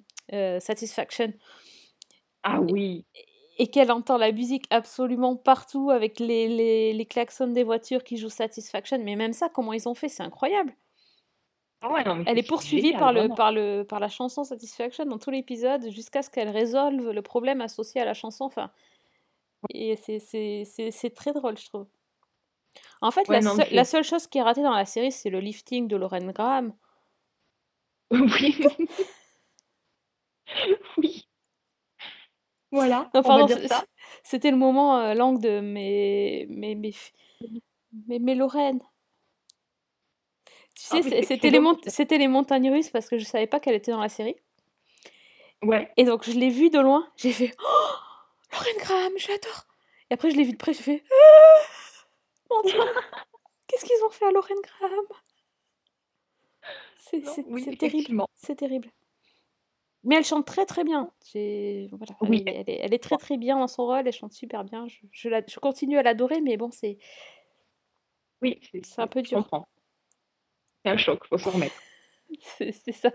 Satisfaction 0.61 1.33
Ah 2.43 2.61
oui. 2.61 3.05
et 3.59 3.67
qu'elle 3.69 3.91
entend 3.93 4.17
la 4.19 4.33
musique 4.33 4.65
absolument 4.71 5.37
partout 5.37 5.91
avec 5.91 6.19
les, 6.21 6.49
les, 6.49 6.93
les 6.93 7.07
klaxons 7.07 7.49
des 7.49 7.63
voitures 7.65 8.03
qui 8.05 8.17
jouent 8.17 8.29
Satisfaction. 8.29 8.99
Mais 9.03 9.17
même 9.17 9.33
ça, 9.33 9.49
comment 9.49 9.73
ils 9.73 9.89
ont 9.89 9.95
fait, 9.95 10.09
c'est 10.09 10.23
incroyable. 10.23 10.73
Ah 11.89 11.93
ouais, 11.93 12.05
non, 12.05 12.17
mais 12.17 12.25
Elle 12.27 12.39
est 12.39 12.49
poursuivie 12.49 12.93
par, 12.93 13.13
le, 13.13 13.29
par, 13.37 13.53
le, 13.53 13.83
par 13.85 14.01
la 14.01 14.09
chanson 14.09 14.43
Satisfaction 14.45 15.05
dans 15.05 15.19
tout 15.19 15.31
l'épisode 15.31 15.89
jusqu'à 15.91 16.23
ce 16.23 16.31
qu'elle 16.31 16.49
résolve 16.49 17.11
le 17.11 17.23
problème 17.23 17.61
associé 17.61 18.01
à 18.01 18.05
la 18.05 18.15
chanson. 18.15 18.45
Enfin, 18.45 18.71
et 19.73 19.97
c'est- 19.97 21.15
très 21.15 21.33
drôle, 21.33 21.57
je 21.59 21.67
trouve. 21.67 21.87
En 23.01 23.11
fait, 23.11 23.29
Ouais, 23.29 23.37
la, 23.37 23.41
non, 23.43 23.55
seule- 23.57 23.69
la 23.73 23.85
c'est- 23.85 23.91
seule 23.93 24.05
chose 24.05 24.27
qui 24.27 24.39
est 24.39 24.43
ratée 24.43 24.63
dans 24.63 24.75
la 24.75 24.85
série, 24.85 25.13
c'est 25.13 25.31
le 25.31 25.41
lifting 25.41 25.87
de 25.89 25.97
Lauren 25.97 26.33
Graham. 26.33 26.75
Oui. 28.11 28.57
oui. 30.99 31.29
Voilà, 32.73 33.09
c'était 34.23 34.51
le 34.51 34.57
moment 34.57 34.99
euh, 34.99 35.15
langue 35.15 35.41
de 35.41 35.61
mais, 35.61 36.47
mais, 36.51 36.75
mais, 36.75 38.19
mais 38.19 38.35
Lorraine. 38.35 38.81
Tu 40.77 40.83
Ah, 40.91 41.03
sais, 41.03 41.23
c'était 41.23 41.51
les, 41.51 41.59
mont- 41.59 41.79
montagnes 42.29 42.71
russes 42.71 42.91
parce 42.91 43.09
que 43.09 43.17
je 43.19 43.25
savais 43.25 43.47
pas 43.47 43.61
qu'elle 43.61 43.75
était 43.75 43.93
dans 43.93 44.01
la 44.01 44.11
série. 44.11 44.37
Ouais. 45.63 45.91
Et 45.97 46.05
donc, 46.05 46.25
je 46.25 46.33
l'ai 46.33 46.51
vue 46.51 46.69
de 46.71 46.79
loin. 46.79 47.11
J'ai 47.17 47.33
fait 47.33 47.53
Oh, 47.59 47.95
Lorraine 48.53 48.77
Graham, 48.79 49.13
je 49.17 49.29
l'adore. 49.29 49.67
Et 50.11 50.15
après, 50.15 50.31
je 50.31 50.37
l'ai 50.37 50.45
vue 50.45 50.53
de 50.53 50.57
près. 50.59 50.75
J'ai 50.75 50.83
fait 50.83 51.03
Ah, 51.11 52.05
Mon 52.51 52.61
Dieu, 52.63 52.79
qu'est-ce 53.67 53.85
qu'ils 53.87 54.05
ont 54.05 54.11
fait 54.11 54.27
à 54.27 54.31
Lorraine 54.33 54.61
Graham? 54.63 55.07
C'est 56.99 57.23
oui, 57.47 57.77
terrible. 57.77 58.23
C'est 58.35 58.57
terrible. 58.57 58.91
Mais 60.05 60.17
elle 60.17 60.25
chante 60.25 60.47
très 60.47 60.67
très 60.67 60.85
bien. 60.85 61.11
Voilà, 61.35 62.17
Oui, 62.21 62.45
est, 62.47 62.51
elle 62.55 62.71
est- 62.71 62.81
elle 62.83 62.95
est 62.95 63.03
très 63.03 63.17
très 63.17 63.37
bien 63.39 63.59
dans 63.59 63.67
son 63.67 63.87
rôle. 63.87 64.07
Elle 64.07 64.13
chante 64.13 64.33
super 64.33 64.63
bien. 64.65 64.87
Je, 64.89 64.99
je 65.11 65.29
la- 65.29 65.43
je 65.47 65.59
continue 65.59 65.99
à 65.99 66.03
l'adorer, 66.03 66.41
mais 66.41 66.57
bon, 66.57 66.71
c'est 66.71 66.99
Oui, 68.43 68.61
c'est 68.85 69.01
un 69.01 69.07
peu 69.07 69.21
je 69.21 69.29
dur. 69.31 69.39
comprends. 69.39 69.67
C'est 70.87 70.93
un 70.93 70.97
choc, 70.97 71.27
faut 71.27 71.37
se 71.37 71.49
remettre. 71.49 71.75
C'est 72.41 72.93
ça. 72.93 73.11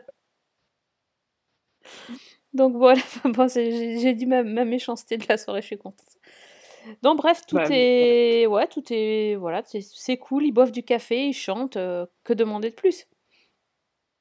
Donc 2.53 2.75
voilà, 2.75 3.01
bon, 3.25 3.47
j'ai 3.47 4.13
dit 4.13 4.25
ma, 4.25 4.43
ma 4.43 4.65
méchanceté 4.65 5.17
de 5.17 5.25
la 5.29 5.37
soirée, 5.37 5.61
je 5.61 5.67
suis 5.67 5.77
contente. 5.77 6.17
Donc 7.01 7.17
bref, 7.17 7.45
tout 7.47 7.55
Bah, 7.55 7.65
est... 7.69 8.45
Ouais, 8.45 8.67
tout 8.67 8.83
est... 8.91 9.35
Voilà, 9.35 9.63
c'est 9.63 10.17
cool, 10.17 10.45
ils 10.45 10.51
boivent 10.51 10.73
du 10.73 10.83
café, 10.83 11.27
ils 11.27 11.33
chantent, 11.33 11.77
euh, 11.77 12.05
que 12.25 12.33
demander 12.33 12.71
de 12.71 12.75
plus? 12.75 13.07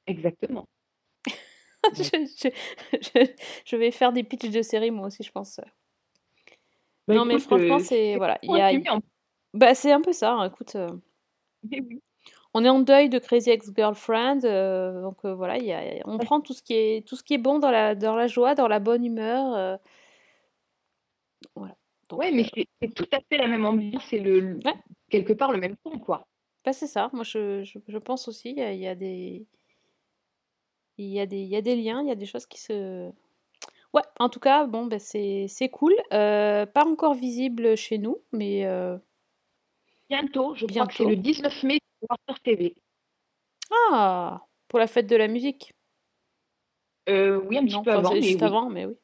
Exactement. 0.07 0.65
je, 1.93 2.03
je- 2.03 2.49
je- 3.01 3.31
je 3.65 3.75
vais 3.75 3.91
faire 3.91 4.13
des 4.13 4.23
pitchs 4.23 4.49
de 4.49 4.61
série 4.61 4.91
moi 4.91 5.07
aussi, 5.07 5.23
je 5.23 5.31
pense. 5.31 5.59
Bah, 7.05 7.15
Non 7.15 7.25
mais 7.25 7.33
écoute, 7.33 7.47
franchement, 7.47 7.75
euh, 7.75 7.79
c'est... 7.79 8.15
Voilà, 8.15 8.39
il 8.43 8.55
y 8.55 8.59
a... 8.61 8.99
Bah, 9.53 9.75
c'est 9.75 9.91
un 9.91 9.99
peu 9.99 10.13
ça, 10.13 10.31
hein, 10.31 10.47
écoute... 10.47 10.75
euh, 10.77 10.87
oui. 11.69 12.01
On 12.53 12.65
est 12.65 12.69
en 12.69 12.79
deuil 12.79 13.09
de 13.09 13.17
Crazy 13.19 13.49
Ex-Girlfriend, 13.49 14.43
euh, 14.43 15.01
donc 15.01 15.23
euh, 15.23 15.33
voilà, 15.33 15.57
il 15.57 15.65
y 15.65 15.71
a, 15.73 15.81
on 16.05 16.17
prend 16.17 16.41
tout 16.41 16.53
ce 16.53 16.61
qui 16.61 16.73
est, 16.73 17.07
tout 17.07 17.15
ce 17.15 17.23
qui 17.23 17.33
est 17.35 17.37
bon 17.37 17.59
dans 17.59 17.71
la, 17.71 17.95
dans 17.95 18.15
la 18.15 18.27
joie, 18.27 18.55
dans 18.55 18.67
la 18.67 18.79
bonne 18.79 19.05
humeur. 19.05 19.55
euh, 19.55 19.77
voilà. 21.55 21.75
Donc, 22.09 22.19
Ouais, 22.19 22.31
mais 22.31 22.43
c'est 22.53 22.67
c'est 22.81 22.93
tout 22.93 23.07
à 23.13 23.19
fait 23.29 23.37
la 23.37 23.47
même 23.47 23.65
ambiance, 23.65 24.03
c'est 24.09 24.19
le, 24.19 24.57
Ouais. 24.65 24.73
quelque 25.09 25.33
part 25.33 25.51
le 25.53 25.59
même 25.59 25.77
ton, 25.77 25.97
quoi. 25.99 26.27
bah, 26.65 26.73
c'est 26.73 26.87
ça, 26.87 27.09
moi 27.13 27.23
je, 27.23 27.63
je, 27.63 27.79
je 27.87 27.97
pense 27.97 28.27
aussi, 28.27 28.49
il 28.51 28.57
y 28.57 28.61
a, 28.61 28.73
il 28.73 28.79
y 28.81 28.87
a 28.87 28.95
des... 28.95 29.45
Il 30.97 31.07
y, 31.07 31.19
a 31.19 31.25
des, 31.25 31.39
il 31.39 31.47
y 31.47 31.55
a 31.55 31.61
des 31.61 31.75
liens, 31.75 32.01
il 32.03 32.09
y 32.09 32.11
a 32.11 32.15
des 32.15 32.25
choses 32.27 32.45
qui 32.45 32.59
se... 32.59 33.09
Ouais, 33.93 34.03
en 34.19 34.29
tout 34.29 34.39
cas, 34.41 34.67
bon, 34.67 34.85
bah, 34.85 34.99
c'est 34.99 35.47
cool. 35.71 35.95
Euh, 36.13 36.65
pas 36.67 36.85
encore 36.85 37.15
visible 37.15 37.75
chez 37.75 37.97
nous, 37.97 38.17
mais... 38.33 38.65
euh, 38.65 38.97
Bientôt, 40.09 40.53
je 40.53 40.67
crois 40.67 40.85
que 40.85 40.93
c'est 40.93 41.05
Bientôt. 41.05 41.09
le 41.09 41.15
19 41.15 41.63
mai 41.63 41.79
Warner 42.09 42.39
TV. 42.43 42.75
Ah, 43.71 44.41
pour 44.67 44.79
la 44.79 44.87
fête 44.87 45.07
de 45.07 45.15
la 45.15 45.27
musique. 45.27 45.73
Euh, 47.09 47.39
oui, 47.47 47.57
un 47.57 47.63
petit 47.65 47.73
Non, 47.73 47.83
peu 47.83 47.91
enfin, 47.91 47.99
avant, 47.99 48.09
c'est 48.09 48.15
mais 48.15 48.21
juste 48.21 48.39
oui. 48.41 48.45
avant, 48.47 48.69
mais 48.69 48.85
oui. 48.85 48.95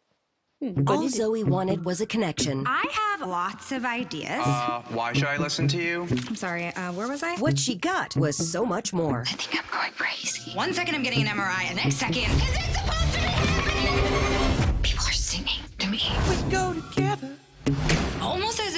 Hmm, 0.61 0.71
bonne 0.83 0.97
All 0.97 1.03
idée. 1.05 1.17
Zoe 1.17 1.43
wanted 1.43 1.85
was 1.85 2.01
a 2.01 2.05
connection. 2.07 2.63
I 2.65 2.83
have 2.91 3.21
lots 3.27 3.71
of 3.71 3.85
ideas. 3.85 4.41
Uh, 4.43 4.81
why 4.91 5.13
should 5.13 5.27
I 5.27 5.37
listen 5.37 5.67
to 5.67 5.77
you? 5.77 6.07
I'm 6.27 6.35
sorry, 6.35 6.65
uh, 6.75 6.91
where 6.93 7.07
was 7.07 7.21
I? 7.23 7.35
What 7.39 7.57
she 7.59 7.75
got 7.75 8.15
was 8.17 8.35
so 8.35 8.65
much 8.65 8.91
more. 8.91 9.21
I 9.21 9.33
think 9.35 9.53
I'm 9.63 9.69
going 9.71 9.91
crazy. 9.93 10.51
One 10.55 10.73
second 10.73 10.95
I'm 10.95 11.03
getting 11.03 11.21
an 11.21 11.27
MRI, 11.27 11.69
and 11.69 11.77
the 11.77 11.83
next 11.83 11.97
second. 11.97 12.23
Is 12.23 12.41
it 12.41 12.73
supposed 12.73 13.13
to 13.13 13.19
be 13.19 13.27
happening? 13.27 14.81
People 14.81 15.05
are 15.05 15.11
singing 15.13 15.61
to 15.77 15.87
me. 15.87 16.01
We 16.29 16.51
go 16.51 16.73
together. 16.73 17.37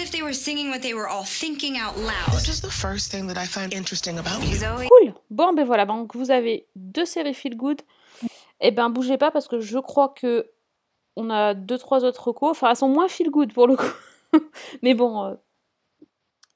If 0.10 0.15
they 0.15 0.24
were 0.24 0.34
singing 0.34 0.72
what 0.72 0.82
they 0.82 0.95
were 0.95 1.08
all 1.08 1.24
thinking 1.24 1.78
out 1.78 1.95
loud. 2.00 2.32
This 2.32 2.50
is 2.50 2.62
the 2.62 2.72
first 2.72 3.12
thing 3.12 3.28
that 3.28 3.38
I 3.38 3.45
find 3.45 3.72
interesting 3.72 4.17
about 4.17 4.41
you? 4.41 4.56
Zoe. 4.56 4.88
Cool. 4.89 5.13
Bon, 5.30 5.54
ben 5.54 5.63
voilà, 5.63 5.86
donc 5.86 6.15
vous 6.15 6.32
avez 6.32 6.65
deux 6.76 7.06
séries 7.06 7.36
feel 7.36 7.56
good. 7.56 7.84
Eh 8.60 8.72
ben, 8.72 8.89
bougez 8.89 9.19
pas 9.19 9.30
parce 9.30 9.48
que 9.48 9.60
je 9.60 9.78
crois 9.78 10.10
que 10.10 10.50
on 11.15 11.30
a 11.30 11.54
deux, 11.54 11.78
trois 11.78 12.04
autres 12.04 12.30
recos. 12.30 12.50
Enfin, 12.50 12.72
elles 12.72 12.76
sont 12.76 12.89
moins 12.89 13.08
feel 13.08 13.30
good 13.30 13.54
pour 13.54 13.67
le 13.67 13.76
coup. 13.76 13.86
Mais 14.82 14.95
bon, 14.95 15.26
euh, 15.26 15.36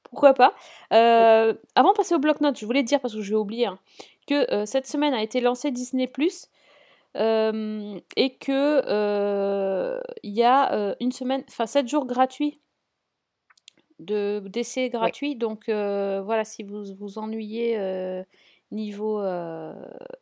pourquoi 0.02 0.34
pas. 0.34 0.56
Euh, 0.92 1.54
avant 1.76 1.92
de 1.92 1.98
passer 1.98 2.16
au 2.16 2.20
bloc-notes, 2.20 2.58
je 2.58 2.66
voulais 2.66 2.82
dire, 2.82 3.00
parce 3.02 3.14
que 3.14 3.22
je 3.22 3.30
vais 3.30 3.38
oublier, 3.38 3.68
hein, 3.68 3.78
que 4.26 4.52
euh, 4.52 4.66
cette 4.66 4.88
semaine 4.88 5.14
a 5.14 5.22
été 5.22 5.42
lancé 5.42 5.70
Disney 5.70 6.08
Plus. 6.08 6.48
et 7.14 8.36
que 8.40 8.82
euh, 8.88 10.00
il 10.24 10.34
y 10.34 10.42
a 10.42 10.74
euh, 10.74 10.96
une 11.00 11.12
semaine, 11.12 11.44
enfin 11.48 11.68
7 11.68 11.88
jours 11.88 12.08
gratuits 12.08 12.60
de 14.00 14.42
d'essais 14.48 14.90
gratuits. 14.90 15.36
Donc 15.36 15.70
euh, 15.70 16.22
voilà, 16.24 16.46
si 16.46 16.64
vous 16.64 16.84
vous 16.96 17.18
ennuyez 17.18 17.78
euh, 17.78 18.24
niveau, 18.72 19.20
euh, 19.20 19.74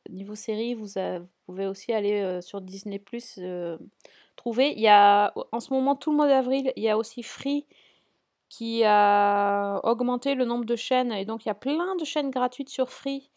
niveau 0.09 0.35
série, 0.35 0.73
vous, 0.73 0.97
a- 0.97 1.19
vous 1.19 1.27
pouvez 1.45 1.67
aussi 1.67 1.93
aller 1.93 2.39
sur 2.41 2.61
Disney 2.61 2.99
Plus 2.99 3.39
trouver. 4.35 4.71
Il 4.73 4.79
y 4.81 4.87
a 4.87 5.33
en 5.51 5.59
ce 5.59 5.73
moment 5.73 5.95
tout 5.95 6.11
le 6.11 6.17
mois 6.17 6.27
d'avril, 6.27 6.71
il 6.75 6.83
y 6.83 6.89
a 6.89 6.97
aussi 6.97 7.23
Free 7.23 7.65
qui 8.49 8.83
a 8.83 9.79
augmenté 9.83 10.35
le 10.35 10.45
nombre 10.45 10.65
de 10.65 10.75
chaînes 10.75 11.11
et 11.13 11.25
donc 11.25 11.45
il 11.45 11.47
y 11.47 11.51
a 11.51 11.55
plein 11.55 11.95
de 11.95 12.03
chaînes 12.03 12.29
gratuites 12.31 12.69
sur 12.69 12.89
Free, 12.89 13.31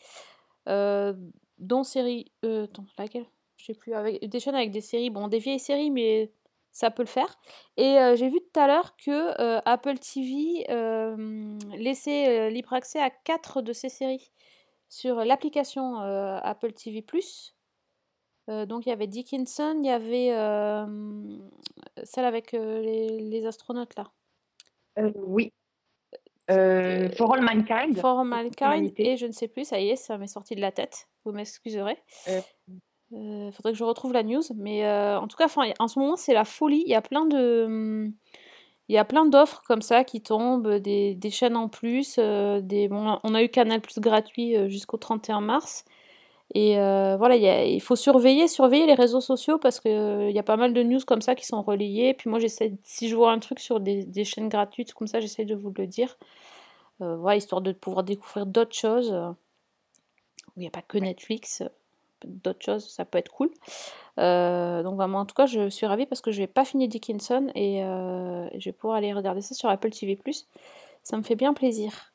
dont 0.67 1.85
série, 1.85 2.33
euh, 2.45 2.65
attends, 2.65 2.87
laquelle? 2.99 3.27
Je 3.57 3.67
sais 3.67 3.75
plus, 3.75 3.95
avec 3.95 4.29
des 4.29 4.41
chaînes 4.41 4.57
avec 4.57 4.71
des 4.71 4.81
séries, 4.81 5.11
bon, 5.11 5.29
des 5.29 5.39
vieilles 5.39 5.61
séries, 5.61 5.91
mais 5.91 6.31
ça 6.75 6.91
peut 6.91 7.05
le 7.05 7.09
faire. 7.09 7.39
Et 7.79 7.99
euh, 7.99 8.17
j'ai 8.17 8.29
vu 8.29 8.41
tout 8.41 8.61
à 8.61 8.67
l'heure 8.67 8.97
que 8.97 9.41
euh, 9.41 9.61
Apple 9.65 9.97
TV 9.99 10.67
laissait 11.79 12.29
euh, 12.29 12.51
libre 12.51 12.75
accès 12.75 13.01
à 13.01 13.09
quatre 13.11 13.63
de 13.63 13.73
ces 13.73 13.89
séries 13.89 14.33
sur 14.91 15.25
l'application 15.25 15.97
Apple 15.97 16.73
TV+. 16.73 17.05
Euh, 18.51 18.67
donc 18.67 18.85
il 18.85 18.91
y 18.91 18.93
avait 18.93 19.07
Dickinson, 19.07 19.77
il 19.79 19.87
y 19.87 19.91
avait 19.91 20.29
celle 22.03 22.25
avec 22.27 22.53
les, 22.53 23.21
les 23.21 23.47
astronautes 23.47 23.95
là. 23.97 24.11
Oui. 25.15 25.53
Euh, 26.51 27.09
For 27.17 27.33
All 27.35 27.41
Mankind. 27.41 27.99
For 27.99 28.21
All 28.21 28.27
Mankind 28.27 28.93
et 28.99 29.17
je 29.17 29.27
ne 29.27 29.33
sais 29.33 29.49
plus, 29.49 29.65
ça 29.67 29.81
y 29.81 29.91
est, 29.91 29.97
ça 29.97 30.19
m'est 30.19 30.27
sorti 30.27 30.55
de 30.55 30.61
la 30.61 30.73
tête. 30.73 31.09
Vous 31.25 31.33
m'excuserez. 31.33 31.97
Euh, 32.29 32.41
Il 33.13 33.53
faudrait 33.53 33.73
que 33.73 33.79
je 33.79 33.85
retrouve 33.85 34.13
la 34.13 34.23
news, 34.23 34.43
mais 34.57 34.85
euh, 34.87 35.19
en 35.21 35.29
tout 35.29 35.37
cas, 35.37 35.47
en 35.79 35.89
ce 35.89 35.99
moment 35.99 36.17
c'est 36.17 36.35
la 36.35 36.45
folie. 36.45 36.83
Il 36.87 36.91
y 36.91 36.95
a 36.97 37.03
plein 37.03 37.27
de, 37.27 37.65
hum, 37.67 38.13
il 38.89 38.95
y 38.95 38.99
a 38.99 39.05
plein 39.05 39.27
d'offres 39.27 39.63
comme 39.67 39.83
ça 39.83 40.05
qui 40.05 40.23
tombent, 40.23 40.77
des, 40.77 41.15
des 41.15 41.31
chaînes 41.31 41.57
en 41.57 41.69
plus, 41.69 42.17
euh, 42.19 42.61
des, 42.63 42.89
bon, 42.89 43.19
on 43.25 43.35
a 43.35 43.43
eu 43.43 43.49
Canal 43.51 43.81
Plus 43.81 44.01
gratuit 44.01 44.57
euh, 44.57 44.69
jusqu'au 44.69 44.99
31 44.99 45.41
mars. 45.43 45.85
Et 46.55 46.79
euh, 46.79 47.17
voilà, 47.19 47.37
il 47.37 47.43
y 47.43 47.49
a- 47.49 47.65
il 47.67 47.81
faut 47.83 47.97
surveiller, 47.97 48.49
surveiller 48.49 48.87
les 48.87 48.95
réseaux 48.95 49.21
sociaux 49.23 49.59
parce 49.59 49.81
que 49.81 49.89
euh, 49.89 50.31
il 50.31 50.37
y 50.37 50.39
a 50.41 50.45
pas 50.45 50.57
mal 50.59 50.75
de 50.75 50.83
news 50.83 51.01
comme 51.07 51.23
ça 51.23 51.35
qui 51.37 51.47
sont 51.47 51.63
relayées. 51.63 52.15
Puis 52.15 52.31
moi, 52.31 52.39
j'essaie, 52.41 52.75
si 52.85 53.09
je 53.09 53.17
vois 53.17 53.33
un 53.33 53.39
truc 53.41 53.61
sur 53.61 53.81
des, 53.81 54.05
des 54.05 54.25
chaînes 54.25 54.49
gratuites 54.51 54.95
comme 54.95 55.09
ça, 55.09 55.21
j'essaie 55.21 55.45
de 55.47 55.55
vous 55.57 55.73
le 55.77 55.87
dire. 55.89 56.17
Euh, 57.03 57.17
voilà, 57.17 57.37
histoire 57.39 57.63
de 57.63 57.73
pouvoir 57.73 58.05
découvrir 58.05 58.47
d'autres 58.47 58.77
choses. 58.77 59.13
euh, 59.13 59.31
il 60.57 60.61
n'y 60.61 60.67
a 60.67 60.71
pas 60.71 60.83
que 60.83 60.99
Netflix, 60.99 61.63
d'autres 62.27 62.65
choses, 62.65 62.89
ça 62.89 63.05
peut 63.05 63.19
être 63.19 63.31
cool. 63.31 63.51
Euh, 64.19 64.83
donc 64.83 64.97
vraiment, 64.97 65.19
en 65.21 65.27
tout 65.27 65.35
cas, 65.35 65.47
je 65.47 65.69
suis 65.69 65.87
ravie 65.87 66.07
parce 66.07 66.21
que 66.21 66.31
je 66.31 66.41
n'ai 66.41 66.47
pas 66.47 66.65
fini 66.65 66.89
Dickinson 66.89 67.51
et 67.55 67.83
euh, 67.85 68.49
je 68.59 68.69
vais 68.69 68.73
pouvoir 68.73 68.97
aller 68.99 69.13
regarder 69.13 69.41
ça 69.41 69.55
sur 69.55 69.69
Apple 69.69 69.91
TV+. 69.91 70.19
Ça 71.03 71.17
me 71.17 71.23
fait 71.23 71.37
bien 71.37 71.53
plaisir. 71.55 72.13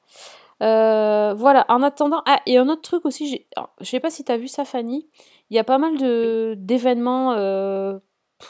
Euh, 0.61 1.33
voilà, 1.35 1.65
en 1.69 1.81
attendant... 1.83 2.21
Ah, 2.25 2.41
et 2.45 2.57
un 2.57 2.67
autre 2.69 2.81
truc 2.81 3.05
aussi, 3.05 3.45
alors, 3.55 3.69
je 3.79 3.85
sais 3.85 3.99
pas 3.99 4.09
si 4.09 4.23
tu 4.23 4.31
as 4.31 4.37
vu 4.37 4.47
ça, 4.47 4.65
Fanny, 4.65 5.07
il 5.49 5.55
y 5.55 5.59
a 5.59 5.63
pas 5.63 5.77
mal 5.77 5.97
de 5.97 6.55
d'événements 6.57 7.31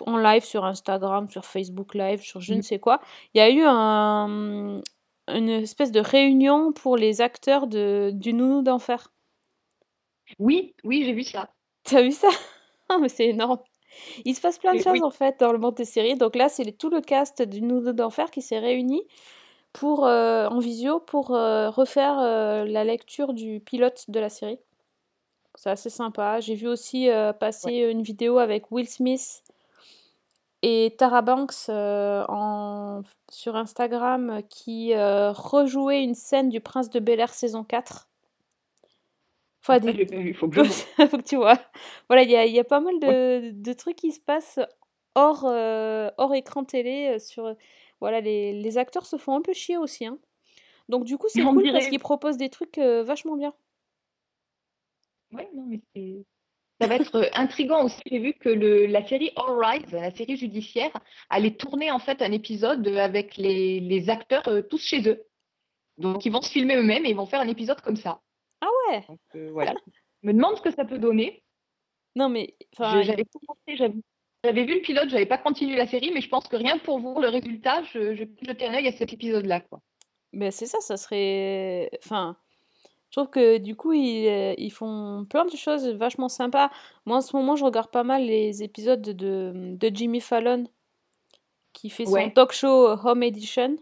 en 0.05 0.17
live 0.17 0.43
sur 0.43 0.65
Instagram, 0.65 1.29
sur 1.29 1.45
Facebook 1.45 1.95
Live, 1.95 2.21
sur 2.21 2.41
je 2.41 2.53
ne 2.53 2.59
Mm. 2.59 2.63
sais 2.63 2.79
quoi. 2.79 3.01
Il 3.33 3.39
y 3.39 3.41
a 3.41 3.49
eu 3.49 3.63
un, 3.65 4.81
une 5.27 5.49
espèce 5.49 5.91
de 5.91 5.99
réunion 5.99 6.71
pour 6.71 6.97
les 6.97 7.21
acteurs 7.21 7.67
de, 7.67 8.11
du 8.13 8.33
Nounou 8.33 8.61
d'Enfer. 8.61 9.11
Oui, 10.37 10.75
oui, 10.83 11.03
j'ai 11.05 11.13
vu 11.13 11.23
ça. 11.23 11.49
T'as 11.83 12.01
vu 12.01 12.11
ça? 12.11 12.29
Ah, 12.89 12.97
mais 13.01 13.09
c'est 13.09 13.27
énorme. 13.27 13.59
Il 14.25 14.35
se 14.35 14.41
passe 14.41 14.59
plein 14.59 14.73
de 14.73 14.79
choses 14.79 14.93
oui. 14.93 15.01
en 15.01 15.09
fait 15.09 15.39
dans 15.39 15.51
le 15.51 15.57
monde 15.57 15.75
des 15.75 15.85
séries. 15.85 16.15
Donc 16.15 16.35
là, 16.35 16.49
c'est 16.49 16.71
tout 16.77 16.89
le 16.89 17.01
cast 17.01 17.41
du 17.41 17.61
Nouveau 17.61 17.91
d'Enfer 17.91 18.29
qui 18.29 18.41
s'est 18.41 18.59
réuni 18.59 19.03
pour, 19.73 20.05
euh, 20.05 20.47
en 20.47 20.59
visio 20.59 20.99
pour 20.99 21.31
euh, 21.31 21.69
refaire 21.69 22.19
euh, 22.19 22.65
la 22.65 22.83
lecture 22.83 23.33
du 23.33 23.59
pilote 23.59 24.05
de 24.07 24.19
la 24.19 24.29
série. 24.29 24.59
C'est 25.55 25.69
assez 25.69 25.89
sympa. 25.89 26.39
J'ai 26.39 26.55
vu 26.55 26.67
aussi 26.67 27.09
passer 27.39 27.73
une 27.73 28.01
vidéo 28.01 28.37
avec 28.37 28.71
Will 28.71 28.87
Smith 28.87 29.43
et 30.61 30.95
Tara 30.97 31.21
Banks 31.21 31.67
en, 31.67 33.01
sur 33.29 33.57
Instagram 33.57 34.41
qui 34.49 34.93
rejouait 34.95 36.03
une 36.03 36.13
scène 36.13 36.47
du 36.47 36.61
Prince 36.61 36.89
de 36.89 36.99
Bel-Air 36.99 37.33
saison 37.33 37.65
4. 37.65 38.08
Enfin, 39.61 39.79
des, 39.79 40.05
vu, 40.05 40.33
faut 40.33 40.47
que 40.49 40.55
je 40.55 40.61
vois. 40.61 40.83
faut 41.09 41.17
que 41.17 41.23
tu 41.23 41.35
vois. 41.35 41.59
Voilà, 42.09 42.23
il 42.23 42.29
y 42.31 42.35
a, 42.35 42.45
il 42.45 42.53
y 42.53 42.59
a 42.59 42.63
pas 42.63 42.79
mal 42.79 42.99
de, 42.99 43.51
de 43.51 43.73
trucs 43.73 43.97
qui 43.97 44.11
se 44.11 44.19
passent 44.19 44.59
hors, 45.15 45.45
euh, 45.45 46.09
hors 46.17 46.33
écran 46.35 46.63
télé. 46.65 47.15
euh, 47.15 47.19
Sur, 47.19 47.55
voilà, 48.01 48.21
les, 48.21 48.53
les 48.53 48.77
acteurs 48.77 49.05
se 49.05 49.17
font 49.17 49.35
un 49.35 49.41
peu 49.41 49.53
chier 49.53 49.77
aussi. 49.77 50.05
hein. 50.05 50.17
Donc 50.89 51.05
du 51.05 51.17
coup, 51.17 51.27
c'est 51.29 51.45
cool 51.45 51.69
parce 51.71 51.85
dirait. 51.85 51.89
qu'ils 51.89 51.99
proposent 51.99 52.37
des 52.37 52.49
trucs 52.49 52.77
euh, 52.79 53.03
vachement 53.03 53.37
bien. 53.37 53.53
Ouais, 55.31 55.49
non, 55.53 55.65
mais 55.67 55.81
c'est. 55.95 56.25
Ça 56.81 56.87
va 56.87 56.95
être 56.97 57.15
euh, 57.15 57.29
intriguant 57.33 57.85
aussi. 57.85 58.01
J'ai 58.07 58.19
vu 58.19 58.33
que 58.35 58.49
le, 58.49 58.87
la 58.87 59.07
série 59.07 59.31
All 59.37 59.57
Rise, 59.63 59.91
la 59.93 60.11
série 60.15 60.37
judiciaire, 60.37 60.91
allait 61.29 61.55
tourner 61.55 61.91
en 61.91 61.99
fait 61.99 62.21
un 62.21 62.31
épisode 62.33 62.87
avec 62.89 63.37
les, 63.37 63.79
les 63.81 64.09
acteurs 64.09 64.47
euh, 64.49 64.61
tous 64.63 64.79
chez 64.81 65.07
eux. 65.09 65.25
Donc 65.97 66.25
ils 66.25 66.31
vont 66.31 66.41
se 66.41 66.51
filmer 66.51 66.77
eux-mêmes 66.77 67.05
et 67.05 67.11
ils 67.11 67.15
vont 67.17 67.27
faire 67.27 67.41
un 67.41 67.47
épisode 67.49 67.81
comme 67.81 67.97
ça. 67.97 68.21
Ah 68.61 68.67
ouais 68.89 69.03
Donc 69.07 69.19
euh, 69.35 69.49
voilà. 69.51 69.73
Je 70.23 70.27
me 70.27 70.33
demande 70.33 70.57
ce 70.57 70.61
que 70.61 70.71
ça 70.71 70.85
peut 70.85 70.99
donner. 70.99 71.43
Non 72.15 72.29
mais, 72.29 72.55
enfin, 72.73 73.01
J'avais 73.03 73.25
commencé, 73.25 73.75
j'avais 73.77 73.95
j'avais 74.43 74.63
vu 74.65 74.75
le 74.75 74.81
pilote, 74.81 75.09
j'avais 75.09 75.25
pas 75.25 75.37
continué 75.37 75.75
la 75.75 75.85
série, 75.87 76.11
mais 76.13 76.21
je 76.21 76.29
pense 76.29 76.47
que 76.47 76.55
rien 76.55 76.77
que 76.79 76.83
pour 76.85 76.99
voir 76.99 77.19
le 77.19 77.27
résultat, 77.29 77.83
je, 77.83 78.15
je 78.15 78.23
jeter 78.41 78.67
un 78.67 78.73
œil 78.73 78.87
à 78.87 78.91
cet 78.93 79.11
épisode-là, 79.13 79.59
quoi. 79.61 79.81
ben 80.33 80.51
c'est 80.51 80.65
ça, 80.65 80.79
ça 80.81 80.97
serait... 80.97 81.89
Enfin, 82.03 82.37
je 83.11 83.19
trouve 83.19 83.29
que 83.31 83.57
du 83.57 83.75
coup, 83.75 83.93
ils, 83.93 84.27
euh, 84.27 84.55
ils 84.57 84.71
font 84.71 85.25
plein 85.29 85.45
de 85.45 85.55
choses 85.55 85.87
vachement 85.89 86.29
sympas. 86.29 86.71
Moi, 87.05 87.17
en 87.17 87.21
ce 87.21 87.35
moment, 87.35 87.55
je 87.55 87.65
regarde 87.65 87.91
pas 87.91 88.03
mal 88.03 88.23
les 88.25 88.63
épisodes 88.63 89.01
de, 89.01 89.53
de 89.75 89.91
Jimmy 89.95 90.21
Fallon 90.21 90.65
qui 91.73 91.89
fait 91.89 92.05
son 92.05 92.13
Ouais. 92.13 92.31
talk 92.33 92.51
show 92.51 92.89
Home 93.03 93.23
Edition. 93.23 93.77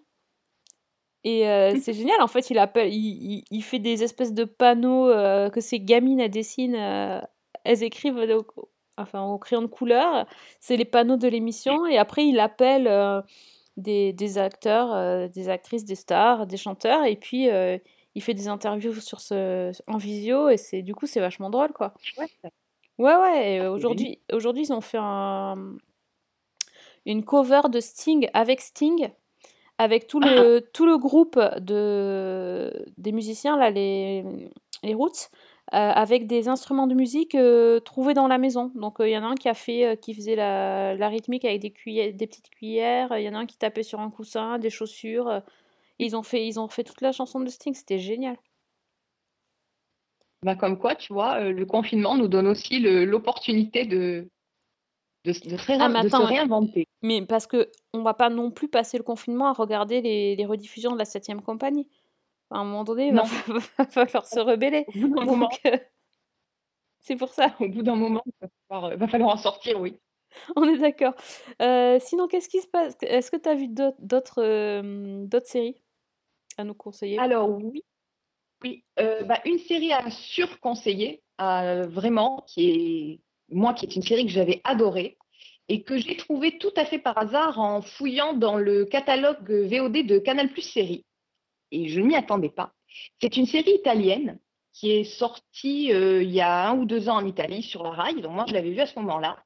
Et 1.28 1.46
euh, 1.50 1.76
c'est 1.82 1.92
génial, 1.92 2.22
en 2.22 2.28
fait, 2.28 2.50
il, 2.50 2.58
appelle, 2.58 2.94
il, 2.94 3.34
il, 3.34 3.44
il 3.52 3.62
fait 3.62 3.80
des 3.80 4.02
espèces 4.02 4.34
de 4.34 4.46
panneaux 4.46 5.10
euh, 5.10 5.50
que 5.50 5.60
ces 5.60 5.82
gamines 5.82 6.22
elles 6.22 6.32
dessinent, 6.32 6.78
euh, 6.78 7.20
elles 7.66 7.84
écrivent 7.84 8.16
au, 8.16 8.70
enfin, 8.96 9.26
au 9.26 9.38
crayon 9.38 9.62
de 9.62 9.68
couleur, 9.68 10.26
c'est 10.62 10.78
les 10.78 10.86
panneaux 10.86 11.18
de 11.18 11.28
l'émission, 11.28 11.86
et 11.86 11.98
après 11.98 12.26
il 12.26 12.40
appelle 12.40 12.90
des, 13.76 14.13
des 14.13 14.38
acteurs, 14.38 15.30
des 15.30 15.50
actrices, 15.50 15.84
des 15.84 15.96
stars, 15.96 16.48
des 16.48 16.56
chanteurs, 16.56 17.04
et 17.04 17.18
puis 17.18 17.50
il 18.16 18.22
fait 18.22 18.34
des 18.34 18.48
interviews 18.48 18.94
sur 19.02 19.20
ce, 19.20 19.74
en 19.88 19.98
visio, 19.98 20.48
et 20.48 20.56
c'est 20.56 20.82
du 20.82 20.96
coup 20.96 21.08
c'est 21.08 21.20
vachement 21.20 21.50
drôle, 21.50 21.74
quoi. 21.74 21.94
Ouais, 22.18 22.30
Ouais, 22.98 23.60
c'est 23.60 23.68
aujourd'hui, 23.68 24.22
aujourd'hui 24.32 24.63
ils 24.63 24.72
ont 24.74 24.82
fait 24.82 24.98
un, 25.00 25.76
une 27.06 27.26
cover 27.26 27.63
de 27.70 27.82
Sting 27.82 28.30
avec 28.34 28.62
Sting, 28.62 29.10
avec 29.78 30.08
tout 30.08 30.20
le, 30.20 30.60
tout 30.74 30.86
le 30.86 30.98
groupe 30.98 31.40
de, 31.60 32.72
des 32.98 33.12
musiciens, 33.12 33.58
là, 33.58 33.70
les, 33.70 34.24
les 34.84 34.94
Roots, 34.94 35.30
euh, 35.74 35.78
avec 35.78 36.28
des 36.28 36.48
instruments 36.48 36.88
de 36.88 36.96
musique 36.96 37.36
euh, 37.36 37.80
trouvés 37.82 38.13
dans 38.13 38.28
la 38.28 38.38
maison. 38.38 38.72
Donc 38.76 38.98
il 39.00 39.10
y 39.10 39.18
en 39.18 39.24
a 39.24 39.28
un 39.28 39.36
qui 39.36 39.50
a 39.50 39.54
fait, 39.54 39.86
euh, 39.86 39.96
qui 39.96 40.13
faisait 40.13 40.36
la, 40.36 40.96
la 40.96 41.10
rythmique 41.10 41.46
avec 41.46 41.62
des, 41.62 41.72
cuillères, 41.72 42.13
des 42.13 42.28
petites 42.28 42.50
cuillères, 42.50 43.18
il 43.18 43.24
y 43.24 43.30
en 43.30 43.34
a 43.36 43.40
un 43.40 43.46
qui 43.46 43.58
tapait 43.58 43.84
sur 43.84 44.00
un 44.00 44.10
coussin, 44.10 44.60
des 44.60 44.70
chaussures. 44.70 45.28
euh, 45.28 45.40
ils 46.00 46.16
ont 46.16 46.24
fait, 46.24 46.46
ils 46.48 46.60
ont 46.60 46.68
fait 46.68 46.84
toute 46.84 47.02
la 47.02 47.12
chanson 47.12 47.40
de 47.40 47.50
Sting, 47.50 47.74
c'était 47.74 48.00
génial. 48.00 48.38
Bah, 50.44 50.56
comme 50.56 50.78
quoi, 50.78 50.96
tu 50.96 51.13
vois, 51.13 51.40
euh, 51.42 51.52
le 51.52 51.66
confinement 51.66 52.16
nous 52.16 52.28
donne 52.28 52.48
aussi 52.48 52.80
l'opportunité 52.80 53.86
de, 53.86 54.30
de, 55.26 55.34
se 55.34 55.42
Ah, 55.80 55.90
se 56.10 56.16
réinventer. 56.28 56.87
Mais 57.02 57.26
parce 57.26 57.48
que 57.48 57.70
on 57.94 58.02
va 58.02 58.14
pas 58.14 58.30
non 58.30 58.52
plus 58.52 58.68
passer 58.68 58.98
le 58.98 59.04
confinement 59.04 59.48
à 59.48 59.54
regarder 59.54 60.02
les, 60.02 60.36
les 60.36 60.46
rediffusions 60.46 60.94
de 60.94 60.98
la 60.98 61.06
7ème 61.06 61.42
compagnie. 61.42 61.88
À 62.50 62.60
un 62.60 62.64
moment 62.64 62.84
donné, 62.84 63.08
il 63.08 63.16
va, 63.16 63.86
falloir 63.86 64.26
se 64.26 64.40
rebeller. 64.40 64.86
au 64.88 65.00
bout 65.00 65.10
d'un 65.10 65.26
moment, 65.26 65.50
Donc, 65.50 65.60
euh, 65.66 65.78
c'est 67.02 67.16
pour 67.16 67.34
ça, 67.34 67.56
au 67.60 67.68
bout 67.68 67.84
d'un 67.84 67.96
moment, 67.96 68.24
il 68.26 68.34
va 68.42 68.48
falloir, 68.68 68.92
euh, 68.92 68.96
va 68.96 69.08
falloir 69.08 69.34
en 69.34 69.38
sortir, 69.38 69.80
oui. 69.80 70.00
on 70.56 70.64
est 70.68 70.78
d'accord. 70.78 71.14
Euh, 71.62 71.98
sinon, 72.02 72.28
qu'est-ce 72.28 72.50
qui 72.50 72.62
se 72.62 72.68
passe? 72.68 72.96
Est-ce 73.02 73.32
que 73.32 73.38
tu 73.38 73.50
as 73.50 73.56
vu 73.56 73.68
d'autres 73.68 74.44
euh, 74.44 75.28
séries 75.44 75.82
à 76.58 76.64
nous 76.64 76.74
conseiller? 76.74 77.20
Alors 77.20 77.50
oui, 77.50 77.84
oui, 78.64 78.84
euh, 79.00 79.24
bah, 79.24 79.40
une 79.46 79.60
série 79.60 79.94
à 79.94 80.10
surconseiller, 80.10 81.22
vraiment, 81.40 82.44
qui 82.48 82.70
est 82.70 83.20
moi, 83.50 83.74
qui 83.74 83.86
est 83.86 83.96
une 83.96 84.02
série 84.02 84.26
que 84.26 84.32
j'avais 84.32 84.62
adorée 84.64 85.18
et 85.69 85.84
que 85.84 85.97
j'ai 85.97 86.15
trouvée 86.15 86.58
tout 86.58 86.71
à 86.75 86.86
fait 86.86 86.99
par 86.99 87.17
hasard 87.17 87.60
en 87.60 87.82
fouillant 87.82 88.34
dans 88.34 88.58
le 88.58 88.86
catalogue 88.86 89.49
VOD 89.49 90.06
de 90.06 90.20
Canal 90.20 90.49
Plus 90.49 90.61
Séries. 90.61 91.05
Et 91.72 91.89
je 91.89 91.99
ne 91.99 92.05
m'y 92.07 92.15
attendais 92.15 92.49
pas. 92.49 92.72
C'est 93.22 93.36
une 93.38 93.45
série 93.45 93.74
italienne 93.76 94.39
qui 94.74 94.91
est 94.91 95.03
sortie 95.03 95.91
euh, 95.91 96.24
il 96.24 96.32
y 96.32 96.39
a 96.41 96.70
un 96.70 96.78
ou 96.78 96.86
deux 96.86 97.09
ans 97.09 97.18
en 97.18 97.26
Italie 97.26 97.63
sur 97.63 97.84
la 97.84 97.89
Rai. 97.91 98.13
Donc 98.22 98.32
moi, 98.32 98.45
je 98.47 98.53
l'avais 98.53 98.72
vue 98.72 98.80
à 98.80 98.86
ce 98.86 98.97
moment-là. 98.99 99.38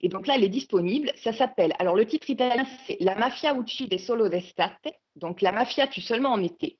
Et 0.00 0.08
donc 0.08 0.26
là, 0.26 0.34
elle 0.36 0.44
est 0.44 0.48
disponible. 0.50 1.10
Ça 1.16 1.32
s'appelle, 1.32 1.74
alors 1.78 1.96
le 1.96 2.06
titre 2.06 2.28
italien, 2.30 2.66
c'est 2.86 2.98
La 3.00 3.14
mafia 3.16 3.56
uccide 3.56 3.98
solo 3.98 4.28
d'estate. 4.28 4.86
Donc 5.16 5.40
la 5.40 5.50
mafia 5.52 5.86
tue 5.86 6.02
seulement 6.02 6.30
en 6.32 6.42
été. 6.42 6.78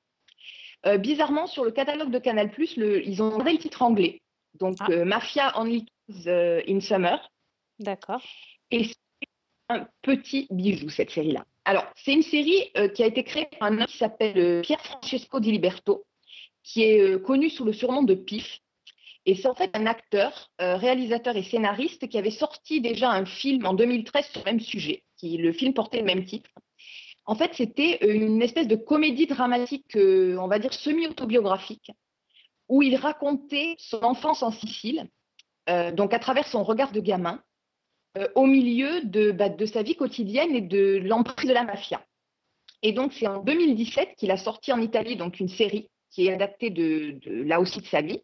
Euh, 0.85 0.97
bizarrement, 0.97 1.47
sur 1.47 1.65
le 1.65 1.71
catalogue 1.71 2.11
de 2.11 2.19
Canal+, 2.19 2.51
le, 2.77 3.05
ils 3.05 3.21
ont 3.23 3.29
gardé 3.29 3.53
le 3.53 3.57
titre 3.57 3.81
anglais. 3.81 4.21
Donc 4.53 4.77
Ah. 4.79 4.87
euh, 4.91 5.03
Mafia 5.03 5.59
Only 5.59 5.85
Kills, 6.05 6.29
in 6.67 6.79
Summer. 6.79 7.19
D'accord. 7.79 8.21
Et 8.71 8.85
c'est 8.85 8.95
un 9.69 9.87
petit 10.01 10.47
bijou, 10.49 10.89
cette 10.89 11.11
série-là. 11.11 11.45
Alors, 11.65 11.85
c'est 11.95 12.13
une 12.13 12.23
série 12.23 12.71
euh, 12.77 12.87
qui 12.87 13.03
a 13.03 13.07
été 13.07 13.23
créée 13.23 13.47
par 13.59 13.69
un 13.69 13.79
homme 13.79 13.87
qui 13.87 13.97
s'appelle 13.97 14.37
euh, 14.37 14.61
Pier 14.61 14.77
Francesco 14.77 15.39
Di 15.39 15.51
Liberto, 15.51 16.05
qui 16.63 16.83
est 16.83 17.01
euh, 17.01 17.19
connu 17.19 17.49
sous 17.49 17.65
le 17.65 17.73
surnom 17.73 18.03
de 18.03 18.13
Pif. 18.13 18.61
Et 19.25 19.35
c'est 19.35 19.49
en 19.49 19.55
fait 19.55 19.69
un 19.73 19.85
acteur, 19.85 20.49
réalisateur 20.57 21.35
et 21.35 21.43
scénariste 21.43 22.07
qui 22.07 22.17
avait 22.17 22.31
sorti 22.31 22.79
déjà 22.79 23.11
un 23.11 23.25
film 23.25 23.65
en 23.65 23.73
2013 23.73 24.25
sur 24.27 24.39
le 24.39 24.45
même 24.45 24.61
sujet. 24.61 25.03
Qui, 25.17 25.35
le 25.35 25.51
film 25.51 25.73
portait 25.73 25.99
le 25.99 26.05
même 26.05 26.23
titre. 26.23 26.49
En 27.25 27.35
fait, 27.35 27.53
c'était 27.53 27.97
une 28.07 28.41
espèce 28.41 28.69
de 28.69 28.77
comédie 28.77 29.27
dramatique, 29.27 29.97
on 29.97 30.47
va 30.47 30.59
dire 30.59 30.71
semi-autobiographique, 30.71 31.91
où 32.69 32.81
il 32.81 32.95
racontait 32.95 33.75
son 33.79 34.01
enfance 34.01 34.43
en 34.43 34.51
Sicile 34.51 35.09
donc 35.91 36.13
à 36.13 36.19
travers 36.19 36.47
son 36.47 36.63
regard 36.63 36.93
de 36.93 37.01
gamin, 37.01 37.43
euh, 38.17 38.27
au 38.35 38.45
milieu 38.45 39.01
de, 39.03 39.31
bah, 39.31 39.49
de 39.49 39.65
sa 39.65 39.83
vie 39.83 39.95
quotidienne 39.95 40.55
et 40.55 40.61
de 40.61 41.01
l'emprise 41.03 41.47
de 41.47 41.53
la 41.53 41.63
mafia. 41.63 42.03
Et 42.83 42.91
donc 42.91 43.13
c'est 43.13 43.27
en 43.27 43.41
2017 43.41 44.15
qu'il 44.17 44.31
a 44.31 44.37
sorti 44.37 44.71
en 44.71 44.79
Italie 44.79 45.15
donc 45.15 45.39
une 45.39 45.49
série 45.49 45.89
qui 46.11 46.27
est 46.27 46.33
adaptée 46.33 46.69
de, 46.69 47.19
là 47.25 47.59
aussi 47.59 47.79
de 47.79 47.87
sa 47.87 48.01
vie. 48.01 48.21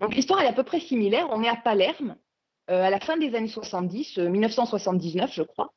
Donc 0.00 0.14
l'histoire 0.14 0.42
est 0.42 0.46
à 0.46 0.52
peu 0.52 0.64
près 0.64 0.80
similaire. 0.80 1.28
On 1.30 1.42
est 1.42 1.48
à 1.48 1.56
Palerme 1.56 2.16
euh, 2.70 2.82
à 2.82 2.90
la 2.90 3.00
fin 3.00 3.16
des 3.16 3.34
années 3.34 3.48
70, 3.48 4.18
1979 4.18 5.32
je 5.32 5.42
crois, 5.42 5.72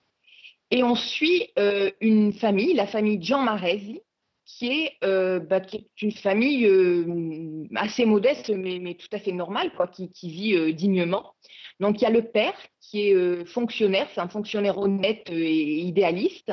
et 0.72 0.84
on 0.84 0.96
suit 0.96 1.50
euh, 1.58 1.92
une 2.02 2.34
famille, 2.34 2.74
la 2.74 2.88
famille 2.88 3.22
Gianmaresi, 3.22 4.02
qui 4.50 4.68
est, 4.68 4.98
euh, 5.04 5.40
bah, 5.40 5.62
une 6.02 6.12
famille 6.12 6.66
euh, 6.66 7.66
assez 7.76 8.06
modeste, 8.06 8.50
mais, 8.50 8.96
tout 8.96 9.08
à 9.12 9.20
fait 9.20 9.32
normale, 9.32 9.72
quoi, 9.76 9.88
qui, 9.88 10.10
vit 10.24 10.56
euh, 10.56 10.74
dignement. 10.74 11.34
Donc 11.80 12.02
il 12.02 12.04
y 12.04 12.08
a 12.08 12.10
le 12.10 12.24
père 12.24 12.56
qui 12.82 13.10
est 13.10 13.14
euh, 13.14 13.46
fonctionnaire, 13.46 14.08
c'est 14.14 14.22
un 14.22 14.28
fonctionnaire 14.28 14.78
honnête 14.78 15.30
et 15.30 15.80
idéaliste. 15.80 16.52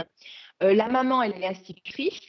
Euh, 0.62 0.74
la 0.74 0.88
maman, 0.88 1.22
elle 1.22 1.42
est 1.42 1.46
institutrice. 1.46 2.28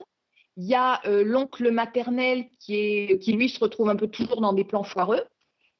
Il 0.58 0.66
y 0.66 0.74
a 0.74 1.02
euh, 1.06 1.24
l'oncle 1.24 1.72
maternel 1.72 2.50
qui, 2.60 2.76
est, 2.76 3.20
qui, 3.20 3.34
lui, 3.34 3.50
se 3.50 3.60
retrouve 3.60 3.90
un 3.90 3.96
peu 3.96 4.08
toujours 4.08 4.42
dans 4.42 4.54
des 4.54 4.64
plans 4.64 4.84
foireux. 4.84 5.24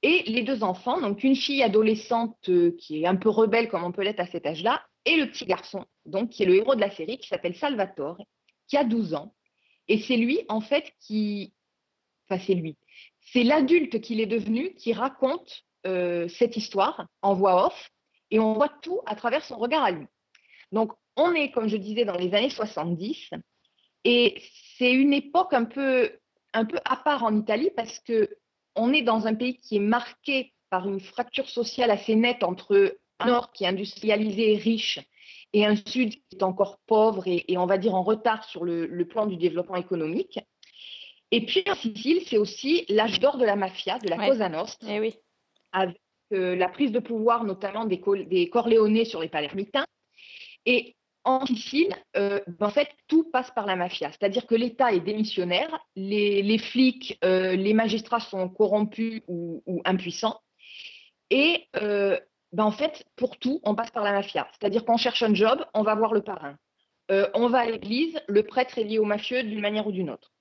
Et 0.04 0.24
les 0.28 0.44
deux 0.44 0.64
enfants, 0.64 1.02
donc 1.02 1.24
une 1.24 1.36
fille 1.36 1.64
adolescente 1.64 2.38
euh, 2.50 2.76
qui 2.78 3.02
est 3.02 3.08
un 3.08 3.16
peu 3.16 3.30
rebelle 3.30 3.68
comme 3.68 3.84
on 3.84 3.92
peut 3.92 4.04
l'être 4.04 4.20
à 4.20 4.28
cet 4.28 4.46
âge-là, 4.46 4.84
et 5.06 5.18
le 5.18 5.32
petit 5.32 5.46
garçon, 5.46 5.86
donc 6.06 6.30
qui 6.30 6.44
est 6.44 6.46
le 6.46 6.56
héros 6.56 6.76
de 6.76 6.82
la 6.82 6.92
série, 6.92 7.18
qui 7.18 7.28
s'appelle 7.28 7.56
Salvatore, 7.56 8.24
qui 8.68 8.78
a 8.78 8.84
12 8.84 9.16
ans. 9.16 9.34
Et 9.88 10.00
c'est 10.00 10.18
lui, 10.18 10.42
en 10.50 10.62
fait, 10.62 10.92
qui... 11.00 11.54
Enfin, 12.30 12.42
c'est 12.46 12.54
lui. 12.54 12.78
C'est 13.22 13.44
l'adulte 13.44 14.00
qu'il 14.02 14.20
est 14.20 14.28
devenu 14.28 14.76
qui 14.76 14.94
raconte 14.94 15.64
euh, 15.86 16.28
cette 16.28 16.58
histoire 16.58 17.08
en 17.22 17.34
voix 17.34 17.68
off, 17.68 17.90
et 18.32 18.40
on 18.40 18.54
voit 18.54 18.72
tout 18.82 19.02
à 19.06 19.16
travers 19.16 19.44
son 19.44 19.58
regard 19.58 19.84
à 19.84 19.92
lui. 19.92 20.06
Donc, 20.72 20.92
on 21.16 21.34
est, 21.34 21.52
comme 21.52 21.68
je 21.68 21.78
disais, 21.78 22.06
dans 22.06 22.18
les 22.18 22.34
années 22.34 22.50
70, 22.50 23.32
et 24.04 24.42
c'est 24.78 24.92
une 24.92 25.14
époque 25.14 25.54
un 25.54 25.66
peu, 25.66 26.12
un 26.54 26.66
peu 26.66 26.78
à 26.86 26.98
part 26.98 27.24
en 27.24 27.36
Italie, 27.36 27.72
parce 27.76 28.00
que 28.00 28.30
on 28.76 28.94
est 28.94 29.02
dans 29.02 29.28
un 29.28 29.34
pays 29.34 29.58
qui 29.58 29.78
est 29.78 29.82
marqué 29.82 30.54
par 30.70 30.88
une 30.88 31.00
fracture 31.00 31.50
sociale 31.50 31.92
assez 31.92 32.16
nette 32.16 32.44
entre 32.44 32.98
un 33.20 33.28
nord 33.28 33.52
qui 33.52 33.64
est 33.64 33.68
industrialisé 33.68 34.54
et 34.54 34.58
riche 34.58 35.00
et 35.54 35.66
un 35.66 35.76
sud 35.76 36.12
qui 36.12 36.38
est 36.38 36.44
encore 36.44 36.80
pauvre 36.86 37.28
et, 37.28 37.46
et 37.48 37.58
on 37.58 37.66
va 37.66 37.78
dire 37.78 37.96
en 37.96 38.04
retard 38.04 38.44
sur 38.44 38.64
le, 38.64 38.86
le, 38.86 39.06
plan 39.06 39.26
du 39.26 39.38
développement 39.38 39.78
économique. 39.78 40.40
Et 41.32 41.46
puis 41.46 41.64
en 41.70 41.76
Sicile, 41.76 42.22
c'est 42.28 42.38
aussi 42.38 42.86
l'âge 42.90 43.20
d'or 43.20 43.38
de 43.38 43.46
la 43.46 43.56
mafia, 43.56 43.98
de 44.00 44.10
la 44.10 44.18
Ouais. 44.18 44.30
Cosa 44.30 44.50
Nostra, 44.50 44.88
Eh 44.90 45.00
oui. 45.00 45.16
Avec 45.78 45.98
euh, 46.34 46.56
la 46.56 46.68
prise 46.68 46.92
de 46.92 47.00
pouvoir 47.00 47.44
notamment 47.44 47.86
des, 47.86 48.02
des 48.26 48.50
Corléonais 48.50 49.06
sur 49.06 49.22
les 49.22 49.30
Palermitains. 49.30 49.86
Et 50.66 50.96
en 51.24 51.46
Sicile, 51.46 51.94
euh, 52.16 52.40
ben, 52.48 52.68
en 52.68 52.70
fait, 52.70 52.90
tout 53.08 53.30
passe 53.32 53.52
par 53.52 53.66
la 53.66 53.76
mafia. 53.76 54.12
C'est-à-dire 54.12 54.48
que 54.48 54.56
l'État 54.56 54.92
est 54.92 55.00
démissionnaire, 55.00 55.70
les, 55.96 56.58
flics, 56.58 57.18
euh, 57.24 57.56
les 57.56 57.74
magistrats 57.74 58.20
sont 58.20 58.50
corrompus 58.50 59.22
ou, 59.28 59.82
impuissants. 59.86 60.40
Et 61.30 61.68
ben, 61.74 62.64
en 62.64 62.72
fait, 62.72 63.06
pour 63.18 63.38
tout, 63.38 63.60
on 63.64 63.76
passe 63.76 63.92
par 63.92 64.04
la 64.04 64.14
mafia. 64.14 64.48
C'est-à-dire 64.54 64.86
qu'on 64.86 64.98
cherche 64.98 65.22
un 65.22 65.34
job, 65.34 65.66
on 65.74 65.84
va 65.84 65.96
voir 65.96 66.14
le 66.14 66.22
parrain. 66.22 66.56
On 67.10 67.50
va 67.50 67.60
à 67.60 67.66
l'église, 67.66 68.20
le 68.28 68.44
prêtre 68.44 68.78
est 68.78 68.84
lié 68.84 69.00
au 69.00 69.06
mafieux 69.06 69.44
d'une 69.44 69.60
manière 69.60 69.88
ou 69.88 69.92
d'une 69.92 70.10
autre. 70.10 70.32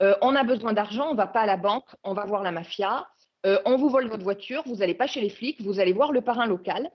On 0.00 0.36
a 0.36 0.44
besoin 0.44 0.74
d'argent, 0.74 1.10
on 1.10 1.14
va 1.14 1.26
pas 1.26 1.40
à 1.40 1.46
la 1.46 1.56
banque, 1.56 1.88
on 2.02 2.12
va 2.12 2.26
voir 2.26 2.42
la 2.42 2.52
mafia. 2.52 3.06
Euh, 3.46 3.60
on 3.64 3.76
vous 3.76 3.90
vole 3.90 4.08
votre 4.08 4.22
voiture, 4.24 4.62
vous 4.66 4.76
n'allez 4.76 4.94
pas 4.94 5.06
chez 5.06 5.20
les 5.20 5.28
flics, 5.30 5.60
vous 5.60 5.80
allez 5.80 5.92
voir 5.92 6.12
le 6.12 6.22
parrain 6.22 6.46
local. 6.46 6.90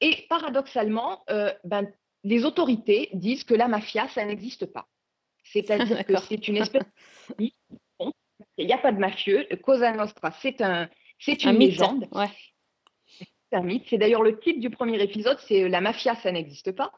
Et 0.00 0.26
paradoxalement, 0.28 1.22
euh, 1.30 1.52
ben, 1.64 1.90
les 2.24 2.44
autorités 2.44 3.10
disent 3.12 3.44
que 3.44 3.54
la 3.54 3.68
mafia, 3.68 4.08
ça 4.08 4.24
n'existe 4.24 4.66
pas. 4.66 4.88
C'est-à-dire 5.44 6.04
que 6.04 6.16
c'est 6.28 6.48
une 6.48 6.56
espèce 6.56 6.82
de... 7.38 7.50
Il 8.58 8.66
n'y 8.66 8.72
a 8.72 8.78
pas 8.78 8.92
de 8.92 8.98
mafieux. 8.98 9.46
Cosa 9.62 9.92
Nostra, 9.92 10.32
c'est 10.42 10.60
un, 10.60 10.88
c'est 11.18 11.44
une 11.44 11.50
Un 11.50 11.52
mythe. 11.52 11.70
légende. 11.70 12.08
Ouais. 12.12 12.30
C'est 13.06 13.56
un 13.56 13.62
mythe. 13.62 13.84
C'est 13.88 13.98
d'ailleurs 13.98 14.22
le 14.22 14.38
titre 14.38 14.60
du 14.60 14.70
premier 14.70 15.00
épisode, 15.02 15.38
c'est 15.46 15.64
euh, 15.64 15.68
La 15.68 15.80
mafia, 15.80 16.14
ça 16.16 16.32
n'existe 16.32 16.72
pas. 16.72 16.90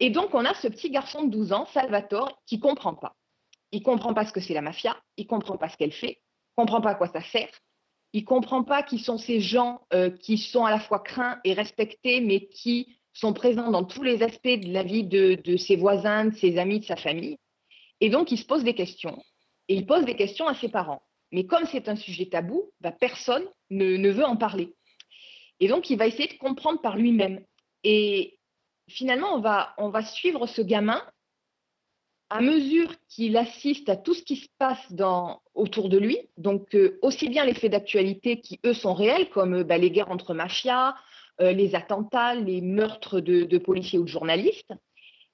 Et 0.00 0.10
donc, 0.10 0.34
on 0.34 0.44
a 0.44 0.54
ce 0.54 0.68
petit 0.68 0.90
garçon 0.90 1.24
de 1.24 1.30
12 1.30 1.52
ans, 1.52 1.66
Salvatore, 1.66 2.42
qui 2.46 2.58
comprend 2.58 2.94
pas. 2.94 3.14
Il 3.72 3.82
comprend 3.82 4.12
pas 4.12 4.26
ce 4.26 4.32
que 4.32 4.40
c'est 4.40 4.54
la 4.54 4.60
mafia, 4.60 4.96
il 5.16 5.26
comprend 5.26 5.56
pas 5.56 5.68
ce 5.68 5.76
qu'elle 5.76 5.92
fait, 5.92 6.20
il 6.20 6.54
comprend 6.56 6.80
pas 6.80 6.90
à 6.90 6.94
quoi 6.94 7.08
ça 7.08 7.22
sert, 7.22 7.50
il 8.16 8.24
comprend 8.24 8.64
pas 8.64 8.82
qui 8.82 8.98
sont 8.98 9.18
ces 9.18 9.40
gens 9.40 9.82
euh, 9.92 10.08
qui 10.08 10.38
sont 10.38 10.64
à 10.64 10.70
la 10.70 10.80
fois 10.80 11.00
craints 11.00 11.38
et 11.44 11.52
respectés, 11.52 12.22
mais 12.22 12.46
qui 12.46 12.96
sont 13.12 13.34
présents 13.34 13.70
dans 13.70 13.84
tous 13.84 14.02
les 14.02 14.22
aspects 14.22 14.48
de 14.48 14.72
la 14.72 14.82
vie 14.82 15.04
de, 15.04 15.56
ses 15.58 15.76
voisins, 15.76 16.24
de 16.24 16.34
ses 16.34 16.56
amis, 16.56 16.80
de 16.80 16.86
sa 16.86 16.96
famille. 16.96 17.36
Et 18.00 18.08
donc, 18.08 18.32
il 18.32 18.38
se 18.38 18.46
pose 18.46 18.64
des 18.64 18.72
questions. 18.72 19.22
Et 19.68 19.74
il 19.74 19.84
pose 19.84 20.06
des 20.06 20.16
questions 20.16 20.48
à 20.48 20.54
ses 20.54 20.70
parents. 20.70 21.02
Mais 21.30 21.44
comme 21.44 21.66
c'est 21.66 21.90
un 21.90 21.96
sujet 21.96 22.24
tabou, 22.24 22.70
bah, 22.80 22.90
personne 22.90 23.44
ne, 23.68 24.10
veut 24.10 24.24
en 24.24 24.38
parler. 24.38 24.72
Et 25.60 25.68
donc, 25.68 25.90
il 25.90 25.98
va 25.98 26.06
essayer 26.06 26.28
de 26.28 26.38
comprendre 26.38 26.80
par 26.80 26.96
lui-même. 26.96 27.44
Et 27.84 28.38
finalement, 28.88 29.34
on 29.76 29.90
va 29.90 30.04
suivre 30.06 30.46
ce 30.46 30.62
gamin 30.62 31.02
à 32.28 32.40
mesure 32.40 32.92
qu'il 33.08 33.36
assiste 33.36 33.88
à 33.88 33.96
tout 33.96 34.14
ce 34.14 34.22
qui 34.22 34.36
se 34.36 34.48
passe 34.58 34.92
dans, 34.92 35.40
autour 35.54 35.88
de 35.88 35.98
lui. 35.98 36.18
Donc, 36.36 36.74
euh, 36.74 36.98
aussi 37.02 37.28
bien 37.28 37.44
les 37.44 37.54
faits 37.54 37.72
d'actualité 37.72 38.40
qui, 38.40 38.58
eux, 38.66 38.74
sont 38.74 38.94
réels, 38.94 39.28
comme 39.30 39.54
euh, 39.54 39.64
bah, 39.64 39.78
les 39.78 39.90
guerres 39.90 40.10
entre 40.10 40.34
mafias, 40.34 40.94
euh, 41.40 41.52
les 41.52 41.74
attentats, 41.74 42.34
les 42.34 42.60
meurtres 42.62 43.20
de, 43.20 43.44
de 43.44 43.58
policiers 43.58 43.98
ou 43.98 44.04
de 44.04 44.08
journalistes. 44.08 44.72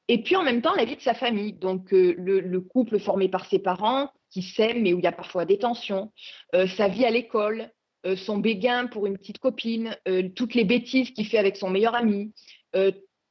Et 0.08 0.22
puis 0.22 0.34
en 0.34 0.42
même 0.42 0.60
temps, 0.60 0.74
la 0.74 0.84
vie 0.84 0.96
de 0.96 1.00
sa 1.00 1.14
famille. 1.14 1.52
Donc 1.52 1.94
euh, 1.94 2.14
le, 2.18 2.40
le 2.40 2.60
couple 2.60 2.98
formé 2.98 3.28
par 3.28 3.46
ses 3.46 3.60
parents 3.60 4.10
qui 4.30 4.42
s'aiment 4.42 4.82
mais 4.82 4.92
où 4.92 4.98
il 4.98 5.04
y 5.04 5.08
a 5.08 5.12
parfois 5.12 5.44
des 5.44 5.58
tensions, 5.58 6.12
euh, 6.54 6.66
sa 6.66 6.88
vie 6.88 7.04
à 7.04 7.10
l'école, 7.10 7.70
son 8.16 8.38
béguin 8.38 8.88
pour 8.88 9.06
une 9.06 9.16
petite 9.16 9.38
copine, 9.38 9.96
toutes 10.34 10.54
les 10.54 10.64
bêtises 10.64 11.12
qu'il 11.12 11.24
fait 11.24 11.38
avec 11.38 11.56
son 11.56 11.70
meilleur 11.70 11.94
ami. 11.94 12.32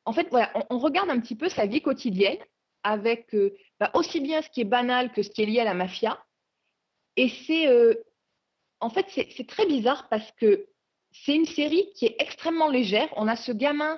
En 0.05 0.13
fait, 0.13 0.27
voilà, 0.31 0.49
on, 0.55 0.77
on 0.77 0.79
regarde 0.79 1.09
un 1.09 1.19
petit 1.19 1.35
peu 1.35 1.49
sa 1.49 1.65
vie 1.65 1.81
quotidienne 1.81 2.37
avec 2.83 3.33
euh, 3.33 3.55
bah, 3.79 3.91
aussi 3.93 4.19
bien 4.19 4.41
ce 4.41 4.49
qui 4.49 4.61
est 4.61 4.65
banal 4.65 5.11
que 5.11 5.23
ce 5.23 5.29
qui 5.29 5.43
est 5.43 5.45
lié 5.45 5.59
à 5.59 5.65
la 5.65 5.73
mafia. 5.73 6.23
Et 7.15 7.29
c'est 7.29 7.67
euh, 7.67 7.93
en 8.79 8.89
fait 8.89 9.05
c'est 9.09 9.47
très 9.47 9.65
bizarre 9.65 10.07
parce 10.09 10.31
que 10.33 10.67
c'est 11.11 11.35
une 11.35 11.45
série 11.45 11.91
qui 11.95 12.05
est 12.05 12.15
extrêmement 12.19 12.69
légère. 12.69 13.09
On 13.15 13.27
a 13.27 13.35
ce 13.35 13.51
gamin 13.51 13.97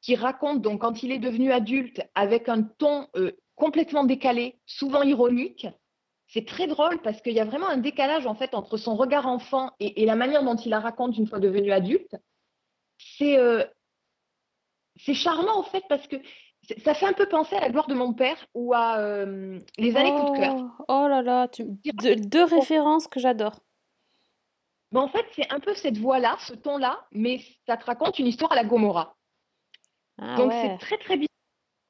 qui 0.00 0.16
raconte 0.16 0.62
donc 0.62 0.80
quand 0.80 1.02
il 1.02 1.12
est 1.12 1.18
devenu 1.18 1.52
adulte 1.52 2.00
avec 2.14 2.48
un 2.48 2.62
ton 2.62 3.08
euh, 3.16 3.32
complètement 3.56 4.04
décalé, 4.04 4.58
souvent 4.64 5.02
ironique. 5.02 5.66
C'est 6.28 6.46
très 6.46 6.66
drôle 6.66 7.02
parce 7.02 7.20
qu'il 7.20 7.34
y 7.34 7.40
a 7.40 7.44
vraiment 7.44 7.68
un 7.68 7.76
décalage 7.76 8.26
en 8.26 8.34
fait 8.34 8.54
entre 8.54 8.76
son 8.76 8.94
regard 8.94 9.26
enfant 9.26 9.72
et, 9.80 10.06
la 10.06 10.14
manière 10.14 10.44
dont 10.44 10.54
il 10.54 10.70
la 10.70 10.78
raconte 10.78 11.18
une 11.18 11.26
fois 11.26 11.40
devenu 11.40 11.72
adulte. 11.72 12.16
C'est 12.98 13.36
c'est 15.04 15.14
charmant 15.14 15.58
en 15.58 15.62
fait 15.62 15.84
parce 15.88 16.06
que 16.06 16.16
ça 16.84 16.94
fait 16.94 17.06
un 17.06 17.12
peu 17.12 17.26
penser 17.26 17.56
à 17.56 17.60
la 17.60 17.70
gloire 17.70 17.86
de 17.86 17.94
mon 17.94 18.12
père 18.12 18.36
ou 18.54 18.74
à 18.74 18.98
euh, 18.98 19.58
les 19.78 19.96
années 19.96 20.10
coup 20.10 20.32
de 20.32 20.38
cœur. 20.38 20.54
Oh, 20.80 20.84
oh 20.88 21.08
là 21.08 21.22
là, 21.22 21.48
tu... 21.48 21.64
deux, 21.64 22.16
deux 22.16 22.44
références 22.44 23.06
que 23.06 23.20
j'adore. 23.20 23.60
En 24.94 25.08
fait, 25.08 25.24
c'est 25.36 25.52
un 25.52 25.60
peu 25.60 25.74
cette 25.74 25.98
voix-là, 25.98 26.36
ce 26.40 26.54
ton-là, 26.54 27.06
mais 27.12 27.40
ça 27.66 27.76
te 27.76 27.84
raconte 27.84 28.18
une 28.18 28.26
histoire 28.26 28.52
à 28.52 28.56
la 28.56 28.64
Gomorra. 28.64 29.16
Ah 30.18 30.36
Donc 30.36 30.50
ouais. 30.50 30.62
c'est 30.62 30.86
très 30.86 30.98
très 30.98 31.16
bizarre. 31.16 31.28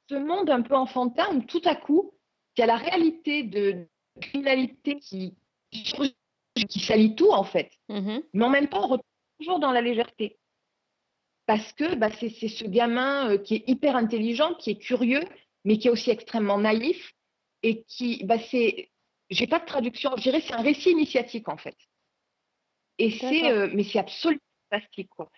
Ce 0.09 0.15
monde 0.15 0.49
un 0.49 0.61
peu 0.61 0.75
enfantin 0.75 1.25
où 1.33 1.41
tout 1.41 1.61
à 1.65 1.75
coup, 1.75 2.13
il 2.55 2.61
y 2.61 2.63
a 2.63 2.67
la 2.67 2.75
réalité 2.75 3.43
de 3.43 3.87
criminalité 4.19 4.99
qui, 4.99 5.35
qui 5.71 6.79
salit 6.79 7.15
tout 7.15 7.31
en 7.31 7.43
fait. 7.43 7.71
Mhm. 7.89 8.21
Mais 8.33 8.45
en 8.45 8.49
même 8.49 8.67
temps, 8.67 8.83
on 8.83 8.87
retrouve 8.87 9.05
toujours 9.39 9.59
dans 9.59 9.71
la 9.71 9.81
légèreté. 9.81 10.37
Parce 11.45 11.73
que 11.73 11.95
bah, 11.95 12.09
c'est 12.19 12.29
ce 12.29 12.65
gamin 12.65 13.31
euh, 13.31 13.37
qui 13.37 13.55
est 13.55 13.63
hyper 13.67 13.95
intelligent, 13.95 14.53
qui 14.55 14.71
est 14.71 14.79
curieux, 14.79 15.23
mais 15.65 15.77
qui 15.77 15.87
est 15.87 15.91
aussi 15.91 16.09
extrêmement 16.09 16.57
naïf 16.57 17.13
et 17.63 17.83
qui, 17.83 18.23
bah, 18.25 18.37
c'est, 18.49 18.89
j'ai 19.29 19.47
pas 19.47 19.59
de 19.59 19.65
traduction, 19.65 20.11
je 20.17 20.23
dirais 20.23 20.41
c'est 20.41 20.53
un 20.53 20.61
récit 20.61 20.91
initiatique 20.91 21.49
en 21.49 21.57
fait. 21.57 21.75
Et 22.97 23.11
c'est, 23.11 23.51
euh, 23.51 23.69
mais 23.73 23.83
c'est 23.83 23.99
absolument 23.99 24.41
fantastique 24.69 25.09
quoi. 25.09 25.29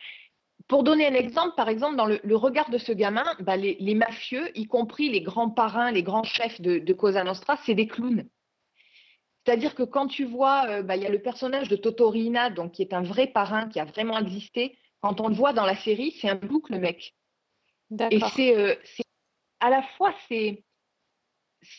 Pour 0.68 0.84
donner 0.84 1.06
un 1.08 1.14
exemple, 1.14 1.56
par 1.56 1.68
exemple, 1.68 1.98
dans 1.98 2.06
le, 2.06 2.22
le 2.24 2.36
regard 2.38 2.70
de 2.70 2.78
ce 2.78 2.94
gamin, 2.94 3.26
bah, 3.42 3.58
les, 3.58 3.76
les 3.80 3.96
mafieux, 3.96 4.58
y 4.58 4.66
compris 4.66 5.10
les 5.10 5.22
grands 5.22 5.50
parrains, 5.50 5.92
les 5.92 6.04
grands 6.04 6.24
chefs 6.24 6.62
de, 6.62 6.80
de 6.80 6.94
Cosa 6.94 7.24
Nostra, 7.24 7.58
c'est 7.66 7.76
des 7.76 7.88
clowns. 7.88 8.30
C'est-à-dire 9.46 9.76
que 9.76 9.84
quand 9.84 10.08
tu 10.08 10.24
vois, 10.24 10.66
euh, 10.70 10.84
bah, 10.84 10.96
il 10.96 11.04
y 11.04 11.06
a 11.06 11.10
le 11.10 11.22
personnage 11.22 11.68
de 11.68 11.76
Totorina, 11.76 12.50
donc 12.50 12.74
qui 12.74 12.82
est 12.82 12.94
un 12.94 13.02
vrai 13.02 13.28
parrain 13.28 13.68
qui 13.68 13.80
a 13.80 13.86
vraiment 13.86 14.18
existé. 14.18 14.78
Quand 15.04 15.20
on 15.22 15.28
le 15.28 15.36
voit 15.36 15.52
dans 15.54 15.66
la 15.66 15.76
série, 15.76 16.16
c'est 16.20 16.30
un 16.30 16.36
bouc 16.36 16.70
le 16.70 16.80
mec. 16.80 17.14
Et 18.10 18.20
c'est, 18.36 18.58
euh, 18.58 18.76
c'est- 18.86 19.04
à 19.60 19.70
la 19.70 19.84
fois, 19.98 20.14
c'est, 20.30 20.64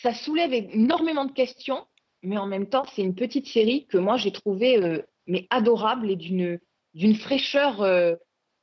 ça 0.03 0.13
soulève 0.15 0.53
énormément 0.53 1.25
de 1.25 1.33
questions, 1.33 1.87
mais 2.23 2.37
en 2.39 2.47
même 2.47 2.69
temps, 2.69 2.85
c'est 2.95 3.03
une 3.03 3.15
petite 3.15 3.47
série 3.47 3.87
que 3.87 3.99
moi 3.99 4.17
j'ai 4.19 4.31
trouvée 4.31 4.79
euh, 4.83 5.03
mais 5.27 5.47
adorable 5.51 6.11
et 6.11 6.17
d'une 6.17 6.61
d'une 6.93 7.15
fraîcheur 7.17 7.81
euh, 7.83 8.15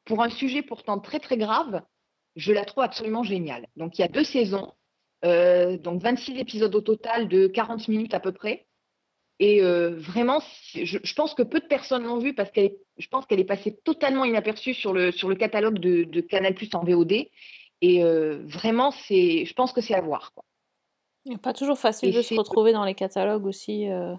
pour 0.05 0.23
un 0.23 0.29
sujet 0.29 0.61
pourtant 0.61 0.99
très 0.99 1.19
très 1.19 1.37
grave. 1.37 1.81
Je 2.35 2.53
la 2.53 2.63
trouve 2.63 2.83
absolument 2.83 3.23
géniale. 3.23 3.67
Donc 3.75 3.97
il 3.97 4.01
y 4.01 4.05
a 4.05 4.07
deux 4.07 4.23
saisons, 4.23 4.71
donc 5.23 6.01
26 6.01 6.37
épisodes 6.37 6.73
au 6.73 6.81
total 6.81 7.27
de 7.27 7.47
40 7.47 7.87
minutes 7.89 8.13
à 8.13 8.19
peu 8.21 8.31
près. 8.31 8.67
Et 9.39 9.59
vraiment, 9.61 10.39
je, 10.73 10.97
je 11.03 11.13
pense 11.13 11.33
que 11.33 11.43
peu 11.43 11.59
de 11.59 11.65
personnes 11.67 12.03
l'ont 12.03 12.19
vue 12.19 12.33
parce 12.33 12.51
qu'elle 12.51 12.65
est, 12.65 12.77
je 13.01 13.07
pense 13.09 13.25
qu'elle 13.25 13.39
est 13.39 13.45
passée 13.45 13.75
totalement 13.83 14.23
inaperçue 14.25 14.73
sur 14.73 14.93
le, 14.93 15.11
sur 15.11 15.27
le 15.29 15.35
catalogue 15.35 15.79
de, 15.79 16.03
de 16.03 16.21
Canal 16.21 16.53
Plus 16.55 16.69
en 16.73 16.83
VOD. 16.83 17.11
Et 17.83 18.03
euh, 18.03 18.41
vraiment, 18.45 18.91
c'est, 18.91 19.45
je 19.45 19.53
pense 19.53 19.73
que 19.73 19.81
c'est 19.81 19.95
à 19.95 20.01
voir. 20.01 20.31
quoi. 20.33 20.43
Il 21.25 21.31
n'est 21.33 21.37
pas 21.37 21.53
toujours 21.53 21.77
facile 21.79 22.09
Et 22.09 22.11
de 22.13 22.21
se 22.21 22.33
retrouver 22.35 22.73
dans 22.73 22.83
les 22.85 22.93
catalogues 22.95 23.45
aussi, 23.45 23.89
euh, 23.89 24.13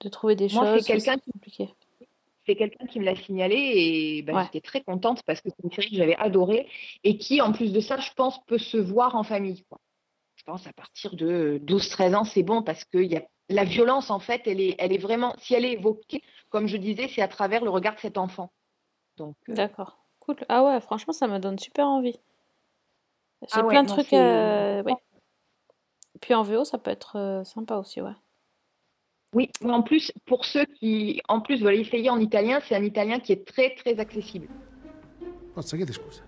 de 0.00 0.08
trouver 0.08 0.36
des 0.36 0.48
Moi, 0.52 0.64
c'est 0.64 0.76
choses. 0.78 0.86
quelqu'un 0.86 1.14
c'est 1.14 1.20
qui- 1.24 1.32
compliqué. 1.32 1.68
C'est 2.46 2.54
quelqu'un 2.54 2.86
qui 2.86 3.00
me 3.00 3.04
l'a 3.04 3.16
signalé 3.16 3.56
et 3.56 4.22
ben, 4.22 4.36
Ouais. 4.36 4.44
j'étais 4.44 4.60
très 4.60 4.80
contente 4.80 5.20
parce 5.26 5.40
que 5.40 5.48
c'est 5.50 5.64
une 5.64 5.72
série 5.72 5.90
que 5.90 5.96
j'avais 5.96 6.14
adorée 6.16 6.68
et 7.02 7.18
qui, 7.18 7.40
en 7.40 7.50
plus 7.52 7.72
de 7.72 7.80
ça, 7.80 7.98
je 7.98 8.10
pense, 8.14 8.38
peut 8.46 8.58
se 8.58 8.76
voir 8.76 9.16
en 9.16 9.24
famille. 9.24 9.64
quoi. 9.68 9.80
Je 10.36 10.44
pense 10.44 10.64
à 10.66 10.72
partir 10.72 11.16
de 11.16 11.60
12-13 11.64 12.14
ans, 12.14 12.22
c'est 12.24 12.44
bon 12.44 12.62
parce 12.62 12.84
que 12.84 12.98
y 12.98 13.16
a... 13.16 13.22
la 13.48 13.64
violence, 13.64 14.10
en 14.10 14.20
fait, 14.20 14.42
elle 14.46 14.60
est, 14.60 14.76
elle 14.78 14.92
est 14.92 14.98
vraiment, 14.98 15.34
si 15.40 15.54
elle 15.54 15.64
est 15.64 15.72
évoquée, 15.72 16.22
comme 16.56 16.68
je 16.68 16.78
disais, 16.78 17.06
c'est 17.14 17.20
à 17.20 17.28
travers 17.28 17.62
le 17.62 17.68
regard 17.68 17.96
de 17.96 18.00
cet 18.00 18.16
enfant. 18.16 18.50
Donc, 19.18 19.36
euh, 19.50 19.52
D'accord. 19.52 19.98
Cool. 20.20 20.36
Ah 20.48 20.64
ouais, 20.64 20.80
franchement, 20.80 21.12
ça 21.12 21.28
me 21.28 21.38
donne 21.38 21.58
super 21.58 21.86
envie. 21.86 22.18
J'ai 23.42 23.48
Ah 23.52 23.62
ouais, 23.62 23.68
plein 23.68 23.82
de 23.82 23.88
non, 23.90 23.94
trucs 23.94 24.10
à... 24.14 24.80
oui. 24.82 24.94
Puis 26.22 26.32
en 26.32 26.42
VO, 26.42 26.64
ça 26.64 26.78
peut 26.78 26.90
être 26.90 27.16
euh, 27.18 27.44
sympa 27.44 27.76
aussi, 27.76 28.00
ouais. 28.00 28.16
oui, 29.34 29.50
mais 29.60 29.72
en 29.72 29.82
plus, 29.82 30.12
pour 30.24 30.46
ceux 30.46 30.64
qui, 30.64 31.20
en 31.28 31.42
plus, 31.42 31.62
veulent 31.62 31.74
essayer 31.78 32.08
en 32.08 32.18
italien, 32.20 32.58
c'est 32.66 32.74
un 32.74 32.84
italien 32.84 33.20
qui 33.20 33.32
est 33.32 33.46
très, 33.46 33.74
très 33.74 33.98
accessible. 33.98 34.48
Forza, 35.52 35.76
chiedi 35.76 35.92
scusa. 35.92 36.22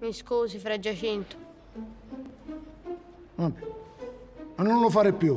Mi 0.00 0.12
scusi, 0.12 0.60
Fra 0.60 0.78
Giacinto. 0.78 1.36
Vabbè. 3.34 3.60
Ma 4.56 4.62
non 4.62 4.82
lo 4.82 4.88
fare 4.88 5.12
più. 5.12 5.36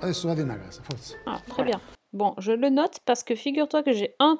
Adesso 0.00 0.26
vado 0.28 0.40
in 0.40 0.48
casa, 0.48 0.80
forza. 0.82 1.16
Ah, 1.26 1.38
très 1.46 1.64
bien. 1.64 1.80
Bon, 2.12 2.34
je 2.38 2.52
le 2.52 2.68
note 2.68 2.98
parce 3.06 3.22
que 3.24 3.34
figure-toi 3.34 3.82
que 3.82 3.92
j'ai 3.92 4.14
un, 4.18 4.38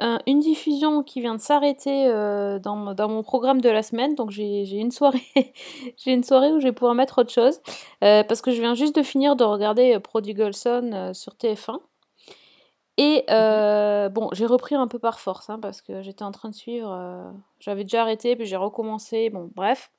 un- 0.00 0.20
une 0.26 0.40
diffusion 0.40 1.02
qui 1.02 1.20
vient 1.22 1.34
de 1.36 1.40
s'arrêter 1.40 2.06
euh, 2.08 2.58
dans, 2.58 2.76
mon- 2.76 2.94
dans 2.94 3.08
mon 3.08 3.22
programme 3.22 3.60
de 3.62 3.70
la 3.70 3.82
semaine. 3.82 4.14
Donc 4.14 4.30
j'ai 4.30 4.64
j'ai 4.66 4.78
une 4.78 4.90
soirée, 4.92 5.22
j'ai 5.98 6.12
une 6.12 6.24
soirée 6.24 6.52
où 6.52 6.60
je 6.60 6.66
vais 6.66 6.72
pouvoir 6.72 6.94
mettre 6.94 7.18
autre 7.20 7.32
chose 7.32 7.60
euh, 8.04 8.24
parce 8.24 8.42
que 8.42 8.52
je 8.52 8.60
viens 8.60 8.74
juste 8.74 8.96
de 8.96 9.02
finir 9.02 9.36
de 9.36 9.44
regarder 9.44 9.94
euh, 9.96 10.00
Prodigal 10.00 10.54
Son 10.54 11.12
sur 11.14 11.34
TF1. 11.36 11.80
Et 12.98 13.24
euh, 13.30 14.08
bon, 14.08 14.28
j'ai 14.32 14.46
repris 14.46 14.74
un 14.74 14.88
peu 14.88 14.98
par 14.98 15.20
force 15.20 15.50
hein, 15.50 15.58
parce 15.62 15.82
que 15.82 16.02
j'étais 16.02 16.24
en 16.24 16.32
train 16.32 16.48
de 16.50 16.54
suivre. 16.54 16.90
euh, 16.92 17.30
J'avais 17.60 17.84
déjà 17.84 18.02
arrêté 18.02 18.34
puis 18.36 18.46
j'ai 18.46 18.56
recommencé. 18.56 19.30
Bon, 19.30 19.50
bref. 19.54 19.90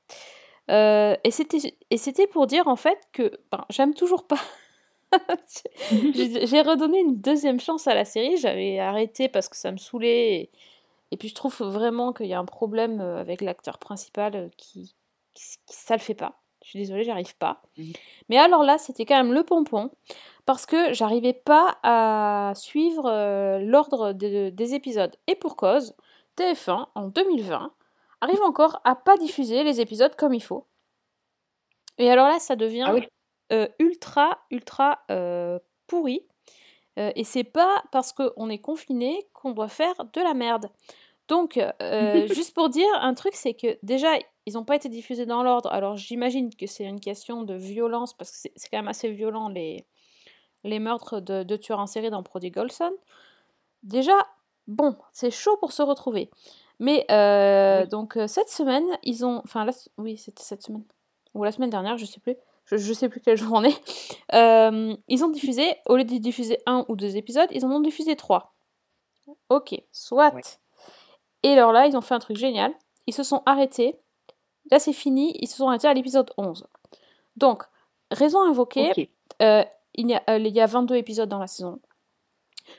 Euh, 0.72 1.16
et 1.24 1.32
c'était 1.32 1.76
et 1.92 1.98
c'était 1.98 2.28
pour 2.28 2.48
dire 2.48 2.68
en 2.68 2.76
fait 2.78 3.00
que 3.14 3.32
ben, 3.52 3.66
j'aime 3.70 3.94
toujours 3.96 4.28
pas. 4.28 4.40
J'ai 5.92 6.62
redonné 6.62 7.00
une 7.00 7.20
deuxième 7.20 7.60
chance 7.60 7.88
à 7.88 7.94
la 7.96 8.06
série. 8.06 8.38
J'avais 8.38 8.80
arrêté 8.80 9.30
parce 9.30 9.50
que 9.50 9.56
ça 9.58 9.72
me 9.72 9.78
saoulait. 9.78 10.34
Et, 10.36 10.50
et 11.12 11.18
puis 11.18 11.30
je 11.30 11.36
trouve 11.36 11.56
vraiment 11.62 12.14
qu'il 12.14 12.28
y 12.28 12.34
a 12.34 12.40
un 12.40 12.46
problème 12.46 13.02
euh, 13.02 13.20
avec 13.20 13.42
l'acteur 13.42 13.78
principal 13.80 14.36
euh, 14.36 14.50
qui, 14.58 14.96
qui, 15.34 15.44
qui- 15.66 15.76
ça 15.76 15.96
le 15.96 16.02
fait 16.02 16.14
pas. 16.16 16.40
Je 16.64 16.70
suis 16.70 16.80
désolée, 16.80 17.04
j'arrive 17.04 17.36
pas. 17.38 17.62
Mhm. 17.78 17.94
Mais 18.30 18.38
alors 18.38 18.64
là, 18.64 18.78
c'était 18.78 19.06
quand 19.06 19.16
même 19.18 19.34
le 19.34 19.44
pompon 19.44 19.90
parce 20.46 20.66
que 20.66 20.94
j'arrivais 20.94 21.34
pas 21.34 21.78
à 21.84 22.54
suivre 22.56 23.06
euh, 23.08 23.60
l'ordre 23.60 24.14
de- 24.14 24.50
des 24.50 24.76
épisodes. 24.76 25.16
Et 25.28 25.36
pour 25.36 25.56
cause, 25.56 25.96
TF1 26.38 26.88
en 26.96 27.08
2020 27.08 27.74
arrive 28.22 28.42
encore 28.44 28.82
à 28.84 28.96
pas 28.96 29.18
diffuser 29.18 29.64
les 29.64 29.80
épisodes 29.82 30.16
comme 30.16 30.34
il 30.34 30.44
faut. 30.44 30.66
Et 31.98 32.10
alors 32.10 32.28
là, 32.28 32.40
ça 32.40 32.56
devient 32.56 32.84
Ah 32.88 32.94
oui. 32.94 33.08
Euh, 33.52 33.68
ultra, 33.80 34.38
ultra 34.52 35.00
euh, 35.10 35.60
pourri. 35.88 36.22
Euh, 37.00 37.12
et 37.16 37.24
c'est 37.24 37.44
pas 37.44 37.84
parce 37.92 38.14
qu'on 38.14 38.50
est 38.50 38.60
confiné 38.60 39.28
qu'on 39.34 39.52
doit 39.52 39.70
faire 39.70 39.96
de 40.14 40.22
la 40.22 40.34
merde. 40.34 40.70
Donc, 41.28 41.60
juste 42.32 42.54
pour 42.54 42.70
dire 42.70 42.90
un 43.02 43.14
truc, 43.14 43.34
c'est 43.36 43.54
que 43.54 43.78
déjà, 43.84 44.10
ils 44.46 44.54
n'ont 44.54 44.66
pas 44.66 44.76
été 44.76 44.90
diffusés 44.90 45.26
dans 45.26 45.44
l'ordre. 45.44 45.72
Alors, 45.72 45.96
j'imagine 45.96 46.54
que 46.56 46.68
c'est 46.68 46.86
une 46.86 47.00
question 47.00 47.44
de 47.44 47.54
violence, 47.54 48.14
parce 48.16 48.32
que 48.32 48.50
c'est 48.56 48.70
quand 48.70 48.78
même 48.78 48.88
assez 48.88 49.12
violent 49.12 49.48
les, 49.50 49.86
les 50.64 50.80
meurtres 50.80 51.20
de, 51.20 51.44
de 51.44 51.56
tueurs 51.56 51.80
en 51.80 51.88
série 51.88 52.10
dans 52.10 52.24
Prodigal 52.24 52.72
Son. 52.72 52.94
Déjà, 53.84 54.18
bon, 54.68 54.96
c'est 55.12 55.32
chaud 55.32 55.58
pour 55.58 55.72
se 55.72 55.84
retrouver. 55.84 56.32
Mais 56.80 57.06
donc, 57.90 58.18
cette 58.28 58.50
semaine, 58.50 58.88
ils 59.04 59.26
ont. 59.26 59.42
Enfin, 59.44 59.68
oui, 59.98 60.18
c'était 60.18 60.44
cette 60.44 60.64
semaine. 60.64 60.84
Ou 61.36 61.44
la 61.44 61.52
semaine 61.52 61.70
dernière, 61.70 61.98
je 61.98 62.06
sais 62.06 62.20
plus. 62.20 62.36
Je, 62.70 62.78
je 62.78 62.94
sais 62.94 63.10
plus 63.10 63.20
quel 63.20 63.38
jour 63.42 63.52
on 63.54 63.64
est. 63.64 63.82
Euh, 64.34 64.96
ils 65.08 65.24
ont 65.24 65.30
diffusé, 65.30 65.76
au 65.86 65.98
lieu 65.98 66.04
de 66.04 66.18
diffuser 66.18 66.60
un 66.66 66.86
ou 66.88 66.96
deux 66.96 67.18
épisodes, 67.18 67.50
ils 67.52 67.66
en 67.66 67.72
ont 67.72 67.80
diffusé 67.80 68.16
trois. 68.16 68.56
Ok, 69.50 69.76
soit. 69.92 70.34
Ouais. 70.34 70.42
Et 71.44 71.50
alors 71.50 71.72
là, 71.72 71.88
ils 71.88 71.96
ont 71.96 72.02
fait 72.02 72.16
un 72.16 72.20
truc 72.20 72.38
génial. 72.38 72.74
Ils 73.08 73.14
se 73.14 73.24
sont 73.24 73.42
arrêtés. 73.46 74.00
Là, 74.72 74.80
c'est 74.80 74.94
fini. 74.94 75.36
Ils 75.40 75.48
se 75.48 75.58
sont 75.58 75.68
arrêtés 75.68 75.88
à 75.88 75.94
l'épisode 75.94 76.32
11. 76.38 76.68
Donc, 77.38 77.64
raison 78.12 78.42
invoquée, 78.42 79.12
euh, 79.42 79.64
il, 79.96 80.10
y 80.10 80.14
a, 80.14 80.24
euh, 80.30 80.38
il 80.38 80.54
y 80.54 80.62
a 80.62 80.66
22 80.66 80.96
épisodes 80.96 81.30
dans 81.30 81.40
la 81.40 81.48
saison. 81.48 81.80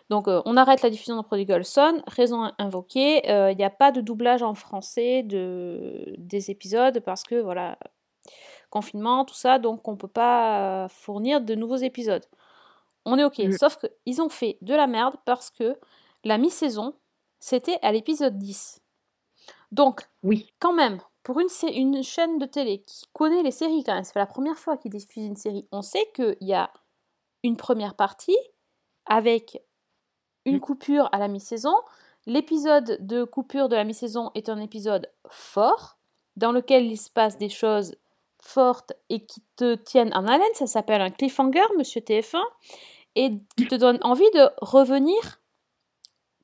Donc, 0.08 0.28
euh, 0.28 0.42
on 0.44 0.56
arrête 0.56 0.82
la 0.82 0.90
diffusion 0.90 1.16
de 1.16 1.22
Prodigal 1.22 1.64
Son. 1.64 2.02
Raison 2.06 2.52
invoquée, 2.58 3.22
il 3.26 3.56
n'y 3.56 3.64
a 3.64 3.70
pas 3.70 3.90
de 3.90 4.00
doublage 4.00 4.42
en 4.42 4.54
français 4.54 5.22
de, 5.22 6.14
des 6.18 6.50
épisodes 6.50 7.00
parce 7.00 7.24
que, 7.24 7.40
voilà, 7.40 7.78
confinement, 8.70 9.24
tout 9.24 9.34
ça, 9.34 9.58
donc 9.58 9.86
on 9.88 9.92
ne 9.92 9.96
peut 9.96 10.08
pas 10.08 10.84
euh, 10.84 10.88
fournir 10.88 11.40
de 11.40 11.54
nouveaux 11.54 11.76
épisodes. 11.76 12.24
On 13.04 13.18
est 13.18 13.24
ok, 13.24 13.38
Mm. 13.38 13.52
sauf 13.52 13.76
qu'ils 13.78 14.22
ont 14.22 14.28
fait 14.28 14.58
de 14.62 14.74
la 14.74 14.86
merde 14.86 15.16
parce 15.24 15.50
que 15.50 15.78
la 16.24 16.38
mi-saison, 16.38 16.94
c'était 17.38 17.78
à 17.82 17.92
l'épisode 17.92 18.38
10. 18.38 18.80
Donc, 19.72 20.02
Oui. 20.22 20.52
quand 20.58 20.72
même, 20.72 21.00
pour 21.22 21.40
une, 21.40 21.48
chaîne 22.02 22.38
de 22.38 22.46
télé 22.46 22.82
qui 22.82 23.04
connaît 23.12 23.42
les 23.42 23.50
séries 23.50 23.84
quand 23.84 23.94
même, 23.94 24.04
c'est 24.04 24.18
la 24.18 24.26
première 24.26 24.58
fois 24.58 24.76
qu'ils 24.76 24.90
diffusent 24.90 25.26
une 25.26 25.36
série, 25.36 25.66
on 25.72 25.82
sait 25.82 26.10
qu'il 26.14 26.36
y 26.40 26.54
a 26.54 26.70
une 27.42 27.56
première 27.56 27.94
partie 27.94 28.36
avec 29.06 29.62
une 30.44 30.56
Mm. 30.56 30.60
coupure 30.60 31.08
à 31.12 31.18
la 31.18 31.28
mi-saison. 31.28 31.74
L'épisode 32.26 32.98
de 33.00 33.24
coupure 33.24 33.68
de 33.68 33.76
la 33.76 33.84
mi-saison 33.84 34.30
est 34.34 34.48
un 34.48 34.60
épisode 34.60 35.10
fort, 35.28 35.98
dans 36.36 36.52
lequel 36.52 36.86
il 36.86 36.98
se 36.98 37.10
passe 37.10 37.38
des 37.38 37.48
choses 37.48 37.94
fortes 38.42 38.92
et 39.08 39.24
qui 39.24 39.42
te 39.56 39.74
tiennent 39.74 40.12
en 40.14 40.26
haleine. 40.26 40.54
Ça 40.54 40.66
s'appelle 40.66 41.00
un 41.00 41.10
cliffhanger, 41.10 41.64
monsieur 41.76 42.00
TF1, 42.00 42.42
et 43.16 43.32
qui 43.56 43.66
te 43.66 43.74
donne 43.74 43.98
envie 44.02 44.30
de 44.34 44.48
revenir 44.60 45.40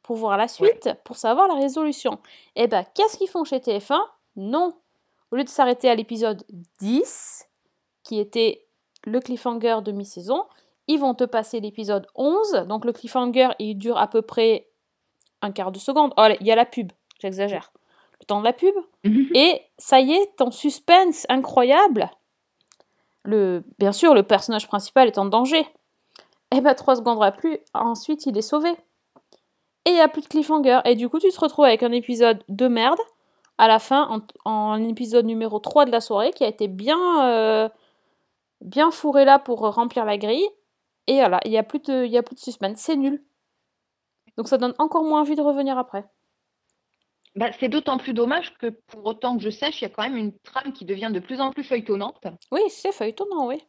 pour 0.02 0.16
voir 0.16 0.36
la 0.36 0.48
suite, 0.48 0.90
pour 1.04 1.16
savoir 1.16 1.48
la 1.48 1.54
résolution. 1.54 2.20
Et 2.54 2.68
ben, 2.68 2.84
qu'est-ce 2.94 3.16
qu'ils 3.18 3.28
font 3.28 3.44
chez 3.44 3.58
TF1 3.58 3.98
Non. 4.36 4.74
Au 5.32 5.36
lieu 5.36 5.44
de 5.44 5.48
s'arrêter 5.48 5.90
à 5.90 5.94
l'épisode 5.94 6.44
10, 6.80 7.48
qui 8.04 8.20
était 8.20 8.66
le 9.04 9.18
cliffhanger 9.20 9.78
de 9.82 9.90
mi-saison, 9.90 10.44
ils 10.86 11.00
vont 11.00 11.14
te 11.14 11.24
passer 11.24 11.58
l'épisode 11.60 12.06
11. 12.14 12.66
Donc 12.68 12.84
le 12.84 12.92
cliffhanger, 12.92 13.48
il 13.58 13.76
dure 13.76 13.98
à 13.98 14.08
peu 14.08 14.22
près 14.22 14.68
un 15.42 15.50
quart 15.50 15.72
de 15.72 15.78
seconde. 15.78 16.12
Oh, 16.16 16.28
il 16.40 16.46
y 16.46 16.52
a 16.52 16.56
la 16.56 16.66
pub, 16.66 16.92
j'exagère. 17.20 17.72
Le 18.20 18.26
temps 18.26 18.40
de 18.40 18.44
la 18.44 18.52
pub. 18.52 18.74
Et 19.34 19.60
ça 19.78 20.00
y 20.00 20.12
est, 20.12 20.36
ton 20.36 20.50
suspense 20.50 21.26
incroyable. 21.28 22.10
Le, 23.24 23.64
bien 23.78 23.92
sûr, 23.92 24.14
le 24.14 24.22
personnage 24.22 24.68
principal 24.68 25.08
est 25.08 25.18
en 25.18 25.26
danger. 25.26 25.66
Et 26.54 26.60
ben 26.60 26.74
trois 26.74 26.96
secondes 26.96 27.22
après, 27.22 27.64
ensuite 27.74 28.24
il 28.26 28.38
est 28.38 28.42
sauvé. 28.42 28.70
Et 29.84 29.90
il 29.90 29.94
n'y 29.94 30.00
a 30.00 30.08
plus 30.08 30.22
de 30.22 30.28
cliffhanger. 30.28 30.80
Et 30.84 30.94
du 30.94 31.08
coup, 31.08 31.18
tu 31.18 31.28
te 31.30 31.40
retrouves 31.40 31.64
avec 31.64 31.82
un 31.82 31.92
épisode 31.92 32.42
de 32.48 32.68
merde 32.68 32.98
à 33.58 33.68
la 33.68 33.78
fin, 33.78 34.08
en, 34.44 34.50
en 34.50 34.82
épisode 34.88 35.24
numéro 35.26 35.58
3 35.58 35.84
de 35.86 35.90
la 35.90 36.00
soirée, 36.00 36.30
qui 36.32 36.44
a 36.44 36.48
été 36.48 36.68
bien, 36.68 37.24
euh, 37.26 37.68
bien 38.60 38.90
fourré 38.90 39.24
là 39.24 39.38
pour 39.38 39.60
remplir 39.60 40.04
la 40.04 40.18
grille. 40.18 40.46
Et 41.06 41.16
voilà, 41.18 41.40
il 41.44 41.50
n'y 41.52 41.58
a, 41.58 41.62
plus 41.62 41.78
de- 41.80 42.04
il 42.04 42.10
y 42.10 42.18
a 42.18 42.22
plus 42.22 42.34
de 42.34 42.40
suspense. 42.40 42.78
C'est 42.78 42.96
nul. 42.96 43.22
Donc 44.36 44.48
ça 44.48 44.58
donne 44.58 44.74
encore 44.78 45.04
moins 45.04 45.20
envie 45.22 45.36
de 45.36 45.42
revenir 45.42 45.78
après. 45.78 46.04
Bah, 47.36 47.50
c'est 47.60 47.68
d'autant 47.68 47.98
plus 47.98 48.14
dommage 48.14 48.54
que 48.58 48.68
pour 48.68 49.04
autant 49.04 49.36
que 49.36 49.42
je 49.42 49.50
sache, 49.50 49.80
il 49.80 49.84
y 49.84 49.86
a 49.86 49.90
quand 49.90 50.02
même 50.02 50.16
une 50.16 50.36
trame 50.38 50.72
qui 50.72 50.84
devient 50.86 51.10
de 51.12 51.20
plus 51.20 51.40
en 51.40 51.50
plus 51.52 51.64
feuilletonnante, 51.64 52.26
Oui, 52.50 52.62
c'est 52.68 52.92
feuilletonnant, 52.92 53.46
oui. 53.46 53.62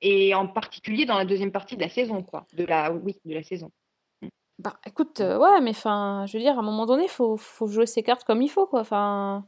et 0.00 0.34
en 0.34 0.46
particulier 0.48 1.04
dans 1.04 1.18
la 1.18 1.24
deuxième 1.24 1.52
partie 1.52 1.76
de 1.76 1.82
la 1.82 1.88
saison, 1.88 2.22
quoi. 2.22 2.46
De 2.54 2.64
la, 2.64 2.92
oui, 2.92 3.16
de 3.24 3.34
la 3.34 3.42
saison. 3.42 3.70
Bah 4.58 4.74
écoute, 4.86 5.20
euh, 5.20 5.38
ouais, 5.38 5.60
mais 5.60 5.70
enfin, 5.70 6.24
je 6.26 6.36
veux 6.36 6.42
dire, 6.42 6.56
à 6.56 6.60
un 6.60 6.62
moment 6.62 6.86
donné, 6.86 7.06
faut, 7.06 7.36
faut 7.36 7.68
jouer 7.68 7.86
ses 7.86 8.02
cartes 8.02 8.24
comme 8.24 8.42
il 8.42 8.48
faut, 8.48 8.66
quoi. 8.66 8.80
Enfin, 8.80 9.46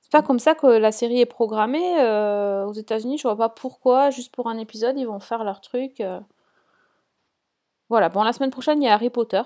c'est 0.00 0.12
pas 0.12 0.22
comme 0.22 0.38
ça 0.38 0.54
que 0.54 0.66
la 0.68 0.92
série 0.92 1.20
est 1.20 1.26
programmée. 1.26 2.00
euh, 2.00 2.64
aux 2.66 2.72
États-Unis, 2.72 3.18
je 3.18 3.24
vois 3.24 3.36
pas 3.36 3.48
pourquoi, 3.50 4.10
juste 4.10 4.32
pour 4.34 4.48
un 4.48 4.58
épisode, 4.58 4.98
ils 4.98 5.06
vont 5.06 5.20
faire 5.20 5.44
leur 5.44 5.60
truc. 5.60 6.00
euh. 6.00 6.20
Voilà, 7.88 8.08
bon, 8.08 8.22
la 8.22 8.32
semaine 8.32 8.50
prochaine, 8.50 8.82
il 8.82 8.86
y 8.86 8.88
a 8.88 8.94
Harry 8.94 9.10
Potter. 9.10 9.42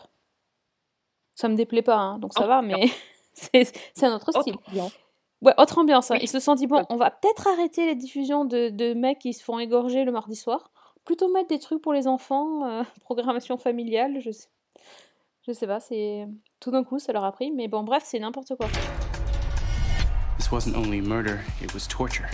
Ça 1.41 1.49
me 1.49 1.55
déplaît 1.55 1.81
pas, 1.81 1.97
hein, 1.97 2.19
donc 2.19 2.35
ça 2.35 2.43
Oh, 2.45 2.49
va, 2.49 2.61
bien. 2.61 2.77
mais 2.77 2.91
c'est 3.33 4.05
un 4.05 4.15
autre 4.15 4.29
Autre 4.29 4.43
style. 4.43 4.57
ambiance. 4.69 4.93
Ouais, 5.41 5.55
autre 5.57 5.79
ambiance. 5.79 6.11
hein. 6.11 6.17
Oui. 6.17 6.25
Ils 6.25 6.29
se 6.29 6.39
sont 6.39 6.55
dit, 6.55 6.67
bon, 6.67 6.85
on 6.91 6.97
va 6.97 7.11
peut-être 7.11 7.47
arrêter 7.49 7.87
les 7.87 7.95
diffusions 7.95 8.45
de, 8.45 8.69
de 8.69 8.93
mecs 8.93 9.21
qui 9.21 9.33
se 9.33 9.43
font 9.43 9.59
égorger 9.59 10.05
le 10.05 10.13
mardi 10.13 10.37
soir. 10.37 10.71
Plutôt 11.07 11.33
mettre 11.33 11.49
des 11.49 11.59
trucs 11.59 11.81
pour 11.81 11.95
les 11.95 12.07
enfants, 12.07 12.67
euh, 12.67 12.83
programmation 13.05 13.57
familiale, 13.57 14.21
je 14.21 14.31
sais, 14.33 14.49
je 15.47 15.53
sais 15.53 15.67
pas, 15.67 15.81
c'est... 15.81 16.27
Tout 16.61 16.71
d'un 16.73 16.85
coup, 16.85 16.99
ça 16.99 17.15
leur 17.15 17.25
a 17.25 17.33
pris, 17.33 17.51
mais 17.53 17.69
bon, 17.69 17.85
bref, 17.85 18.03
c'est 18.05 18.19
n'importe 18.19 18.55
quoi. 18.57 18.67
This 20.37 20.53
wasn't 20.53 20.77
only 20.77 21.01
murder, 21.01 21.39
it 21.63 21.73
was 21.73 21.87
torture. 21.89 22.27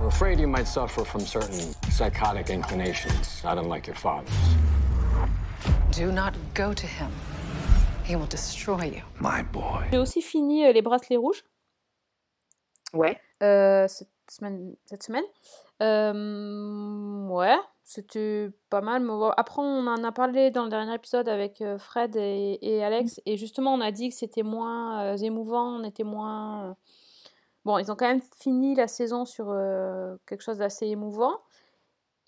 We're 0.00 0.08
afraid 0.08 0.40
you 0.40 0.48
might 0.48 0.66
suffer 0.66 1.04
from 1.04 1.20
certain 1.26 1.74
psychotic 1.90 2.48
inclinations, 2.48 3.42
not 3.44 3.58
unlike 3.62 3.86
your 3.86 3.96
father's. 3.96 4.30
Do 5.94 6.10
not 6.10 6.32
go 6.54 6.72
to 6.72 6.86
him. 6.86 7.10
He 8.08 8.14
will 8.14 8.28
destroy 8.28 8.86
you. 8.86 9.02
My 9.20 9.42
boy. 9.42 9.84
J'ai 9.90 9.98
aussi 9.98 10.22
fini 10.22 10.64
euh, 10.64 10.72
les 10.72 10.82
bracelets 10.82 11.16
rouges. 11.16 11.44
Ouais. 12.92 13.20
euh, 13.42 13.88
cette 13.88 14.08
semaine. 14.30 14.76
Cette 14.86 15.02
semaine. 15.02 15.24
Euh, 15.82 17.26
ouais, 17.28 17.56
c'était 17.82 18.48
pas 18.70 18.80
mal. 18.80 19.02
mais 19.02 19.08
bon, 19.08 19.30
Après, 19.36 19.60
on 19.60 19.86
en 19.86 20.04
a 20.04 20.12
parlé 20.12 20.50
dans 20.50 20.64
le 20.64 20.70
dernier 20.70 20.94
épisode 20.94 21.28
avec 21.28 21.60
euh, 21.60 21.78
Fred 21.78 22.16
et, 22.16 22.58
et 22.62 22.82
Alex, 22.84 23.20
et 23.26 23.36
justement, 23.36 23.74
on 23.74 23.80
a 23.80 23.90
dit 23.90 24.08
que 24.08 24.14
c'était 24.14 24.42
moins 24.44 25.02
euh, 25.02 25.16
émouvant, 25.16 25.80
on 25.80 25.84
était 25.84 26.04
moins. 26.04 26.76
Bon, 27.64 27.78
ils 27.78 27.90
ont 27.90 27.96
quand 27.96 28.06
même 28.06 28.22
fini 28.40 28.74
la 28.76 28.86
saison 28.86 29.24
sur 29.24 29.50
euh, 29.50 30.16
quelque 30.26 30.42
chose 30.42 30.58
d'assez 30.58 30.86
émouvant. 30.86 31.40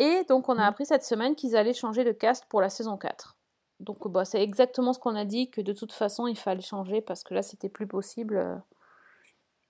Et 0.01 0.25
donc, 0.29 0.49
on 0.49 0.59
a 0.59 0.65
appris 0.65 0.87
cette 0.87 1.05
semaine 1.05 1.37
qu'ils 1.37 1.57
allaient 1.57 1.73
changer 1.73 2.05
de 2.05 2.13
cast 2.13 2.45
pour 2.47 2.61
la 2.61 2.69
saison 2.69 2.97
4. 2.97 3.37
Donc, 3.81 4.09
bah, 4.09 4.25
c'est 4.25 4.43
exactement 4.43 4.93
ce 4.93 4.99
qu'on 4.99 5.15
a 5.15 5.25
dit, 5.25 5.51
que 5.51 5.61
de 5.61 5.73
toute 5.73 5.93
façon, 5.93 6.27
il 6.27 6.37
fallait 6.37 6.61
changer 6.61 7.01
parce 7.01 7.23
que 7.23 7.35
là, 7.35 7.43
c'était 7.43 7.69
plus 7.69 7.87
possible. 7.87 8.37
euh, 8.37 8.57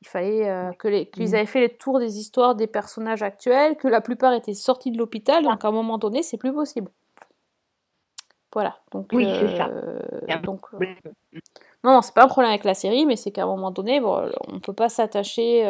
il 0.00 0.06
fallait 0.08 0.48
euh, 0.48 0.70
que 0.78 0.86
les, 0.88 1.06
qu'ils 1.10 1.24
Mhm. 1.30 1.34
avaient 1.34 1.46
fait 1.46 1.60
le 1.60 1.76
tour 1.76 1.98
des 1.98 2.18
histoires 2.18 2.54
des 2.54 2.68
personnages 2.68 3.22
actuels, 3.22 3.76
que 3.76 3.88
la 3.88 4.00
plupart 4.00 4.32
étaient 4.32 4.54
sortis 4.54 4.92
de 4.92 4.98
l'hôpital, 4.98 5.42
donc 5.42 5.64
à 5.64 5.68
un 5.68 5.72
moment 5.72 5.98
donné, 5.98 6.22
c'est 6.22 6.36
plus 6.36 6.52
possible. 6.52 6.90
Voilà. 8.52 8.78
Donc, 8.92 9.08
Oui, 9.12 9.26
c'est 9.40 9.56
ça. 9.56 9.66
euh, 9.66 9.98
donc, 10.44 10.60
euh, 10.66 10.78
problème. 10.78 10.96
non, 11.84 11.92
non, 11.94 12.02
c'est 12.02 12.14
pas 12.14 12.24
un 12.24 12.28
problème 12.28 12.50
avec 12.50 12.64
la 12.64 12.74
série, 12.74 13.04
mais 13.06 13.16
c'est 13.16 13.30
qu'à 13.32 13.42
un 13.42 13.46
moment 13.46 13.70
donné, 13.72 14.00
bon, 14.00 14.30
on 14.46 14.60
peut 14.60 14.72
pas 14.72 14.88
s'attacher. 14.88 15.64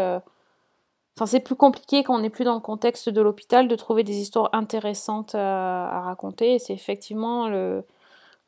Enfin, 1.16 1.26
c'est 1.26 1.40
plus 1.40 1.56
compliqué 1.56 2.04
quand 2.04 2.14
on 2.14 2.20
n'est 2.20 2.30
plus 2.30 2.44
dans 2.44 2.54
le 2.54 2.60
contexte 2.60 3.08
de 3.08 3.20
l'hôpital 3.20 3.66
de 3.66 3.74
trouver 3.74 4.04
des 4.04 4.18
histoires 4.18 4.50
intéressantes 4.52 5.34
à, 5.34 5.88
à 5.88 6.00
raconter. 6.02 6.54
Et 6.54 6.58
c'est 6.60 6.74
effectivement 6.74 7.48
le, 7.48 7.82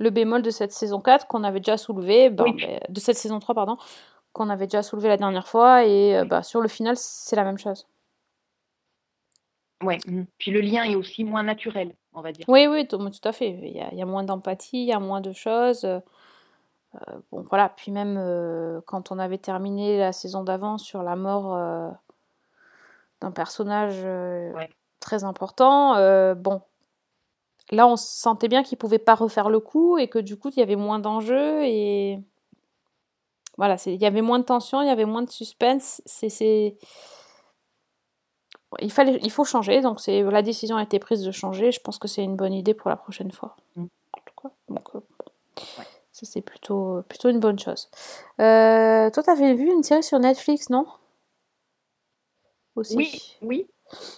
le 0.01 0.11
bémol 0.11 0.42
de 0.42 0.51
cette 0.51 0.72
saison 0.72 1.01
4 1.01 1.28
qu'on 1.28 1.44
avait 1.44 1.61
déjà 1.61 1.76
soulevé, 1.76 2.28
ben, 2.30 2.44
Oui. 2.44 2.55
ben, 2.66 2.80
de 2.88 2.98
cette 3.01 3.16
saison 3.16 3.38
3, 3.38 3.55
pardon, 3.55 3.76
qu'on 4.32 4.48
avait 4.51 4.66
déjà 4.66 4.82
soulevé 4.82 5.09
la 5.09 5.16
dernière 5.16 5.46
fois. 5.46 5.84
Et 5.84 6.16
euh, 6.18 6.24
bah, 6.24 6.42
sur 6.42 6.61
le 6.61 6.68
final, 6.68 6.96
c'est 6.96 7.36
la 7.36 7.44
même 7.44 7.59
chose. 7.59 7.86
Ouais. 9.82 9.98
mhm. 10.07 10.26
Puis 10.38 10.51
le 10.51 10.61
lien 10.61 10.84
est 10.84 10.94
aussi 10.94 11.24
moins 11.24 11.42
naturel, 11.42 11.94
on 12.12 12.20
va 12.20 12.32
dire. 12.32 12.44
Oui, 12.48 12.66
oui, 12.66 12.86
tout, 12.88 12.98
tout 12.98 13.28
à 13.28 13.32
fait. 13.32 13.51
Il 13.51 13.76
y 13.76 13.80
a, 13.80 13.88
il 13.92 13.98
y 13.98 14.03
a 14.03 14.07
moins 14.07 14.24
d'empathie, 14.24 14.82
il 14.82 14.86
y 14.88 14.92
a 14.92 14.98
moins 14.98 15.20
de 15.20 15.32
choses. 15.32 15.84
euh, 15.84 16.01
euh, 16.96 17.14
bon, 17.30 17.44
voilà. 17.48 17.68
Puis 17.68 17.92
même 17.92 18.16
euh, 18.18 18.80
quand 18.86 19.12
on 19.12 19.18
avait 19.18 19.38
terminé 19.38 19.98
la 19.98 20.12
saison 20.12 20.44
d'avant 20.44 20.76
sur 20.76 21.03
la 21.03 21.16
mort 21.16 21.55
euh, 21.55 21.88
d'un 23.20 23.30
personnage 23.30 24.01
euh, 24.05 24.53
Ouais. 24.55 24.68
très 24.98 25.24
important, 25.24 25.94
euh, 25.96 26.34
bon, 26.34 26.62
là 27.70 27.86
on 27.86 27.96
sentait 27.96 28.48
bien 28.48 28.62
qu'il 28.62 28.78
pouvait 28.78 28.98
pas 28.98 29.14
refaire 29.14 29.48
le 29.48 29.60
coup 29.60 29.98
et 29.98 30.08
que 30.08 30.18
du 30.18 30.36
coup 30.36 30.50
il 30.50 30.58
y 30.58 30.62
avait 30.62 30.76
moins 30.76 30.98
d'enjeux 30.98 31.64
et 31.64 32.20
voilà, 33.60 33.76
il 33.84 34.00
y 34.00 34.06
avait 34.06 34.22
moins 34.22 34.38
de 34.38 34.44
tension, 34.44 34.80
il 34.80 34.86
y 34.86 34.90
avait 34.90 35.04
moins 35.04 35.20
de 35.20 35.28
suspense. 35.28 36.00
C'est. 36.06 36.78
Il 38.80 38.90
fallait, 38.90 39.18
il 39.22 39.30
faut 39.30 39.44
changer, 39.44 39.82
donc 39.82 40.00
c'est 40.00 40.22
la 40.22 40.40
décision 40.40 40.76
a 40.76 40.82
été 40.82 40.98
prise 40.98 41.22
de 41.22 41.30
changer. 41.30 41.70
Je 41.70 41.78
pense 41.78 41.98
que 41.98 42.08
c'est 42.08 42.24
une 42.24 42.36
bonne 42.36 42.54
idée 42.54 42.72
pour 42.72 42.88
la 42.88 42.96
prochaine 42.96 43.30
fois. 43.32 43.56
Mm. 43.76 43.86
Donc, 44.70 44.94
euh, 44.94 45.00
ça 46.10 46.24
c'est 46.24 46.40
plutôt, 46.40 47.02
plutôt 47.06 47.28
une 47.28 47.40
bonne 47.40 47.58
chose. 47.58 47.90
Euh, 48.40 49.10
toi, 49.10 49.22
t'avais 49.22 49.52
vu 49.52 49.70
une 49.70 49.82
série 49.82 50.02
sur 50.02 50.18
Netflix, 50.18 50.70
non? 50.70 50.86
Aussi. 52.76 52.96
Oui, 52.96 53.36
oui. 53.42 53.66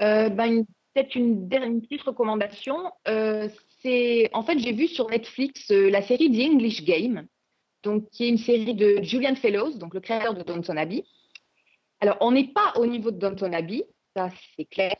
Euh, 0.02 0.28
une- 0.28 0.66
peut-être 0.94 1.14
une, 1.14 1.48
der- 1.48 1.62
une 1.64 1.82
petite 1.82 2.02
recommandation. 2.02 2.90
Euh, 3.08 3.48
c'est 3.82 4.30
en 4.32 4.42
fait 4.42 4.58
j'ai 4.58 4.72
vu 4.72 4.86
sur 4.88 5.08
Netflix 5.10 5.70
euh, 5.70 5.90
la 5.90 6.02
série 6.02 6.30
The 6.30 6.52
English 6.52 6.84
Game, 6.84 7.26
donc 7.82 8.08
qui 8.10 8.24
est 8.24 8.28
une 8.28 8.38
série 8.38 8.74
de 8.74 9.02
Julian 9.02 9.34
Fellows, 9.34 9.72
donc 9.78 9.94
le 9.94 10.00
créateur 10.00 10.34
de 10.34 10.42
Downton 10.42 10.78
Abbey. 10.78 11.04
Alors 12.00 12.16
on 12.20 12.32
n'est 12.32 12.48
pas 12.48 12.72
au 12.76 12.86
niveau 12.86 13.10
de 13.10 13.18
Downton 13.18 13.54
Abbey, 13.54 13.84
ça 14.16 14.28
c'est 14.56 14.64
clair. 14.66 14.94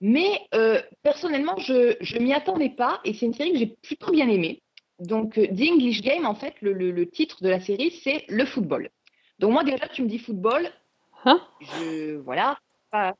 Mais 0.00 0.40
euh, 0.54 0.80
personnellement, 1.02 1.56
je 1.58 1.96
je 2.00 2.18
m'y 2.18 2.32
attendais 2.32 2.68
pas 2.70 3.00
et 3.04 3.14
c'est 3.14 3.26
une 3.26 3.34
série 3.34 3.52
que 3.52 3.58
j'ai 3.58 3.66
plutôt 3.82 4.12
bien 4.12 4.28
aimée. 4.28 4.62
Donc 5.00 5.34
The 5.34 5.62
English 5.72 6.02
Game, 6.02 6.26
en 6.26 6.34
fait, 6.34 6.54
le, 6.60 6.72
le- 6.72 6.90
le 6.90 7.06
titre 7.08 7.42
de 7.42 7.48
la 7.48 7.60
série, 7.60 7.90
c'est 8.02 8.24
le 8.28 8.44
football. 8.44 8.90
Donc 9.38 9.52
moi 9.52 9.64
déjà, 9.64 9.86
tu 9.88 10.02
me 10.02 10.08
dis 10.08 10.18
football, 10.18 10.68
Hein? 11.24 11.40
je 11.60 12.16
voilà, 12.18 12.58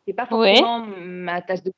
c'est 0.06 0.12
pas 0.12 0.28
Ouais. 0.30 0.56
forcément 0.56 0.86
ma 0.86 1.42
tasse 1.42 1.62
de 1.64 1.72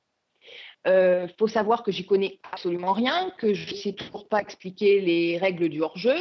euh, 0.86 1.28
faut 1.38 1.48
savoir 1.48 1.82
que 1.82 1.92
j'y 1.92 2.06
connais 2.06 2.38
absolument 2.52 2.92
rien, 2.92 3.30
que 3.38 3.52
je 3.52 3.74
sais 3.74 3.92
toujours 3.92 4.28
pas 4.28 4.40
expliquer 4.40 5.00
les 5.00 5.38
règles 5.38 5.68
du 5.68 5.82
hors-jeu. 5.82 6.16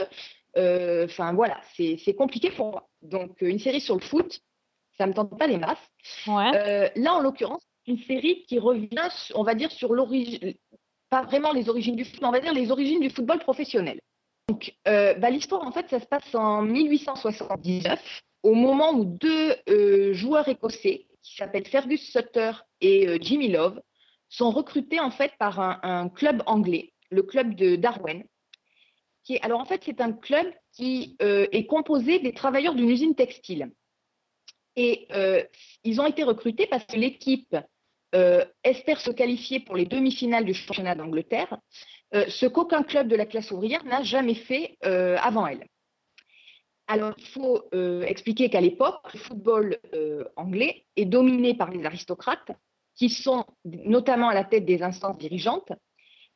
Euh, 0.58 1.06
Enfin 1.06 1.34
voilà, 1.34 1.60
c'est 1.76 2.14
compliqué 2.16 2.52
pour 2.52 2.72
moi. 2.72 2.90
Donc 3.02 3.42
euh, 3.42 3.48
une 3.48 3.60
série 3.60 3.82
sur 3.82 3.96
le 3.96 4.02
foot, 4.02 4.42
ça 4.98 5.08
me 5.08 5.14
tente 5.14 5.38
pas 5.38 5.48
des 5.48 5.58
masses. 5.58 5.78
Ouais. 6.28 6.52
Euh, 6.56 6.90
là 6.96 7.14
en 7.14 7.22
l'occurrence, 7.22 7.64
une 7.88 8.00
série 8.00 8.44
qui 8.48 8.60
revient, 8.60 9.10
on 9.36 9.44
va 9.44 9.56
dire 9.56 9.72
sur 9.72 9.94
l'origine, 9.94 10.54
pas 11.10 11.24
vraiment 11.24 11.54
les 11.54 11.70
origines 11.70 11.96
du 11.96 12.06
foot, 12.06 12.20
mais 12.22 12.28
on 12.28 12.32
va 12.32 12.40
dire 12.40 12.54
les 12.54 12.72
origines 12.72 13.00
du 13.00 13.10
football 13.10 13.40
professionnel. 13.40 14.00
Donc 14.50 14.74
bah, 14.86 15.30
l'histoire 15.30 15.64
en 15.64 15.72
fait, 15.72 15.88
ça 15.90 16.00
se 16.00 16.06
passe 16.06 16.34
en 16.34 16.64
1879, 16.64 18.22
au 18.44 18.56
moment 18.56 18.94
où 18.94 19.06
deux 19.06 19.56
joueurs 20.14 20.48
écossais 20.48 21.06
qui 21.22 21.36
s'appellent 21.36 21.68
Fergus 21.68 22.12
Sutter 22.12 22.52
et 22.82 23.20
Jimmy 23.22 23.50
Love 23.50 23.80
sont 24.30 24.52
recrutés 24.52 25.00
en 25.00 25.12
fait 25.12 25.34
par 25.40 25.60
un, 25.60 26.10
club 26.10 26.44
anglais, 26.46 26.94
le 27.10 27.24
club 27.24 27.56
de 27.56 27.76
Darwen. 27.76 28.24
Qui 29.24 29.40
alors 29.40 29.60
en 29.60 29.66
fait, 29.66 29.82
c'est 29.84 30.00
un 30.02 30.14
club 30.14 30.48
qui 30.72 31.18
euh, 31.22 31.48
est 31.52 31.66
composé 31.66 32.20
des 32.20 32.34
travailleurs 32.34 32.76
d'une 32.76 32.90
usine 32.90 33.16
textile. 33.16 33.72
Et 34.76 35.08
euh, 35.12 35.44
ils 35.84 36.00
ont 36.00 36.06
été 36.06 36.24
recrutés 36.24 36.68
parce 36.68 36.86
que 36.86 36.96
l'équipe 36.96 37.58
euh, 38.16 38.46
espère 38.64 39.02
se 39.02 39.12
qualifier 39.12 39.60
pour 39.60 39.76
les 39.76 39.86
demi-finales 39.86 40.46
du 40.46 40.54
championnat 40.54 40.96
d'Angleterre, 40.96 41.58
ce 42.12 42.48
qu'aucun 42.48 42.82
club 42.82 43.08
de 43.08 43.16
la 43.16 43.28
classe 43.28 43.52
ouvrière 43.52 43.84
n'a 43.86 44.02
jamais 44.02 44.34
fait 44.34 44.78
avant 44.82 45.46
elle. 45.46 45.68
Alors, 46.88 47.14
il 47.20 47.28
faut 47.28 47.70
expliquer 48.02 48.50
qu'à 48.50 48.62
l'époque, 48.62 49.14
le 49.14 49.20
football 49.20 49.78
anglais 50.36 50.88
est 50.96 51.06
dominé 51.06 51.54
par 51.54 51.70
les 51.70 51.86
aristocrates, 51.86 52.50
qui 53.00 53.10
sont 53.10 53.46
notamment 53.64 54.28
à 54.28 54.34
la 54.34 54.44
tête 54.44 54.66
des 54.66 54.84
instances 54.84 55.18
dirigeantes, 55.18 55.72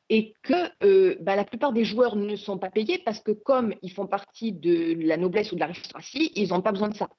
et 0.08 0.34
que 0.44 0.54
euh, 0.86 1.18
bah, 1.20 1.36
la 1.36 1.44
plupart 1.44 1.74
des 1.74 1.84
joueurs 1.84 2.16
ne 2.16 2.38
sont 2.38 2.58
pas 2.58 2.70
payés 2.70 3.00
parce 3.00 3.20
que 3.20 3.32
comme 3.32 3.74
ils 3.82 3.92
font 3.92 4.08
partie 4.08 4.54
de 4.54 4.96
la 5.06 5.18
noblesse 5.18 5.52
ou 5.52 5.56
de 5.56 5.60
l'aristocratie, 5.60 6.32
ils 6.36 6.50
n'ont 6.50 6.62
pas 6.62 6.72
besoin 6.72 6.88
de 6.88 6.96
ça. 6.96 7.10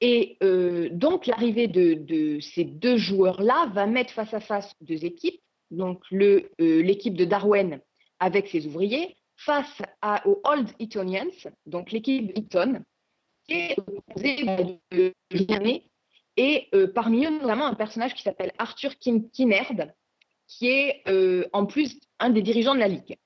Et 0.00 0.38
euh, 0.42 0.88
donc 0.90 1.26
l'arrivée 1.26 1.68
de, 1.68 2.40
ces 2.40 2.64
deux 2.64 2.96
joueurs-là 2.96 3.70
va 3.74 3.86
mettre 3.86 4.12
face 4.14 4.32
à 4.32 4.40
face 4.40 4.72
deux 4.80 5.04
équipes, 5.04 5.42
donc 5.70 6.02
euh, 6.12 6.48
l'équipe 6.58 7.14
de 7.14 7.26
Darwen 7.26 7.78
avec 8.20 8.48
ses 8.48 8.66
ouvriers, 8.66 9.16
face 9.36 9.82
aux 10.24 10.40
Old 10.44 10.70
Etonians, 10.78 11.50
donc 11.66 11.92
l'équipe 11.92 12.32
Eton, 12.38 12.82
qui 13.46 13.54
est 13.54 13.74
composée 13.74 14.72
de 14.92 15.12
Guyanais, 15.30 15.84
et 16.36 16.68
euh, 16.74 16.86
parmi 16.86 17.26
eux 17.26 17.30
notamment 17.30 17.66
un 17.66 17.74
personnage 17.74 18.14
qui 18.14 18.22
s'appelle 18.22 18.52
Arthur 18.58 18.92
Kin- 18.98 19.28
Kinnaird, 19.32 19.94
qui 20.46 20.68
est 20.68 21.02
euh, 21.08 21.46
en 21.52 21.66
plus 21.66 21.98
un 22.18 22.30
des 22.30 22.42
dirigeants 22.42 22.74
de 22.74 22.80
la 22.80 22.88
Ligue. 22.88 23.16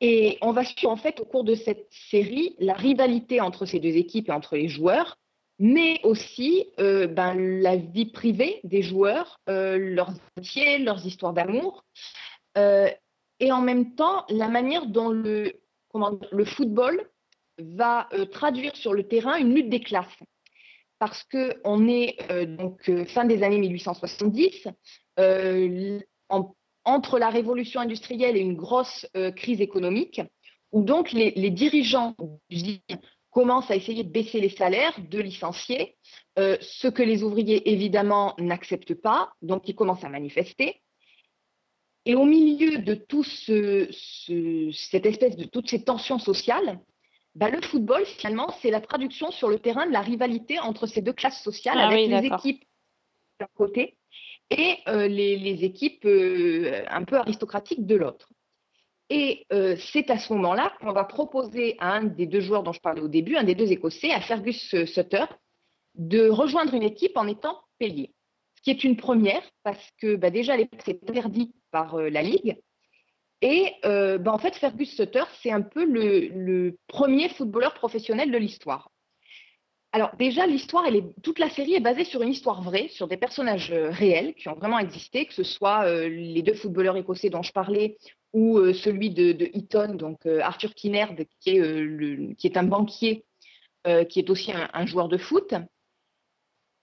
Et 0.00 0.38
on 0.40 0.52
va 0.52 0.64
suivre 0.64 0.90
en 0.90 0.96
fait 0.96 1.20
au 1.20 1.24
cours 1.24 1.44
de 1.44 1.54
cette 1.54 1.86
série 1.90 2.56
la 2.58 2.72
rivalité 2.72 3.40
entre 3.40 3.66
ces 3.66 3.80
deux 3.80 3.96
équipes 3.96 4.28
et 4.30 4.32
entre 4.32 4.56
les 4.56 4.68
joueurs, 4.68 5.18
mais 5.58 6.00
aussi 6.04 6.66
euh, 6.78 7.06
ben, 7.06 7.34
la 7.60 7.76
vie 7.76 8.06
privée 8.06 8.60
des 8.64 8.82
joueurs, 8.82 9.40
leurs 9.46 10.12
amitiés, 10.36 10.78
leurs 10.78 11.04
histoires 11.04 11.34
d'amour, 11.34 11.84
et 12.56 13.52
en 13.52 13.60
même 13.60 13.94
temps 13.94 14.24
la 14.30 14.48
manière 14.48 14.86
dont 14.86 15.10
le, 15.10 15.60
comment, 15.88 16.18
le 16.32 16.44
football 16.46 17.06
va 17.58 18.08
traduire 18.32 18.74
sur 18.76 18.94
le 18.94 19.06
terrain 19.06 19.36
une 19.36 19.54
lutte 19.54 19.68
des 19.68 19.80
classes. 19.80 20.06
Parce 21.00 21.24
qu'on 21.24 21.88
est 21.88 22.16
euh, 22.30 22.44
donc 22.44 22.88
euh, 22.90 23.04
fin 23.06 23.24
des 23.24 23.42
années 23.42 23.58
1870, 23.58 24.68
euh, 25.18 25.98
en, 26.28 26.54
entre 26.84 27.18
la 27.18 27.30
révolution 27.30 27.80
industrielle 27.80 28.36
et 28.36 28.40
une 28.40 28.54
grosse 28.54 29.06
crise 29.36 29.60
économique, 29.60 30.20
où 30.72 30.82
donc 30.82 31.10
les, 31.12 31.32
dirigeants 31.50 32.14
commencent 33.30 33.70
à 33.70 33.76
essayer 33.76 34.04
de 34.04 34.10
baisser 34.10 34.40
les 34.40 34.48
salaires, 34.50 34.96
de 35.10 35.18
licencier, 35.18 35.96
ce 36.36 36.88
que 36.88 37.02
les 37.02 37.22
ouvriers 37.22 37.70
évidemment 37.70 38.34
n'acceptent 38.38 38.94
pas, 38.94 39.32
donc 39.42 39.68
ils 39.68 39.74
commencent 39.74 40.04
à 40.04 40.08
manifester. 40.08 40.80
Et 42.06 42.14
au 42.14 42.24
milieu 42.24 42.78
de 42.78 42.94
tout 42.94 43.24
ce, 43.24 43.88
ce- 43.90 44.70
cette 44.72 45.06
espèce 45.06 45.36
de 45.36 45.44
toutes 45.44 45.68
ces 45.68 45.84
tensions 45.84 46.18
sociales, 46.18 46.78
bah, 47.34 47.50
le 47.50 47.60
football, 47.62 48.04
finalement, 48.04 48.52
c'est 48.60 48.70
la 48.70 48.80
traduction 48.80 49.30
sur 49.30 49.48
le 49.48 49.58
terrain 49.58 49.86
de 49.86 49.92
la 49.92 50.00
rivalité 50.00 50.58
entre 50.58 50.86
ces 50.86 51.00
deux 51.00 51.12
classes 51.12 51.42
sociales, 51.42 51.76
Ah 51.78 51.88
avec 51.88 52.06
oui, 52.06 52.08
les 52.08 52.26
équipes 52.26 52.64
d'un 53.38 53.48
côté 53.54 53.96
et 54.50 54.78
euh, 54.88 55.06
les, 55.06 55.36
les 55.36 55.64
équipes 55.64 56.04
euh, 56.04 56.84
un 56.88 57.04
peu 57.04 57.16
aristocratiques 57.16 57.86
de 57.86 57.94
l'autre. 57.94 58.28
Et 59.08 59.46
euh, 59.52 59.76
c'est 59.92 60.10
à 60.10 60.18
ce 60.18 60.32
moment-là 60.34 60.72
qu'on 60.80 60.92
va 60.92 61.04
proposer 61.04 61.76
à 61.78 61.94
un 61.94 62.04
des 62.04 62.26
deux 62.26 62.40
joueurs 62.40 62.62
dont 62.62 62.72
je 62.72 62.80
parlais 62.80 63.00
au 63.00 63.08
début, 63.08 63.36
un 63.36 63.44
des 63.44 63.54
deux 63.54 63.70
Écossais, 63.72 64.10
à 64.10 64.20
Fergus 64.20 64.74
Sutter, 64.86 65.24
de 65.94 66.28
rejoindre 66.28 66.74
une 66.74 66.82
équipe 66.82 67.16
en 67.16 67.26
étant 67.26 67.60
payé. 67.78 68.12
Ce 68.56 68.62
qui 68.62 68.70
est 68.70 68.84
une 68.84 68.96
première, 68.96 69.42
parce 69.62 69.90
que 70.00 70.16
bah, 70.16 70.30
déjà, 70.30 70.54
à 70.54 70.56
l'époque, 70.56 70.82
c'est 70.84 71.00
interdit 71.08 71.54
par 71.70 71.96
la 71.96 72.22
Ligue. 72.22 72.60
Et 73.42 73.72
euh, 73.84 74.18
bah, 74.18 74.32
en 74.32 74.38
fait, 74.38 74.54
Fergus 74.56 74.94
Sutter, 74.94 75.24
c'est 75.42 75.50
un 75.50 75.62
peu 75.62 75.84
le, 75.84 76.76
premier 76.88 77.28
footballeur 77.30 77.74
professionnel 77.74 78.30
de 78.30 78.38
l'histoire. 78.38 78.90
Alors 79.92 80.14
déjà, 80.16 80.46
l'histoire, 80.46 80.84
toute 81.22 81.40
la 81.40 81.50
série 81.50 81.74
est 81.74 81.80
basée 81.80 82.04
sur 82.04 82.22
une 82.22 82.28
histoire 82.28 82.62
vraie, 82.62 82.88
sur 82.88 83.08
des 83.08 83.16
personnages 83.16 83.72
euh, 83.72 83.90
réels 83.90 84.34
qui 84.34 84.48
ont 84.48 84.54
vraiment 84.54 84.78
existé, 84.78 85.26
que 85.26 85.34
ce 85.34 85.42
soit 85.42 85.84
euh, 85.84 86.08
les 86.08 86.42
deux 86.42 86.54
footballeurs 86.54 86.96
écossais 86.96 87.30
dont 87.30 87.42
je 87.42 87.52
parlais 87.52 87.96
ou 88.32 88.60
celui 88.72 89.10
de, 89.10 89.32
de 89.32 89.50
Eton, 89.54 89.94
donc 89.94 90.24
Arthur 90.24 90.72
Kinnaird, 90.76 91.26
qui 91.40 91.50
est, 91.50 92.56
un 92.56 92.62
banquier, 92.62 93.24
qui 94.08 94.20
est 94.20 94.30
aussi 94.30 94.52
un, 94.52 94.86
joueur 94.86 95.08
de 95.08 95.18
foot. 95.18 95.52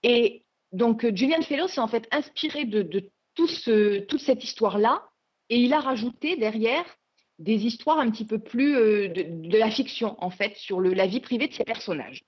Et 0.02 0.44
donc 0.72 1.06
Julian 1.14 1.40
Fellows 1.40 1.68
s'est 1.68 1.80
en 1.80 1.88
fait 1.88 2.06
inspiré 2.10 2.66
de, 2.66 3.10
toute 3.34 4.20
cette 4.20 4.44
histoire-là, 4.44 5.08
et 5.50 5.58
il 5.58 5.72
a 5.72 5.80
rajouté 5.80 6.36
derrière 6.36 6.84
des 7.38 7.66
histoires 7.66 7.98
un 7.98 8.10
petit 8.10 8.26
peu 8.26 8.38
plus 8.38 8.76
euh, 8.76 9.08
de, 9.08 9.56
la 9.58 9.70
fiction, 9.70 10.16
en 10.22 10.30
fait, 10.30 10.56
sur 10.56 10.80
la 10.80 11.06
vie 11.06 11.20
privée 11.20 11.48
de 11.48 11.54
ces 11.54 11.64
personnages. 11.64 12.24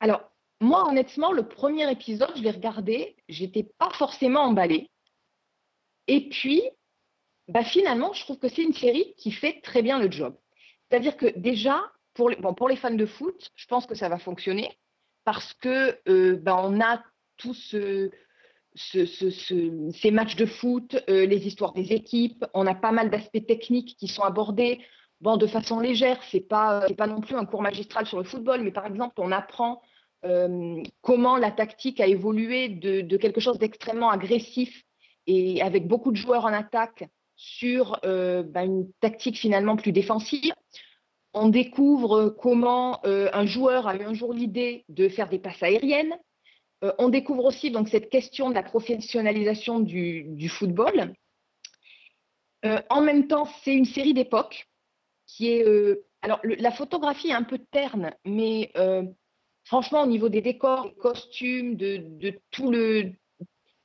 Alors, 0.00 0.22
moi, 0.60 0.88
honnêtement, 0.88 1.32
le 1.32 1.46
premier 1.46 1.90
épisode, 1.90 2.32
je 2.36 2.42
l'ai 2.42 2.50
regardé, 2.50 3.16
j'étais 3.28 3.64
pas 3.78 3.90
forcément 3.90 4.40
emballée. 4.40 4.90
Et 6.06 6.28
puis, 6.30 6.62
bah, 7.48 7.64
finalement, 7.64 8.12
je 8.12 8.22
trouve 8.22 8.38
que 8.38 8.48
c'est 8.48 8.62
une 8.62 8.72
série 8.72 9.14
qui 9.16 9.30
fait 9.30 9.60
très 9.60 9.82
bien 9.82 9.98
le 9.98 10.10
job. 10.10 10.36
C'est-à-dire 10.88 11.16
que 11.16 11.26
déjà, 11.38 11.80
pour 12.14 12.28
les, 12.30 12.76
fans 12.76 12.90
de 12.90 13.06
foot, 13.06 13.50
je 13.54 13.66
pense 13.66 13.86
que 13.86 13.94
ça 13.94 14.08
va 14.08 14.18
fonctionner 14.18 14.76
parce 15.24 15.52
que 15.54 15.98
euh, 16.08 16.36
bah, 16.36 16.56
on 16.58 16.80
a 16.80 17.02
tout 17.36 17.54
ce, 17.54 18.10
ce- 18.78 19.06
ce- 19.06 19.30
ce- 19.30 19.90
ces 19.92 20.10
matchs 20.10 20.36
de 20.36 20.46
foot, 20.46 20.96
euh, 21.10 21.26
les 21.26 21.46
histoires 21.46 21.72
des 21.74 21.92
équipes, 21.92 22.44
on 22.54 22.66
a 22.66 22.74
pas 22.74 22.92
mal 22.92 23.10
d'aspects 23.10 23.46
techniques 23.46 23.96
qui 23.98 24.08
sont 24.08 24.22
abordés. 24.22 24.78
Bon, 25.20 25.36
de 25.36 25.46
façon 25.48 25.80
légère, 25.80 26.18
c'est 26.30 26.40
pas 26.40 26.84
c'est 26.86 26.94
pas 26.94 27.08
non 27.08 27.20
plus 27.20 27.34
un 27.36 27.44
cours 27.44 27.62
magistral 27.62 28.06
sur 28.06 28.18
le 28.18 28.24
football, 28.24 28.62
mais 28.62 28.70
par 28.70 28.86
exemple, 28.86 29.14
on 29.18 29.32
apprend 29.32 29.82
euh, 30.24 30.80
comment 31.02 31.36
la 31.36 31.50
tactique 31.50 32.00
a 32.00 32.06
évolué 32.06 32.68
de, 32.68 33.16
quelque 33.16 33.40
chose 33.40 33.58
d'extrêmement 33.58 34.10
agressif 34.10 34.82
et 35.26 35.60
avec 35.62 35.86
beaucoup 35.86 36.10
de 36.12 36.16
joueurs 36.16 36.44
en 36.44 36.52
attaque 36.52 37.04
sur 37.36 37.98
euh, 38.04 38.42
bah, 38.42 38.64
une 38.64 38.90
tactique 39.00 39.38
finalement 39.38 39.76
plus 39.76 39.92
défensive. 39.92 40.52
On 41.34 41.48
découvre 41.48 42.30
comment 42.30 43.00
euh, 43.04 43.28
un 43.32 43.46
joueur 43.46 43.86
a 43.86 43.94
eu 43.96 44.02
un 44.02 44.14
jour 44.14 44.32
l'idée 44.32 44.84
de 44.88 45.08
faire 45.08 45.28
des 45.28 45.38
passes 45.38 45.62
aériennes. 45.62 46.16
Euh, 46.84 46.92
on 46.98 47.08
découvre 47.08 47.44
aussi 47.44 47.70
donc 47.70 47.88
cette 47.88 48.10
question 48.10 48.50
de 48.50 48.54
la 48.54 48.62
professionnalisation 48.62 49.80
du, 49.80 50.48
football. 50.48 51.12
Euh, 52.64 52.80
en 52.90 53.00
même 53.00 53.26
temps, 53.26 53.48
c'est 53.62 53.74
une 53.74 53.84
série 53.84 54.14
d'époque 54.14 54.68
qui 55.26 55.48
est. 55.48 55.66
euh, 55.66 56.04
alors, 56.22 56.40
la 56.42 56.72
photographie 56.72 57.28
est 57.28 57.34
un 57.34 57.44
peu 57.44 57.58
terne, 57.58 58.12
mais 58.24 58.72
franchement, 59.64 60.02
au 60.02 60.06
niveau 60.06 60.28
des 60.28 60.40
décors, 60.40 60.86
des 60.86 60.96
costumes, 60.96 61.76
de, 61.76 62.40
tout, 62.50 62.72
le, 62.72 63.12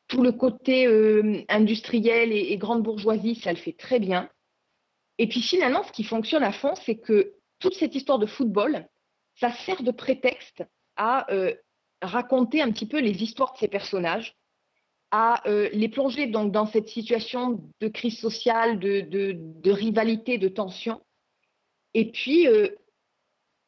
tout 0.07 0.23
le 0.23 0.31
côté 0.31 0.87
industriel 1.47 2.31
et, 2.31 2.51
et 2.51 2.57
grande 2.57 2.81
bourgeoisie, 2.81 3.35
ça 3.35 3.51
le 3.51 3.59
fait 3.59 3.73
très 3.73 3.99
bien. 3.99 4.31
Et 5.19 5.27
puis 5.27 5.43
finalement, 5.43 5.83
ce 5.83 5.91
qui 5.91 6.03
fonctionne 6.03 6.41
à 6.41 6.51
fond, 6.51 6.73
c'est 6.73 6.97
que 6.97 7.35
toute 7.59 7.75
cette 7.75 7.93
histoire 7.93 8.17
de 8.17 8.25
football, 8.25 8.87
ça 9.35 9.51
sert 9.51 9.83
de 9.83 9.91
prétexte 9.91 10.63
à 10.95 11.27
raconter 12.03 12.61
un 12.61 12.71
petit 12.71 12.85
peu 12.85 12.99
les 12.99 13.23
histoires 13.23 13.53
de 13.53 13.57
ces 13.57 13.67
personnages, 13.67 14.35
à 15.11 15.47
euh, 15.47 15.69
les 15.73 15.89
plonger 15.89 16.25
donc 16.25 16.51
dans 16.51 16.65
cette 16.65 16.87
situation 16.89 17.61
de 17.79 17.87
crise 17.87 18.17
sociale, 18.17 18.79
de, 18.79 19.71
rivalité, 19.71 20.39
de 20.39 20.47
tension. 20.47 21.01
Et 21.93 22.11
puis, 22.11 22.47
euh, 22.47 22.69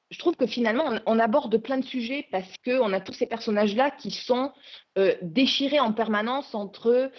je 0.09 0.17
trouve 0.17 0.35
que 0.35 0.47
finalement, 0.47 0.85
on, 1.05 1.19
aborde 1.19 1.55
plein 1.59 1.77
de 1.77 1.85
sujets 1.85 2.27
parce 2.31 2.51
qu'on 2.65 2.91
a 2.93 2.99
tous 2.99 3.13
ces 3.13 3.27
personnages-là 3.27 3.91
qui 3.91 4.09
sont 4.09 4.51
euh, 4.97 5.13
déchirés 5.21 5.79
en 5.79 5.93
permanence 5.93 6.55
entre 6.55 7.11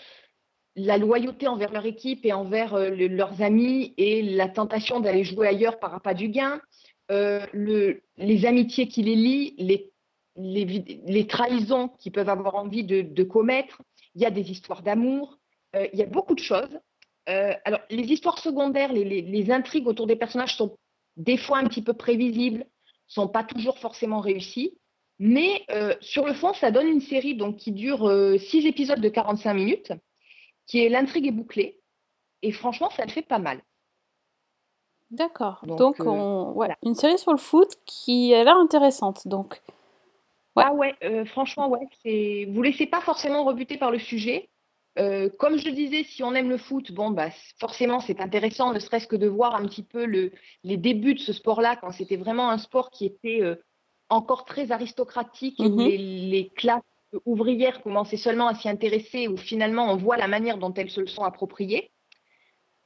la 0.74 0.98
loyauté 0.98 1.46
envers 1.46 1.72
leur 1.72 1.86
équipe 1.86 2.26
et 2.26 2.32
envers 2.32 2.76
le- 2.76 3.06
leurs 3.06 3.40
amis 3.42 3.94
et 3.96 4.22
la 4.22 4.48
tentation 4.48 4.98
d'aller 4.98 5.22
jouer 5.22 5.46
ailleurs 5.46 5.78
par 5.78 5.94
appât 5.94 6.14
du 6.14 6.28
gain, 6.28 6.60
le- 7.08 8.02
les 8.18 8.44
amitiés 8.44 8.88
qui 8.88 9.02
les 9.04 9.14
lient, 9.14 9.54
les, 9.56 9.92
les, 10.36 11.26
trahisons 11.26 11.88
qu'ils 11.98 12.12
peuvent 12.12 12.28
avoir 12.28 12.54
envie 12.56 12.84
de, 12.84 13.02
de 13.02 13.22
commettre. 13.24 13.82
Il 14.14 14.22
y 14.22 14.26
a 14.26 14.30
des 14.30 14.50
histoires 14.50 14.82
d'amour, 14.82 15.38
euh, 15.74 15.86
il 15.92 15.98
y 15.98 16.02
a 16.02 16.06
beaucoup 16.06 16.34
de 16.34 16.40
choses. 16.40 16.78
Euh, 17.28 17.52
alors, 17.64 17.80
les 17.90 18.04
histoires 18.04 18.38
secondaires, 18.38 18.92
les, 18.92 19.04
les- 19.04 19.22
les 19.22 19.50
intrigues 19.50 19.88
autour 19.88 20.06
des 20.06 20.16
personnages 20.16 20.56
sont 20.56 20.76
des 21.16 21.36
fois 21.36 21.58
un 21.58 21.64
petit 21.64 21.82
peu 21.82 21.92
prévisibles, 21.92 22.64
sont 23.08 23.28
pas 23.28 23.44
toujours 23.44 23.78
forcément 23.78 24.20
réussies. 24.20 24.78
Mais 25.18 25.64
euh, 25.70 25.94
sur 26.00 26.26
le 26.26 26.34
fond, 26.34 26.52
ça 26.54 26.70
donne 26.70 26.86
une 26.88 27.00
série 27.00 27.34
donc, 27.34 27.56
qui 27.56 27.72
dure 27.72 28.06
euh, 28.08 28.36
six 28.38 28.66
épisodes 28.66 29.00
de 29.00 29.08
45 29.08 29.54
minutes, 29.54 29.92
qui 30.66 30.84
est 30.84 30.88
l'intrigue 30.88 31.26
est 31.26 31.30
bouclée. 31.32 31.80
Et 32.42 32.52
franchement, 32.52 32.90
ça 32.90 33.04
le 33.04 33.10
fait 33.10 33.22
pas 33.22 33.38
mal. 33.38 33.62
D'accord. 35.10 35.60
Donc, 35.66 35.78
Donc, 35.78 35.96
on... 36.00 36.52
ouais, 36.52 36.68
une 36.82 36.94
série 36.94 37.16
sur 37.18 37.32
le 37.32 37.38
foot 37.38 37.68
qui 37.86 38.34
a 38.34 38.44
l'air 38.44 38.56
intéressante. 38.56 39.26
Donc, 39.28 39.62
Ouais. 40.56 40.64
Ah 40.66 40.72
ouais, 40.72 40.94
euh, 41.04 41.24
franchement, 41.26 41.68
ouais, 41.68 41.86
c'est. 42.02 42.46
Vous 42.50 42.62
laissez 42.62 42.86
pas 42.86 43.00
forcément 43.00 43.44
rebuter 43.44 43.76
par 43.76 43.90
le 43.90 43.98
sujet. 43.98 44.48
Euh, 44.98 45.28
comme 45.38 45.58
je 45.58 45.68
disais, 45.68 46.04
si 46.04 46.22
on 46.22 46.34
aime 46.34 46.48
le 46.48 46.56
foot, 46.56 46.90
bon, 46.92 47.10
bah, 47.10 47.28
forcément, 47.60 48.00
c'est 48.00 48.18
intéressant, 48.20 48.72
ne 48.72 48.78
serait-ce 48.78 49.06
que 49.06 49.16
de 49.16 49.26
voir 49.26 49.54
un 49.54 49.66
petit 49.66 49.82
peu 49.82 50.06
le, 50.06 50.32
les 50.64 50.78
débuts 50.78 51.14
de 51.14 51.20
ce 51.20 51.34
sport-là, 51.34 51.76
quand 51.76 51.90
c'était 51.92 52.16
vraiment 52.16 52.48
un 52.48 52.56
sport 52.56 52.90
qui 52.90 53.04
était 53.04 53.42
euh, 53.42 53.56
encore 54.08 54.46
très 54.46 54.72
aristocratique 54.72 55.60
et 55.60 55.66
où 55.66 55.76
Mhm. 55.80 55.88
les, 55.88 55.98
les 55.98 56.48
classes 56.48 56.82
ouvrières 57.26 57.82
commençaient 57.82 58.16
seulement 58.16 58.46
à 58.48 58.54
s'y 58.54 58.70
intéresser, 58.70 59.28
où 59.28 59.36
finalement 59.36 59.92
on 59.92 59.96
voit 59.96 60.16
la 60.16 60.28
manière 60.28 60.56
dont 60.56 60.72
elles 60.72 60.90
se 60.90 61.00
le 61.02 61.06
sont 61.06 61.24
appropriées. 61.24 61.90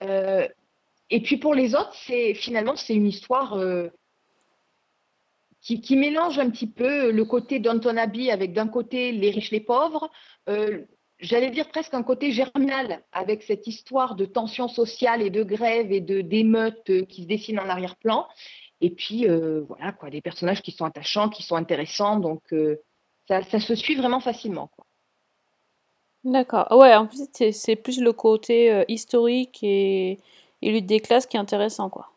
Euh, 0.03 0.49
et 1.11 1.21
puis 1.21 1.37
pour 1.37 1.55
les 1.55 1.75
autres, 1.75 1.95
c'est 2.07 2.35
finalement 2.35 2.75
c'est 2.75 2.95
une 2.95 3.07
histoire 3.07 3.57
qui, 5.61 5.97
mélange 5.97 6.39
un 6.39 6.51
petit 6.51 6.67
peu 6.67 7.11
le 7.11 7.25
côté 7.25 7.59
d'Anton 7.59 7.97
Abbey 7.97 8.31
avec 8.31 8.53
d'un 8.53 8.69
côté 8.69 9.13
les 9.13 9.31
riches, 9.31 9.51
les 9.51 9.61
pauvres, 9.61 10.11
euh, 10.49 10.85
j'allais 11.19 11.51
dire 11.51 11.69
presque 11.69 11.93
un 11.93 12.03
côté 12.03 12.33
germinal 12.33 13.03
avec 13.13 13.43
cette 13.43 13.67
histoire 13.67 14.15
de 14.15 14.25
tension 14.25 14.69
sociale 14.69 15.23
et 15.23 15.31
de 15.31 15.43
grève 15.43 15.93
et 15.93 16.01
de 16.01 16.23
d'émeutes 16.23 16.89
euh, 16.91 17.05
qui 17.05 17.23
se 17.23 17.29
dessinent 17.29 17.61
en 17.61 17.69
arrière-plan. 17.69 18.27
Et 18.81 18.91
puis 18.91 19.29
euh, 19.29 19.63
voilà 19.69 19.93
quoi, 19.93 20.09
des 20.09 20.23
personnages 20.23 20.63
qui 20.63 20.73
sont 20.73 20.87
attachants, 20.87 21.29
qui 21.29 21.43
sont 21.43 21.57
intéressants, 21.57 22.19
donc 22.19 22.43
ça, 23.29 23.43
ça 23.43 23.61
se 23.61 23.75
suit 23.75 23.97
vraiment 23.97 24.21
facilement. 24.21 24.71
D'accord. 26.25 26.67
Ouais, 26.71 26.95
en 26.95 27.07
plus, 27.07 27.29
c'est 27.53 27.77
plus 27.77 28.01
le 28.01 28.13
côté 28.13 28.85
historique 28.89 29.61
et, 29.63 30.19
et 30.63 30.73
lutte 30.73 30.87
des 30.87 31.01
classes 31.01 31.27
qui 31.27 31.37
est 31.37 31.41
intéressant, 31.41 31.89
quoi. 31.89 32.11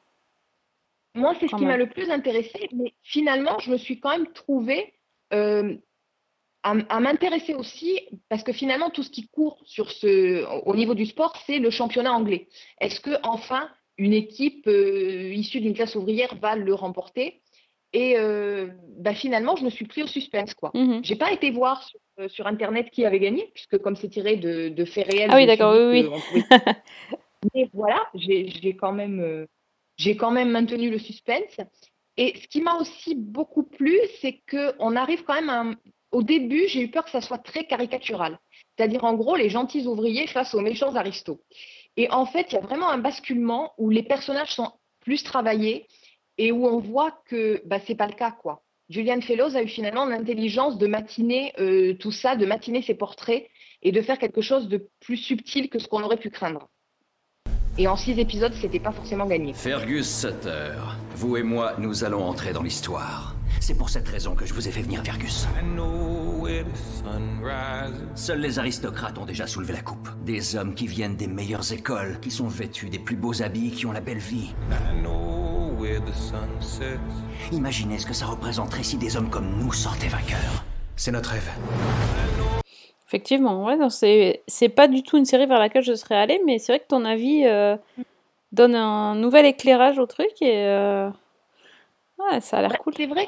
Moi, 1.16 1.36
c'est 1.39 1.47
ce 1.47 1.55
qui 1.55 1.66
m'a 1.66 1.78
le 1.78 1.88
plus 1.88 2.09
intéressé, 2.09 2.70
mais 2.74 2.93
finalement, 3.03 3.59
je 3.59 3.72
me 3.72 3.78
suis 3.78 3.99
quand 3.99 4.09
même 4.09 4.32
trouvée 4.34 4.93
euh, 5.34 5.76
à, 6.64 6.99
m'intéresser 6.99 7.53
aussi, 7.53 7.99
parce 8.30 8.43
que 8.43 8.53
finalement, 8.53 8.89
tout 8.89 9.03
ce 9.03 9.09
qui 9.09 9.28
court 9.28 9.61
sur 9.66 9.91
ce, 9.91 10.45
au 10.66 10.76
niveau 10.76 10.95
du 10.95 11.05
sport, 11.05 11.36
c'est 11.45 11.59
le 11.59 11.70
championnat 11.70 12.14
anglais. 12.14 12.47
Est-ce 12.80 12.99
que 12.99 13.11
enfin 13.24 13.70
une 13.97 14.14
équipe 14.14 14.66
euh, 14.68 15.32
issue 15.34 15.61
d'une 15.61 15.74
classe 15.76 15.95
ouvrière 15.95 16.34
va 16.41 16.55
le 16.55 16.74
remporter? 16.74 17.41
Et 17.91 18.18
euh, 18.18 18.70
bah, 18.97 19.14
finalement, 19.14 19.55
je 19.55 19.66
me 19.66 19.70
suis 19.70 19.86
pris 19.86 20.01
au 20.01 20.07
suspense, 20.07 20.55
quoi. 20.55 20.72
J'ai 21.03 21.16
pas 21.16 21.32
été 21.32 21.51
voir 21.51 21.84
sur 21.84 21.99
euh, 22.20 22.28
sur 22.30 22.47
Internet 22.47 22.89
qui 22.91 23.05
avait 23.05 23.20
gagné, 23.20 23.51
puisque 23.53 23.78
comme 23.80 23.95
c'est 23.95 24.09
tiré 24.09 24.36
de, 24.38 24.70
de 24.70 24.86
faits 24.86 25.07
réels. 25.11 25.30
Ah 25.32 25.36
oui, 25.36 25.45
d'accord, 25.45 25.76
oui, 25.76 26.03
oui. 26.03 26.09
pouvait- 26.30 26.43
Mais 27.53 27.70
voilà, 27.74 28.01
j'ai 28.16 28.47
j'ai 28.49 28.76
quand 28.76 28.93
même, 28.93 29.45
j'ai 29.98 30.16
quand 30.18 30.32
même 30.32 30.50
maintenu 30.52 30.89
le 30.89 31.00
suspense. 31.00 31.58
Et 32.18 32.38
ce 32.39 32.48
qui 32.48 32.62
m'a 32.62 32.76
aussi 32.76 33.16
beaucoup 33.16 33.64
plu, 33.64 33.98
c'est 34.22 34.41
que 34.46 34.74
on 34.80 34.96
arrive 34.96 35.24
quand 35.24 35.34
même 35.36 35.50
à 35.50 35.62
un- 35.62 35.76
Au 36.12 36.22
début, 36.22 36.68
j'ai 36.68 36.82
eu 36.82 36.91
peur 36.91 37.04
que 37.06 37.10
ça 37.10 37.22
soit 37.22 37.39
très 37.39 37.66
caricatural. 37.66 38.38
C'est-à-dire, 38.78 39.04
en 39.04 39.16
gros, 39.16 39.36
les 39.36 39.50
gentils 39.50 39.88
ouvriers 39.88 40.28
face 40.28 40.54
aux 40.54 40.62
méchants 40.62 40.96
aristos. 40.96 41.39
Et 41.98 42.08
en 42.12 42.26
fait, 42.28 42.48
il 42.52 42.54
y 42.56 42.58
a 42.58 42.62
vraiment 42.62 42.89
un 42.89 43.00
basculement 43.00 43.74
où 43.80 43.89
les 43.89 44.04
personnages 44.04 44.54
sont 44.54 44.72
plus 45.00 45.24
travaillés 45.24 45.88
et 46.38 46.52
où 46.52 46.68
on 46.68 46.80
voit 46.80 47.12
que 47.26 47.62
bah, 47.66 47.80
c'est 47.86 47.96
pas 47.96 48.06
le 48.08 48.14
cas, 48.14 48.32
quoi. 48.32 48.62
Julian 48.89 49.22
Fellows 49.22 49.56
a 49.56 49.64
eu 49.64 49.68
finalement 49.68 50.06
l'intelligence 50.06 50.78
de 50.78 50.86
matiner 50.88 51.52
euh, 51.60 51.96
tout 51.96 52.12
ça, 52.12 52.36
de 52.36 52.46
matiner 52.46 52.82
ses 52.84 52.94
portraits 52.96 53.48
et 53.82 53.91
de 53.91 54.02
faire 54.02 54.20
quelque 54.20 54.41
chose 54.41 54.68
de 54.68 54.88
plus 55.00 55.18
subtil 55.18 55.70
que 55.70 55.80
ce 55.80 55.88
qu'on 55.88 56.04
aurait 56.04 56.18
pu 56.18 56.30
craindre. 56.30 56.70
Et 57.78 57.88
en 57.88 57.95
six 57.95 58.19
épisodes, 58.19 58.53
c'était 58.61 58.80
pas 58.80 58.91
forcément 58.91 59.26
gagné. 59.26 59.53
Fergus 59.53 60.07
Sutter, 60.07 60.74
vous 61.15 61.38
et 61.38 61.43
moi, 61.43 61.74
nous 61.80 62.03
allons 62.03 62.24
entrer 62.24 62.53
dans 62.53 62.61
l'histoire. 62.61 63.36
C'est 63.59 63.76
pour 63.76 63.89
cette 63.89 64.07
raison 64.07 64.36
que 64.36 64.45
je 64.45 64.53
vous 64.53 64.67
ai 64.67 64.71
fait 64.71 64.82
venir, 64.82 65.01
Fergus. 65.03 65.47
Seuls 68.15 68.39
les 68.41 68.59
aristocrates 68.59 69.17
ont 69.17 69.26
déjà 69.26 69.47
soulevé 69.47 69.74
la 69.74 69.82
coupe. 69.82 70.09
Des 70.26 70.55
hommes 70.55 70.76
qui 70.76 70.86
viennent 70.86 71.15
des 71.15 71.28
meilleures 71.28 71.71
écoles, 71.71 72.19
qui 72.21 72.30
sont 72.30 72.47
vêtus 72.47 72.89
des 72.89 72.99
plus 72.99 73.15
beaux 73.15 73.41
habits, 73.41 73.71
qui 73.71 73.86
ont 73.86 73.91
la 73.91 74.01
belle 74.01 74.17
vie. 74.17 74.53
Imaginez 77.51 77.99
ce 77.99 78.05
que 78.05 78.13
ça 78.13 78.26
représenterait 78.26 78.84
si 78.84 78.97
des 78.97 79.17
hommes 79.17 79.30
comme 79.30 79.57
nous 79.57 79.74
sortaient 79.74 80.09
vainqueurs. 80.09 80.63
C'est 80.95 81.11
notre 81.11 81.32
rêve. 81.32 81.49
Effectivement, 83.14 83.64
ouais, 83.66 83.76
non, 83.78 83.89
c'est 83.91 84.41
c'est 84.47 84.70
pas 84.70 84.88
du 84.88 85.03
tout 85.03 85.18
une 85.18 85.26
série 85.26 85.45
vers 85.45 85.59
laquelle 85.59 85.84
je 85.84 85.93
serais 85.93 86.16
allée, 86.16 86.41
mais 86.47 86.57
c'est 86.57 86.72
vrai 86.72 86.80
que 86.80 86.88
ton 86.88 87.05
avis 87.05 87.45
euh, 87.45 87.78
donne 88.51 88.74
un 88.74 89.14
nouvel 89.14 89.45
éclairage 89.45 89.99
au 89.99 90.07
truc 90.07 90.32
et 90.41 90.66
euh, 90.66 91.09
ouais, 92.18 92.41
ça 92.41 92.57
a 92.57 92.61
l'air 92.61 92.72
Bah, 92.72 92.78
cool. 92.84 92.93
C'est 92.97 93.05
vrai. 93.05 93.28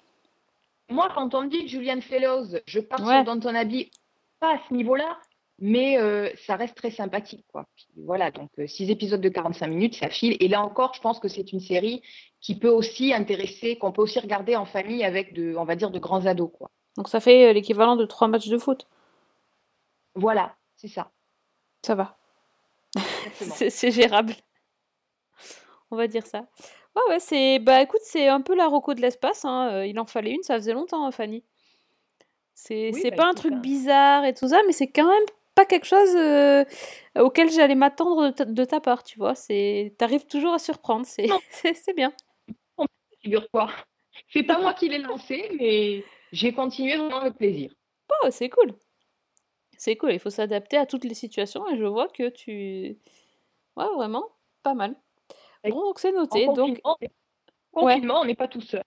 Moi, 0.89 1.07
quand 1.13 1.35
on 1.35 1.43
me 1.43 1.49
dit 1.49 1.67
Julian 1.67 2.01
Fellows, 2.01 2.45
je 2.65 2.79
pars 2.79 2.99
Ouais. 3.05 3.13
sur 3.13 3.25
Downton 3.25 3.55
Abbey, 3.55 3.91
pas 4.39 4.55
à 4.55 4.59
ce 4.67 4.73
niveau-là, 4.73 5.19
mais 5.59 5.99
euh, 5.99 6.29
ça 6.47 6.55
reste 6.55 6.73
très 6.75 6.89
sympathique, 6.89 7.45
quoi. 7.51 7.65
Puis 7.75 7.85
voilà, 8.07 8.31
donc 8.31 8.49
euh, 8.57 8.65
six 8.65 8.89
épisodes 8.89 9.21
de 9.21 9.29
45 9.29 9.67
minutes, 9.67 9.95
ça 9.97 10.09
file. 10.09 10.35
Et 10.39 10.47
là 10.47 10.63
encore, 10.63 10.95
je 10.95 10.99
pense 11.01 11.19
que 11.19 11.27
c'est 11.27 11.53
une 11.53 11.59
série 11.59 12.01
qui 12.41 12.57
peut 12.57 12.69
aussi 12.69 13.13
intéresser, 13.13 13.75
qu'on 13.77 13.91
peut 13.91 14.01
aussi 14.01 14.19
regarder 14.19 14.55
en 14.55 14.65
famille 14.65 15.03
avec 15.03 15.35
de, 15.35 15.55
on 15.55 15.63
va 15.63 15.75
dire, 15.75 15.91
de 15.91 15.99
grands 15.99 16.25
ados, 16.25 16.49
quoi. 16.57 16.71
Donc 16.97 17.07
ça 17.07 17.19
fait 17.19 17.53
l'équivalent 17.53 17.95
de 17.97 18.05
trois 18.05 18.27
matchs 18.27 18.47
de 18.47 18.57
foot. 18.57 18.87
Voilà, 20.15 20.55
c'est 20.75 20.87
ça. 20.87 21.11
Ça 21.85 21.95
va. 21.95 22.17
C'est 23.69 23.91
gérable. 23.91 24.33
On 25.91 25.95
va 25.97 26.07
dire 26.07 26.25
ça. 26.25 26.47
Ouais, 26.95 27.01
ouais, 27.09 27.19
c'est. 27.19 27.59
Bah 27.59 27.81
écoute, 27.81 27.99
c'est 28.03 28.27
un 28.29 28.41
peu 28.41 28.55
la 28.55 28.67
Rocco 28.67 28.93
de 28.93 29.01
l'espace. 29.01 29.43
hein, 29.45 29.69
euh, 29.71 29.85
Il 29.85 29.99
en 29.99 30.05
fallait 30.05 30.31
une, 30.31 30.43
ça 30.43 30.55
faisait 30.55 30.73
longtemps, 30.73 31.05
hein, 31.05 31.11
Fanny. 31.11 31.43
C'est 32.53 32.91
Oui, 32.93 33.01
bah, 33.09 33.15
pas 33.17 33.27
un 33.29 33.33
truc 33.33 33.51
hein. 33.53 33.57
bizarre 33.57 34.25
et 34.25 34.33
tout 34.33 34.47
ça, 34.47 34.61
mais 34.65 34.71
c'est 34.71 34.87
quand 34.87 35.07
même 35.07 35.23
pas 35.55 35.65
quelque 35.65 35.85
chose 35.85 36.15
euh, 36.15 36.63
auquel 37.19 37.51
j'allais 37.51 37.75
m'attendre 37.75 38.27
de, 38.27 38.31
ta- 38.31 38.45
de 38.45 38.65
ta 38.65 38.79
part, 38.79 39.03
tu 39.03 39.17
vois. 39.19 39.35
C'est, 39.35 39.93
t'arrives 39.97 40.25
toujours 40.25 40.53
à 40.53 40.59
surprendre, 40.59 41.05
c'est, 41.05 41.27
c'est, 41.49 41.73
c'est 41.73 41.93
bien. 41.93 42.13
Figure-toi. 43.21 43.69
C'est 44.31 44.43
pas 44.43 44.59
moi 44.59 44.73
qui 44.73 44.87
l'ai 44.87 44.99
lancé, 44.99 45.49
mais 45.59 46.03
j'ai 46.31 46.53
continué 46.53 46.95
vraiment 46.95 47.19
avec 47.19 47.35
plaisir. 47.35 47.73
Oh, 48.23 48.27
c'est 48.31 48.49
cool. 48.49 48.73
C'est 49.77 49.95
cool, 49.95 50.13
il 50.13 50.19
faut 50.19 50.29
s'adapter 50.29 50.77
à 50.77 50.85
toutes 50.85 51.03
les 51.03 51.13
situations 51.13 51.67
et 51.69 51.77
je 51.77 51.85
vois 51.85 52.07
que 52.07 52.29
tu. 52.29 52.97
Ouais, 53.75 53.87
vraiment, 53.95 54.29
pas 54.63 54.73
mal. 54.73 54.95
Bon, 55.63 55.81
donc 55.81 55.99
c'est 55.99 56.11
noté. 56.11 56.47
En 56.47 56.53
Donc, 56.53 56.81
confinement, 57.71 58.21
on 58.21 58.25
n'est 58.25 58.35
pas 58.35 58.47
tout 58.47 58.61
seul. 58.61 58.83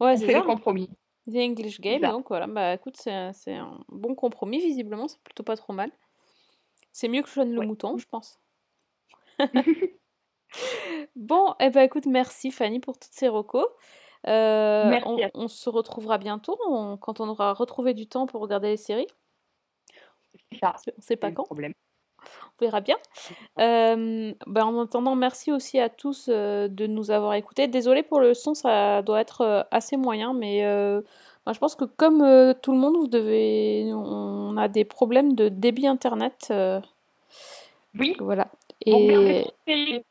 ouais, 0.00 0.16
c'est 0.16 0.26
des 0.26 0.42
compromis. 0.42 0.88
The 1.26 1.36
English 1.36 1.80
Game, 1.80 2.02
donc 2.02 2.28
voilà, 2.28 2.46
bah 2.46 2.74
écoute, 2.74 2.96
c'est 2.98 3.10
un, 3.10 3.80
bon 3.88 4.14
compromis, 4.14 4.58
visiblement, 4.58 5.08
c'est 5.08 5.22
plutôt 5.22 5.42
pas 5.42 5.56
trop 5.56 5.72
mal. 5.72 5.90
C'est 6.92 7.08
mieux 7.08 7.22
que 7.22 7.30
Sean 7.30 7.44
le 7.46 7.66
mouton, 7.66 7.96
je 7.96 8.06
pense. 8.06 8.38
Bon, 11.16 11.54
eh 11.60 11.70
ben 11.70 11.82
écoute, 11.82 12.06
merci 12.06 12.50
Fanny 12.50 12.80
pour 12.80 12.98
toutes 12.98 13.12
ces 13.12 13.28
recos. 13.28 13.66
Euh, 14.26 14.88
Merci 14.88 15.30
on, 15.34 15.48
se 15.48 15.68
retrouvera 15.68 16.16
bientôt 16.16 16.56
on- 16.66 16.96
quand 16.96 17.20
on 17.20 17.28
aura 17.28 17.52
retrouvé 17.52 17.92
du 17.92 18.06
temps 18.06 18.26
pour 18.26 18.40
regarder 18.40 18.68
les 18.68 18.76
séries. 18.76 19.06
Ça. 20.60 20.74
On 20.96 21.00
sait 21.00 21.16
pas 21.16 21.30
quand. 21.30 21.44
problème. 21.44 21.72
On 22.60 22.64
verra 22.64 22.80
bien. 22.80 22.96
Euh, 23.60 24.32
ben, 24.48 24.64
en 24.64 24.82
attendant, 24.82 25.14
merci 25.14 25.52
aussi 25.52 25.78
à 25.78 25.88
tous 25.88 26.26
euh, 26.28 26.66
de 26.66 26.88
nous 26.88 27.12
avoir 27.12 27.34
écoutés. 27.34 27.68
Désolée 27.68 28.02
pour 28.02 28.18
le 28.18 28.34
son, 28.34 28.52
ça 28.54 29.00
doit 29.02 29.20
être 29.20 29.42
euh, 29.42 29.62
assez 29.70 29.96
moyen, 29.96 30.34
mais 30.34 30.62
ben, 31.46 31.52
je 31.52 31.58
pense 31.60 31.76
que 31.76 31.84
comme 31.84 32.18
tout 32.60 32.72
le 32.72 32.78
monde, 32.78 32.96
vous 32.96 33.06
devez, 33.06 33.92
on 33.94 34.56
a 34.56 34.66
des 34.66 34.84
problèmes 34.84 35.34
de 35.34 35.48
débit 35.48 35.86
internet. 35.86 36.52
Oui. 37.96 38.16
Voilà. 38.18 38.48
Et 38.84 40.02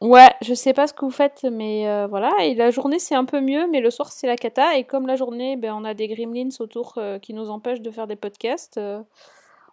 ouais, 0.00 0.30
je 0.40 0.54
sais 0.54 0.72
pas 0.72 0.86
ce 0.86 0.94
que 0.94 1.04
vous 1.04 1.10
faites, 1.10 1.44
mais 1.50 2.06
voilà. 2.06 2.30
Et 2.42 2.54
la 2.54 2.70
journée, 2.70 3.00
c'est 3.00 3.16
un 3.16 3.24
peu 3.24 3.40
mieux, 3.40 3.66
mais 3.72 3.80
le 3.80 3.90
soir, 3.90 4.12
c'est 4.12 4.28
la 4.28 4.36
cata. 4.36 4.78
Et 4.78 4.84
comme 4.84 5.08
la 5.08 5.16
journée, 5.16 5.56
ben, 5.56 5.74
on 5.74 5.84
a 5.84 5.94
des 5.94 6.06
gremlins 6.06 6.50
autour 6.60 6.96
qui 7.22 7.34
nous 7.34 7.50
empêchent 7.50 7.82
de 7.82 7.90
faire 7.90 8.06
des 8.06 8.16
podcasts. 8.16 8.78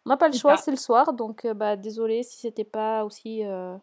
On 0.05 0.09
n'a 0.09 0.17
pas 0.17 0.27
le 0.27 0.33
choix, 0.33 0.57
c'est 0.57 0.71
le 0.71 0.77
soir, 0.77 1.13
donc 1.13 1.45
euh, 1.45 1.53
bah 1.53 1.75
désolé 1.75 2.23
si 2.23 2.37
c'était 2.39 2.63
pas 2.63 3.03
aussi. 3.05 3.45
euh, 3.45 3.75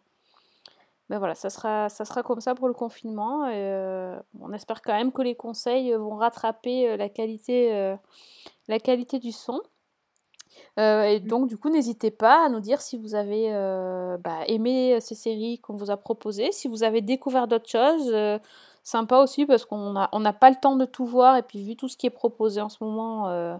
Ben 1.09 1.17
voilà, 1.17 1.33
ça 1.33 1.49
sera, 1.49 1.89
ça 1.89 2.05
sera 2.05 2.21
comme 2.23 2.39
ça 2.41 2.53
pour 2.55 2.67
le 2.67 2.73
confinement. 2.73 3.47
et, 3.47 3.53
euh, 3.55 4.19
on 4.39 4.53
espère 4.53 4.81
quand 4.81 4.93
même 4.93 5.11
que 5.11 5.23
les 5.23 5.35
conseils 5.35 5.93
vont 5.93 6.15
rattraper 6.17 6.97
la 6.97 7.09
qualité, 7.09 7.73
euh, 7.73 7.95
la 8.67 8.79
qualité 8.79 9.17
du 9.19 9.31
son. 9.31 9.59
Euh, 10.77 11.03
et 11.03 11.19
donc 11.19 11.47
du 11.47 11.57
coup, 11.57 11.69
n'hésitez 11.69 12.11
pas 12.11 12.45
à 12.45 12.49
nous 12.49 12.59
dire 12.59 12.81
si 12.81 12.97
vous 12.97 13.15
avez 13.15 13.49
bah, 14.23 14.43
aimé 14.47 14.99
ces 15.01 15.15
séries 15.15 15.59
qu'on 15.59 15.75
vous 15.75 15.89
a 15.91 15.97
proposées, 15.97 16.51
si 16.51 16.67
vous 16.67 16.83
avez 16.83 17.01
découvert 17.01 17.47
d'autres 17.47 17.69
choses. 17.69 18.13
sympa 18.83 19.17
aussi 19.19 19.45
parce 19.45 19.65
qu'on 19.65 19.93
n'a 19.93 20.09
on 20.13 20.19
n'a 20.19 20.33
pas 20.33 20.49
le 20.49 20.55
temps 20.61 20.75
de 20.75 20.85
tout 20.85 21.05
voir 21.05 21.37
et 21.37 21.43
puis 21.43 21.63
vu 21.63 21.75
tout 21.75 21.87
ce 21.87 21.97
qui 21.97 22.07
est 22.07 22.09
proposé 22.11 22.61
en 22.61 22.69
ce 22.69 22.83
moment. 22.83 23.59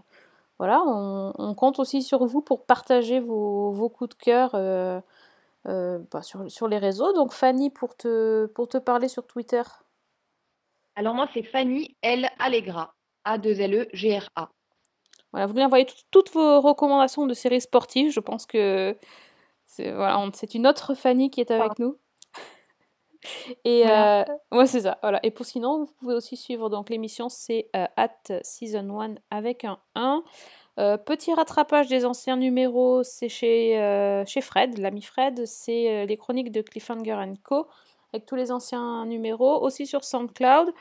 Voilà, 0.60 0.84
on, 0.86 1.34
on 1.38 1.56
compte 1.56 1.80
aussi 1.80 2.04
sur 2.04 2.26
vous 2.26 2.42
pour 2.42 2.66
partager 2.66 3.20
vos, 3.20 3.72
vos 3.72 3.90
coups 3.90 4.10
de 4.16 4.22
cœur 4.22 4.52
euh, 4.54 5.00
euh, 5.68 6.00
bah, 6.12 6.22
sur, 6.22 6.50
sur 6.52 6.68
les 6.68 6.78
réseaux. 6.78 7.14
Donc 7.14 7.32
Fanny, 7.34 7.70
pour 7.72 7.96
te, 7.96 8.46
pour 8.48 8.68
te 8.68 8.78
parler 8.78 9.08
sur 9.08 9.26
Twitter. 9.26 9.64
Alors 10.96 11.14
moi, 11.16 11.28
c'est 11.34 11.44
Fanny 11.44 11.96
L. 12.02 12.28
Allegra. 12.40 12.94
E 13.26 13.32
A-2-L-E-G-R-A. 13.32 14.50
Voilà, 15.32 15.46
vous 15.46 15.54
lui 15.54 15.64
envoyez 15.64 15.86
tout- 15.86 15.96
toutes 16.12 16.32
vos 16.32 16.60
recommandations 16.62 17.26
de 17.28 17.34
séries 17.34 17.62
sportives. 17.62 18.12
Je 18.12 18.20
pense 18.20 18.46
que 18.46 18.98
c'est 19.66 19.92
voilà, 19.92 20.20
on- 20.20 20.32
c'est 20.34 20.56
une 20.56 20.66
autre 20.68 20.94
Fanny 20.96 21.30
qui 21.30 21.42
est 21.42 21.52
avec 21.52 21.78
nous. 21.80 21.98
Et 23.66 23.82
Voilà. 23.84 24.22
euh, 24.22 24.58
ouais, 24.58 24.66
c'est 24.68 24.82
ça. 24.82 24.98
Voilà. 25.02 25.20
Et 25.24 25.32
pour 25.32 25.46
sinon, 25.46 25.84
vous 25.84 25.92
pouvez 26.00 26.14
aussi 26.16 26.38
suivre 26.38 26.70
donc 26.70 26.90
l'émission, 26.90 27.30
c'est 27.30 27.70
euh, 27.76 27.86
at 27.98 28.42
season 28.44 29.00
1 29.02 29.16
avec 29.32 29.66
un 29.66 29.80
1. 29.96 30.24
Euh, 30.80 30.96
petit 30.98 31.34
rattrapage 31.34 31.88
des 31.88 32.06
anciens 32.06 32.38
numéros, 32.38 33.04
c'est 33.04 33.28
chez, 33.28 33.78
euh, 33.80 34.24
chez 34.26 34.40
Fred, 34.40 34.78
l'ami 34.78 35.02
Fred, 35.02 35.46
c'est 35.46 35.90
euh, 35.90 36.06
les 36.06 36.16
chroniques 36.16 36.52
de 36.54 36.62
Cliffhanger 36.62 37.18
Co. 37.44 37.68
avec 38.14 38.26
tous 38.26 38.36
les 38.36 38.50
anciens 38.52 39.06
numéros, 39.06 39.62
aussi 39.62 39.86
sur 39.86 40.06
SoundCloud. 40.06 40.72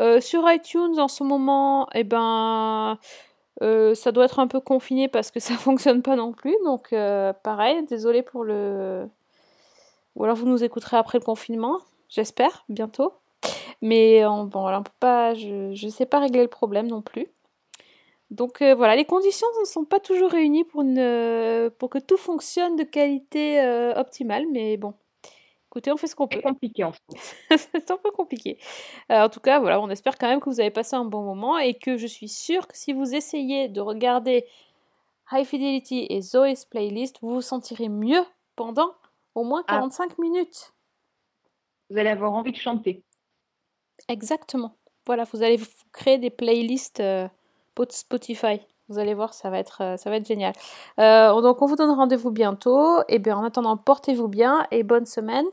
Euh, 0.00 0.20
sur 0.20 0.50
iTunes 0.50 0.98
en 0.98 1.06
ce 1.06 1.22
moment, 1.22 1.86
eh 1.94 2.02
ben, 2.02 2.98
euh, 3.62 3.94
ça 3.94 4.10
doit 4.10 4.24
être 4.24 4.40
un 4.40 4.48
peu 4.48 4.58
confiné 4.60 5.06
parce 5.08 5.30
que 5.30 5.38
ça 5.40 5.54
fonctionne 5.54 6.02
pas 6.02 6.16
non 6.16 6.32
plus. 6.32 6.56
Donc 6.64 6.92
euh, 6.92 7.32
pareil, 7.32 7.84
désolé 7.86 8.22
pour 8.22 8.42
le. 8.44 9.08
Ou 10.16 10.24
alors 10.24 10.36
vous 10.36 10.46
nous 10.46 10.62
écouterez 10.62 10.96
après 10.96 11.18
le 11.18 11.24
confinement, 11.24 11.80
j'espère, 12.08 12.64
bientôt. 12.68 13.12
Mais 13.82 14.24
on, 14.24 14.44
bon, 14.44 14.62
voilà, 14.62 14.80
on 14.80 14.82
peut 14.82 14.92
pas, 15.00 15.34
je 15.34 15.70
ne 15.70 15.90
sais 15.90 16.06
pas 16.06 16.20
régler 16.20 16.42
le 16.42 16.48
problème 16.48 16.86
non 16.86 17.02
plus. 17.02 17.28
Donc 18.30 18.62
euh, 18.62 18.74
voilà, 18.74 18.96
les 18.96 19.04
conditions 19.04 19.46
ne 19.60 19.64
sont 19.66 19.84
pas 19.84 20.00
toujours 20.00 20.30
réunies 20.30 20.64
pour, 20.64 20.82
une, 20.82 20.98
euh, 20.98 21.70
pour 21.70 21.90
que 21.90 21.98
tout 21.98 22.16
fonctionne 22.16 22.76
de 22.76 22.82
qualité 22.82 23.60
euh, 23.60 23.94
optimale, 23.94 24.46
mais 24.50 24.76
bon, 24.76 24.94
écoutez, 25.74 25.92
on 25.92 25.96
fait 25.96 26.06
ce 26.06 26.14
qu'on 26.14 26.28
peut. 26.28 26.38
C'est 26.38 26.42
compliqué 26.42 26.84
en 26.84 26.92
moment. 26.92 27.22
c'est 27.50 27.90
un 27.90 27.96
peu 27.96 28.10
compliqué. 28.12 28.58
Euh, 29.10 29.22
en 29.22 29.28
tout 29.28 29.40
cas, 29.40 29.58
voilà, 29.58 29.80
on 29.80 29.90
espère 29.90 30.16
quand 30.16 30.28
même 30.28 30.40
que 30.40 30.48
vous 30.48 30.60
avez 30.60 30.70
passé 30.70 30.94
un 30.94 31.04
bon 31.04 31.22
moment 31.22 31.58
et 31.58 31.74
que 31.74 31.96
je 31.96 32.06
suis 32.06 32.28
sûre 32.28 32.66
que 32.68 32.76
si 32.76 32.92
vous 32.92 33.14
essayez 33.14 33.68
de 33.68 33.80
regarder 33.80 34.46
High 35.32 35.44
Fidelity 35.44 36.06
et 36.08 36.20
Zoe's 36.20 36.64
Playlist, 36.64 37.18
vous 37.22 37.34
vous 37.34 37.42
sentirez 37.42 37.88
mieux 37.88 38.24
pendant 38.56 38.94
au 39.34 39.44
moins 39.44 39.64
Ah. 39.68 39.74
45 39.74 40.18
minutes. 40.18 40.72
Vous 41.90 41.98
allez 41.98 42.10
avoir 42.10 42.32
envie 42.32 42.52
de 42.52 42.56
chanter. 42.56 43.04
Exactement. 44.08 44.76
Voilà, 45.06 45.24
vous 45.24 45.42
allez 45.42 45.56
vous 45.56 45.66
créer 45.92 46.18
des 46.18 46.30
playlists 46.30 47.00
euh, 47.00 47.28
pot- 47.74 47.92
Spotify. 47.92 48.60
Vous 48.88 48.98
allez 48.98 49.14
voir, 49.14 49.32
ça 49.34 49.50
va 49.50 49.58
être, 49.58 49.80
euh, 49.82 49.96
ça 49.96 50.10
va 50.10 50.16
être 50.16 50.26
génial. 50.26 50.52
Euh, 50.98 51.40
donc, 51.40 51.62
on 51.62 51.66
vous 51.66 51.76
donne 51.76 51.90
rendez-vous 51.90 52.30
bientôt. 52.30 52.98
Et 53.08 53.18
bien, 53.18 53.36
en 53.36 53.44
attendant, 53.44 53.76
portez-vous 53.76 54.28
bien 54.28 54.66
et 54.70 54.82
bonne 54.82 55.06
semaine. 55.06 55.46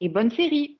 Et 0.00 0.08
bonne 0.08 0.30
série. 0.30 0.78